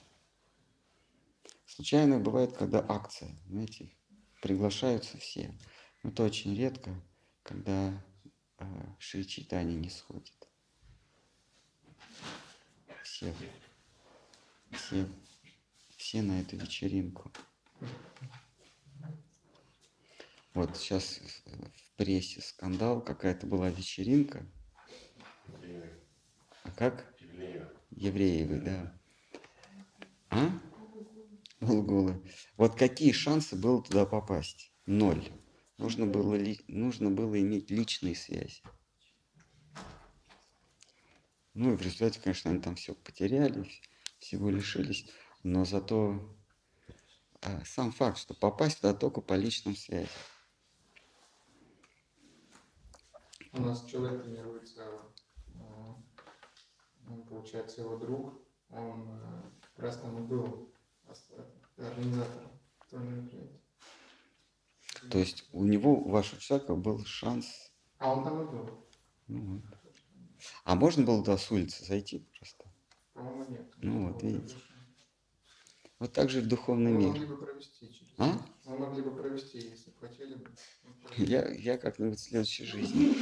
[1.65, 3.89] Случайно бывает, когда акция, знаете,
[4.47, 5.53] приглашаются все.
[6.03, 6.95] Но это очень редко,
[7.43, 8.01] когда
[8.59, 8.65] э,
[8.97, 10.33] Шри Чайтани не сходит.
[13.03, 13.33] Все,
[14.71, 15.05] все,
[15.97, 17.29] все на эту вечеринку.
[20.53, 24.45] Вот сейчас в прессе скандал, какая-то была вечеринка.
[26.63, 27.13] А как?
[27.91, 28.97] Евреевы, да.
[30.29, 30.49] А?
[31.59, 32.21] Булгулы.
[32.55, 34.71] Вот какие шансы было туда попасть?
[34.85, 35.27] Ноль.
[35.77, 38.61] Нужно было, ли- нужно было иметь личные связи.
[41.53, 43.81] Ну и в результате, конечно, они там все потеряли, вс-
[44.19, 45.09] всего лишились.
[45.43, 46.37] Но зато
[47.41, 50.09] а, сам факт, что попасть туда только по личным связям.
[53.53, 55.01] У нас человек тренируется,
[57.07, 58.39] он, получается, его друг,
[58.69, 59.41] он э,
[60.19, 60.71] и был
[61.77, 62.51] организатором
[62.87, 63.61] этого мероприятия.
[65.09, 67.71] То есть у него, у вашего человека был шанс.
[67.99, 68.87] А он там и был.
[69.27, 69.63] ну вот.
[70.63, 72.65] А можно было туда с улицы зайти просто?
[73.13, 73.73] По-моему, нет.
[73.77, 74.55] Ну, вот видите.
[75.99, 77.09] Вот так же и в духовный Мы мир.
[77.09, 78.13] могли бы провести через...
[78.19, 78.39] А?
[78.65, 80.51] Мы могли бы провести, если бы хотели бы.
[81.17, 83.15] Я, я как-нибудь в следующей жизни.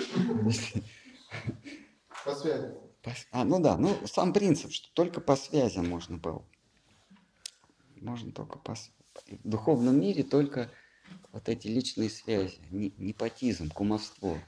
[2.25, 2.73] По связи.
[3.31, 6.45] А, ну да, ну сам принцип, что только по связям можно было
[8.05, 8.91] можно только пос...
[9.27, 10.71] в духовном мире только
[11.31, 14.39] вот эти личные связи, непотизм, кумовство.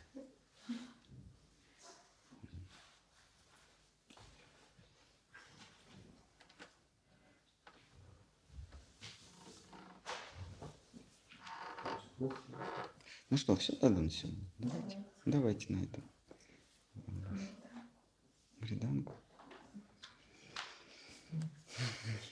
[13.29, 14.39] Ну что, все тогда на сегодня?
[14.57, 16.03] Давайте, давайте на этом.
[18.59, 19.13] Бриданку.
[21.31, 22.26] Mm-hmm.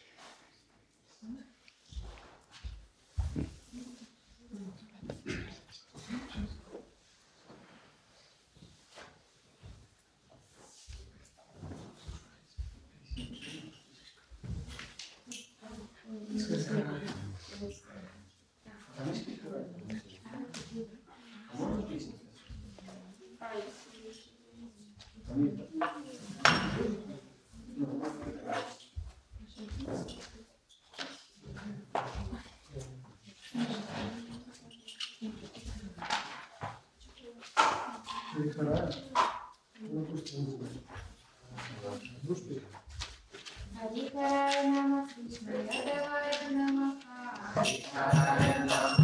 [43.81, 46.95] Харикарая Намах, Вишнаядавая Намах,
[47.65, 49.04] Шри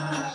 [0.00, 0.27] uh...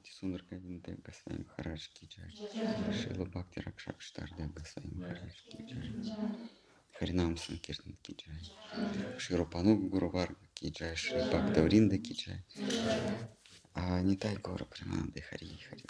[0.00, 2.30] Бхакти Сундар Говинда Дев Госвами Махарадж Ки Джай.
[2.92, 5.92] Шрила Бхакти Ракшак Шридхар Дев Госвами Махарадж Ки Джай.
[6.98, 9.18] Харинам Санкиртан Ки Джай.
[9.18, 10.96] Шри Рупануга Гуру Варга Ки Джай.
[10.96, 12.42] Шри Бхакта Вринда Ки Джай.
[13.74, 15.84] А Нитай Гора Премананде Хари Хари.